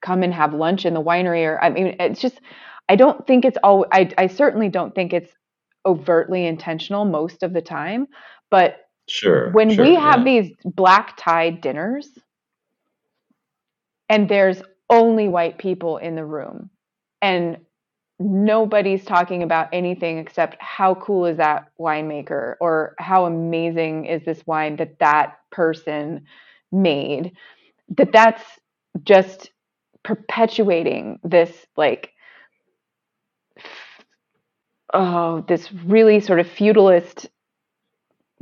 [0.02, 2.40] come and have lunch in the winery or i mean it's just
[2.90, 5.32] i don't think it's all i, I certainly don't think it's
[5.86, 8.08] overtly intentional most of the time
[8.50, 10.42] but sure when sure, we have yeah.
[10.42, 12.08] these black tie dinners
[14.10, 16.70] and there's only white people in the room
[17.22, 17.58] and
[18.22, 24.46] nobody's talking about anything except how cool is that winemaker or how amazing is this
[24.48, 26.26] wine that that person
[26.72, 27.34] made.
[27.98, 28.44] That that's
[29.04, 29.52] just
[30.04, 32.12] perpetuating this like
[34.94, 37.30] oh this really sort of feudalist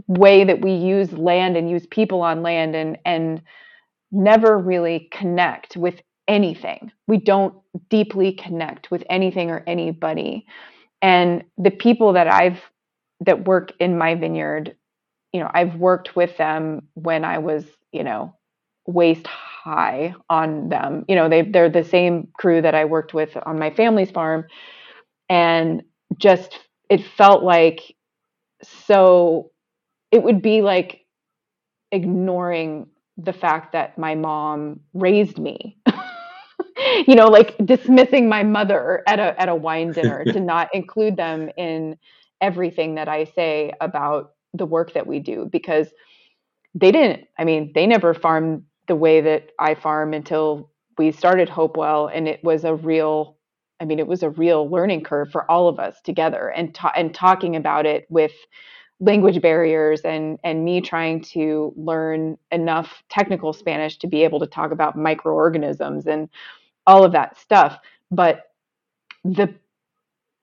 [0.07, 3.41] way that we use land and use people on land and and
[4.11, 6.93] never really connect with anything.
[7.07, 7.55] We don't
[7.89, 10.47] deeply connect with anything or anybody.
[11.01, 12.61] And the people that I've
[13.21, 14.75] that work in my vineyard,
[15.33, 18.35] you know, I've worked with them when I was, you know,
[18.87, 21.05] waist high on them.
[21.09, 24.45] You know, they they're the same crew that I worked with on my family's farm
[25.29, 25.83] and
[26.17, 27.95] just it felt like
[28.63, 29.51] so
[30.11, 31.05] it would be like
[31.91, 32.87] ignoring
[33.17, 35.77] the fact that my mom raised me
[37.07, 41.17] you know, like dismissing my mother at a at a wine dinner to not include
[41.17, 41.97] them in
[42.41, 45.87] everything that I say about the work that we do because
[46.75, 51.49] they didn't I mean, they never farmed the way that I farm until we started
[51.49, 53.37] Hope Well and it was a real
[53.81, 56.93] I mean, it was a real learning curve for all of us together and ta-
[56.95, 58.33] and talking about it with
[58.99, 64.47] language barriers and and me trying to learn enough technical Spanish to be able to
[64.47, 66.27] talk about microorganisms and
[66.89, 67.79] all of that stuff
[68.11, 68.43] but
[69.25, 69.53] the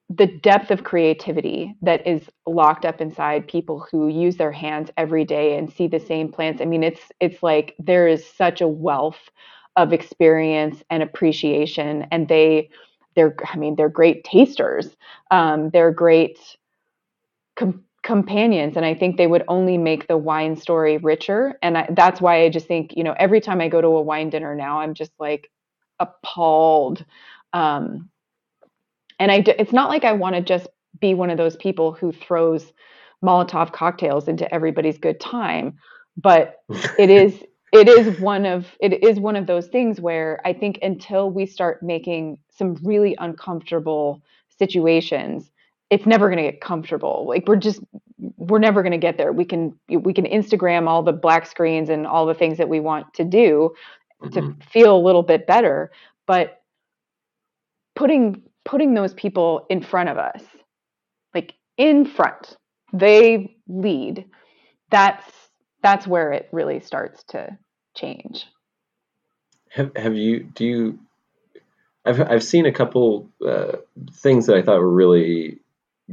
[0.09, 5.25] the depth of creativity that is locked up inside people who use their hands every
[5.25, 8.69] day and see the same plants i mean it's it's like there is such a
[8.69, 9.29] wealth
[9.77, 12.69] of experience and appreciation and they
[13.15, 14.95] they're i mean they're great tasters.
[15.31, 16.39] Um, they're great
[17.57, 21.89] com- companions and i think they would only make the wine story richer and I,
[21.91, 24.55] that's why i just think you know every time i go to a wine dinner
[24.55, 25.51] now i'm just like
[25.99, 27.05] appalled.
[27.53, 28.09] Um,
[29.19, 30.67] and I, it's not like I want to just
[30.99, 32.73] be one of those people who throws
[33.23, 35.77] Molotov cocktails into everybody's good time,
[36.15, 36.61] but
[36.99, 37.43] it is,
[37.73, 41.45] it is one of it is one of those things where I think until we
[41.45, 44.23] start making some really uncomfortable
[44.57, 45.51] situations,
[45.89, 47.25] it's never going to get comfortable.
[47.27, 47.81] Like we're just
[48.37, 49.31] we're never going to get there.
[49.31, 52.79] We can we can Instagram all the black screens and all the things that we
[52.79, 53.73] want to do
[54.21, 54.59] mm-hmm.
[54.59, 55.91] to feel a little bit better,
[56.25, 56.61] but
[57.95, 60.43] putting putting those people in front of us,
[61.33, 62.57] like in front,
[62.93, 64.25] they lead.
[64.89, 65.23] That's
[65.81, 67.57] that's where it really starts to
[67.95, 68.45] change.
[69.69, 70.99] Have have you do you
[72.05, 73.77] I've I've seen a couple uh,
[74.11, 75.59] things that I thought were really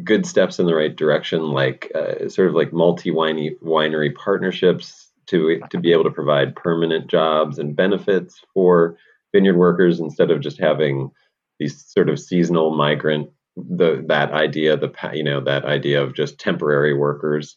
[0.02, 5.60] good steps in the right direction, like uh, sort of like multi winery partnerships to
[5.70, 8.96] to be able to provide permanent jobs and benefits for
[9.32, 11.10] vineyard workers instead of just having
[11.59, 16.38] these sort of seasonal migrant the that idea the you know that idea of just
[16.38, 17.56] temporary workers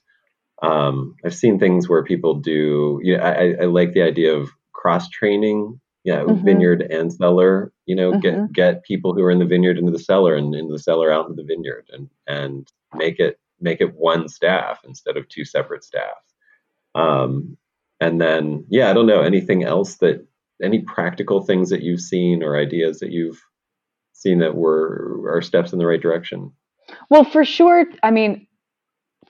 [0.62, 3.00] um, I've seen things where people do.
[3.04, 5.80] Yeah, I, I like the idea of cross training.
[6.04, 6.46] Yeah, mm-hmm.
[6.46, 7.74] vineyard and cellar.
[7.86, 8.20] You know, mm-hmm.
[8.22, 11.12] get get people who are in the vineyard into the cellar and into the cellar
[11.12, 15.46] out into the vineyard, and and make it make it one staff instead of two
[15.46, 16.34] separate staffs.
[16.98, 17.58] Um,
[18.00, 20.26] and then, yeah, I don't know anything else that
[20.62, 23.42] any practical things that you've seen or ideas that you've
[24.14, 26.52] seen that were are steps in the right direction.
[27.10, 27.86] Well, for sure.
[28.02, 28.48] I mean,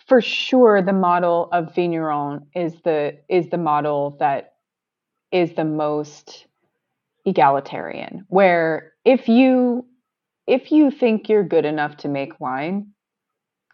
[0.07, 4.53] for sure the model of vigneron is the is the model that
[5.31, 6.45] is the most
[7.26, 9.85] egalitarian where if you
[10.48, 12.88] if you think you're good enough to make wine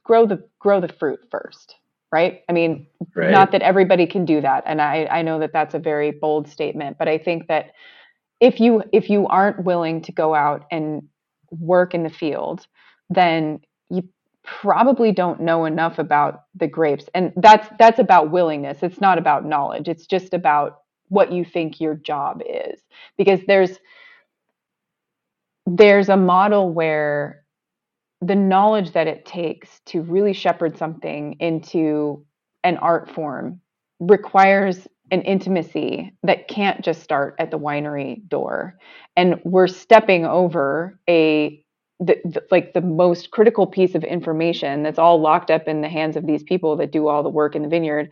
[0.04, 1.76] grow the grow the fruit first
[2.14, 2.44] right?
[2.50, 3.32] I mean right.
[3.32, 6.48] not that everybody can do that and i i know that that's a very bold
[6.48, 7.72] statement but i think that
[8.42, 11.04] if you if you aren't willing to go out and
[11.52, 12.68] work in the field
[13.10, 13.60] then
[13.90, 14.04] you
[14.44, 18.80] probably don't know enough about the grapes and that's that's about willingness.
[18.84, 19.88] It's not about knowledge.
[19.88, 22.82] It's just about what you think your job is
[23.18, 23.80] because there's
[25.66, 27.43] there's a model where
[28.26, 32.26] the knowledge that it takes to really shepherd something into
[32.64, 33.60] an art form
[34.00, 38.78] requires an intimacy that can't just start at the winery door.
[39.16, 41.60] And we're stepping over a
[42.00, 45.90] the, the, like the most critical piece of information that's all locked up in the
[45.90, 48.10] hands of these people that do all the work in the vineyard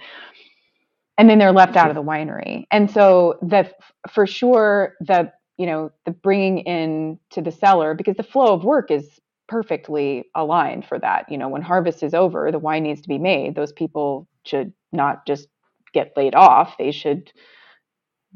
[1.18, 2.66] and then they're left out of the winery.
[2.72, 3.76] And so that
[4.10, 8.64] for sure the you know the bringing in to the cellar because the flow of
[8.64, 9.20] work is
[9.52, 13.18] perfectly aligned for that you know when harvest is over the wine needs to be
[13.18, 15.49] made those people should not just
[15.94, 17.30] get laid off they should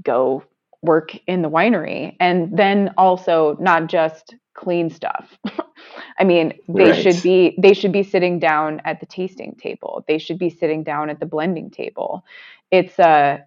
[0.04, 0.44] go
[0.82, 5.38] work in the winery and then also not just clean stuff.
[6.20, 7.02] I mean, they right.
[7.02, 10.04] should be they should be sitting down at the tasting table.
[10.08, 12.26] They should be sitting down at the blending table.
[12.72, 13.44] It's a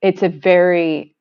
[0.00, 1.13] it's a very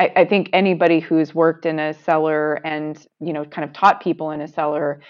[0.00, 4.02] I, I think anybody who's worked in a cellar and you know kind of taught
[4.02, 5.00] people in a cellar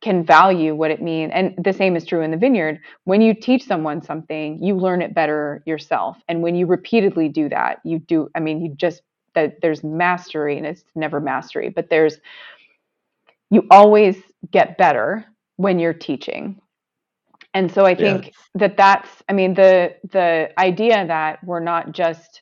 [0.00, 1.30] can value what it means.
[1.32, 2.80] And the same is true in the vineyard.
[3.04, 6.18] When you teach someone something, you learn it better yourself.
[6.26, 9.02] And when you repeatedly do that, you do, I mean, you just,
[9.36, 12.18] that there's mastery and it's never mastery, but there's
[13.48, 14.16] you always
[14.50, 15.24] get better
[15.56, 16.60] when you're teaching
[17.54, 18.32] and so i think yeah.
[18.54, 22.40] that that's i mean the the idea that we're not just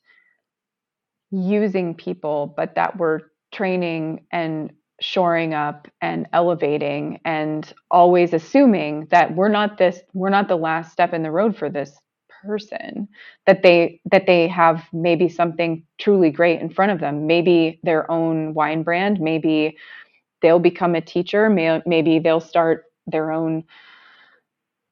[1.30, 3.20] using people but that we're
[3.52, 10.48] training and shoring up and elevating and always assuming that we're not this we're not
[10.48, 11.98] the last step in the road for this
[12.42, 13.08] person
[13.46, 18.10] that they that they have maybe something truly great in front of them maybe their
[18.10, 19.74] own wine brand maybe
[20.42, 21.50] they'll become a teacher.
[21.50, 23.64] May, maybe they'll start their own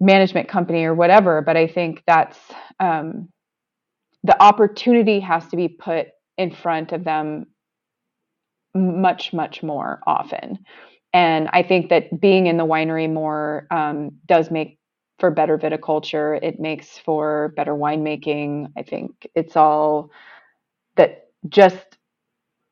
[0.01, 1.43] management company or whatever.
[1.43, 2.39] But I think that's
[2.81, 3.31] um,
[4.24, 6.09] the opportunity has to be put
[6.39, 7.47] in front of them
[8.74, 10.59] much, much more often.
[11.12, 14.78] And I think that being in the winery more um, does make
[15.19, 16.39] for better viticulture.
[16.43, 18.73] It makes for better winemaking.
[18.77, 20.10] I think it's all
[20.97, 21.98] that just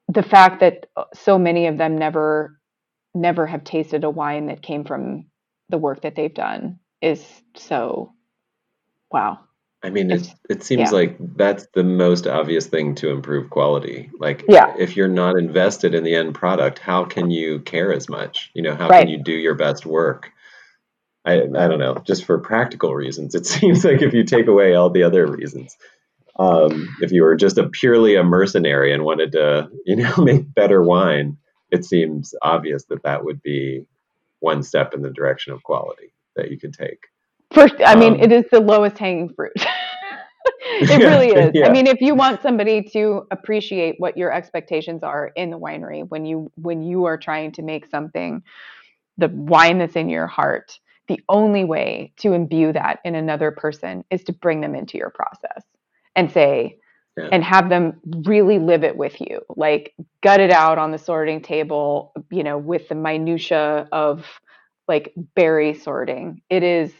[0.08, 2.60] the fact that so many of them never
[3.14, 5.26] never have tasted a wine that came from
[5.70, 7.24] the work that they've done is
[7.56, 8.12] so
[9.10, 9.38] wow.
[9.82, 10.96] I mean, it, it seems yeah.
[10.96, 14.10] like that's the most obvious thing to improve quality.
[14.18, 14.74] Like, yeah.
[14.78, 18.50] if you're not invested in the end product, how can you care as much?
[18.54, 19.02] You know, how right.
[19.02, 20.32] can you do your best work?
[21.24, 23.34] I, I don't know, just for practical reasons.
[23.34, 25.76] It seems like if you take away all the other reasons,
[26.38, 30.52] um, if you were just a purely a mercenary and wanted to, you know, make
[30.54, 31.36] better wine,
[31.70, 33.86] it seems obvious that that would be
[34.40, 37.00] one step in the direction of quality that you could take.
[37.56, 39.52] First, I um, mean, it is the lowest hanging fruit.
[40.80, 41.52] it really is.
[41.54, 41.66] Yeah.
[41.66, 46.08] I mean, if you want somebody to appreciate what your expectations are in the winery
[46.08, 48.42] when you when you are trying to make something
[49.16, 50.78] the wine that's in your heart,
[51.08, 55.10] the only way to imbue that in another person is to bring them into your
[55.10, 55.64] process
[56.14, 56.76] and say,
[57.16, 57.28] yeah.
[57.32, 61.40] and have them really live it with you, like gut it out on the sorting
[61.40, 64.26] table, you know, with the minutia of
[64.88, 66.42] like berry sorting.
[66.50, 66.92] It is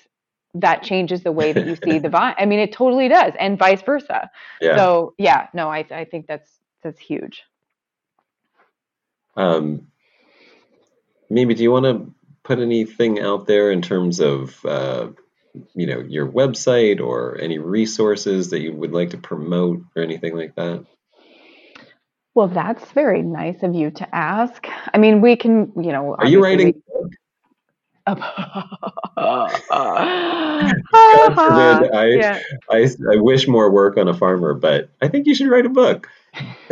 [0.61, 2.35] that changes the way that you see the vine.
[2.39, 4.31] I mean, it totally does, and vice versa.
[4.61, 4.77] Yeah.
[4.77, 6.51] So yeah, no, I I think that's
[6.83, 7.43] that's huge.
[9.37, 9.89] Um,
[11.29, 15.09] maybe do you want to put anything out there in terms of uh,
[15.75, 20.37] you know your website or any resources that you would like to promote or anything
[20.37, 20.85] like that?
[22.37, 24.67] Well, that's very nice of you to ask.
[24.93, 26.17] I mean, we can, you know.
[26.19, 26.83] Are you writing?
[28.07, 29.51] God
[31.35, 32.41] forbid, I, yeah.
[32.71, 35.71] I, I wish more work on a farmer, but I think you should write a
[35.71, 36.09] book.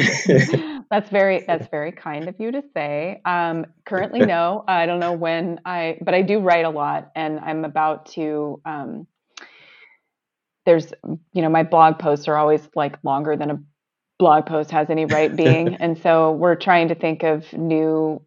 [0.91, 3.21] that's very that's very kind of you to say.
[3.25, 7.41] Um, currently, no, I don't know when I, but I do write a lot, and
[7.41, 8.61] I'm about to.
[8.65, 9.07] Um,
[10.67, 10.93] there's,
[11.33, 13.59] you know, my blog posts are always like longer than a
[14.19, 18.23] blog post has any right being, and so we're trying to think of new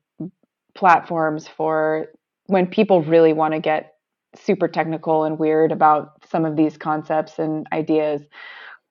[0.76, 2.08] platforms for
[2.48, 3.96] when people really want to get
[4.36, 8.22] super technical and weird about some of these concepts and ideas,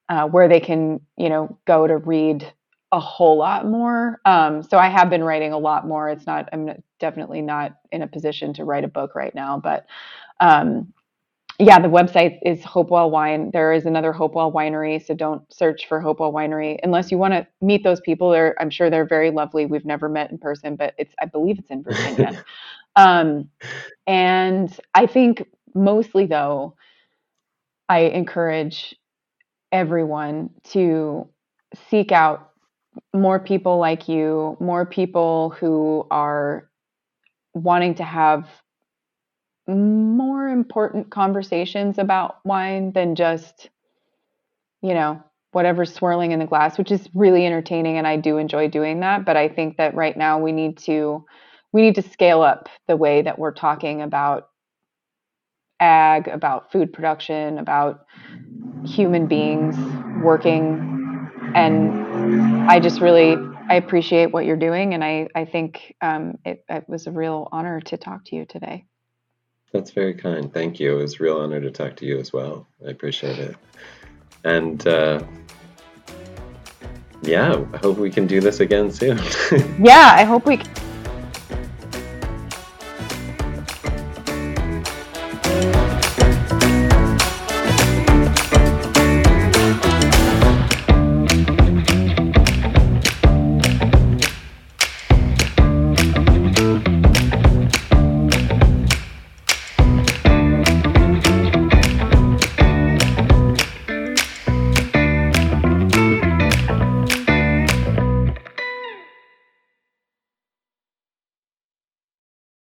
[0.09, 2.53] uh, where they can, you know, go to read
[2.93, 4.21] a whole lot more.
[4.27, 6.09] Um, so I have been writing a lot more.
[6.11, 6.71] It's not, I'm
[7.01, 9.87] definitely not in a position to write a book right now, but
[10.41, 10.93] um,
[11.59, 13.51] yeah, the website is Hopewell Wine.
[13.53, 17.47] There is another Hopewell Winery, so don't search for Hopewell Winery unless you want to
[17.63, 18.31] meet those people.
[18.31, 19.67] They're, I'm sure they're very lovely.
[19.67, 22.35] We've never met in person, but it's, I believe it's in Virginia.
[22.97, 23.51] Um,
[24.07, 26.75] and I think mostly though,
[27.89, 28.97] I encourage
[29.71, 31.29] everyone to
[31.91, 32.51] seek out
[33.15, 36.69] more people like you, more people who are
[37.55, 38.49] wanting to have
[39.69, 43.69] more important conversations about wine than just,
[44.83, 48.69] you know, whatever's swirling in the glass, which is really entertaining and I do enjoy
[48.69, 49.25] doing that.
[49.25, 51.25] But I think that right now we need to
[51.73, 54.49] we need to scale up the way that we're talking about
[55.81, 58.07] ag, about food production, about
[58.85, 59.77] human beings
[60.23, 61.31] working.
[61.55, 63.37] And I just really
[63.69, 67.49] I appreciate what you're doing, and I I think um, it, it was a real
[67.51, 68.85] honor to talk to you today.
[69.73, 70.53] That's very kind.
[70.53, 70.99] Thank you.
[70.99, 72.69] It was a real honor to talk to you as well.
[72.87, 73.57] I appreciate it.
[74.45, 75.23] And uh,
[77.23, 79.19] yeah, I hope we can do this again soon.
[79.83, 80.59] yeah, I hope we.
[80.59, 80.86] Can.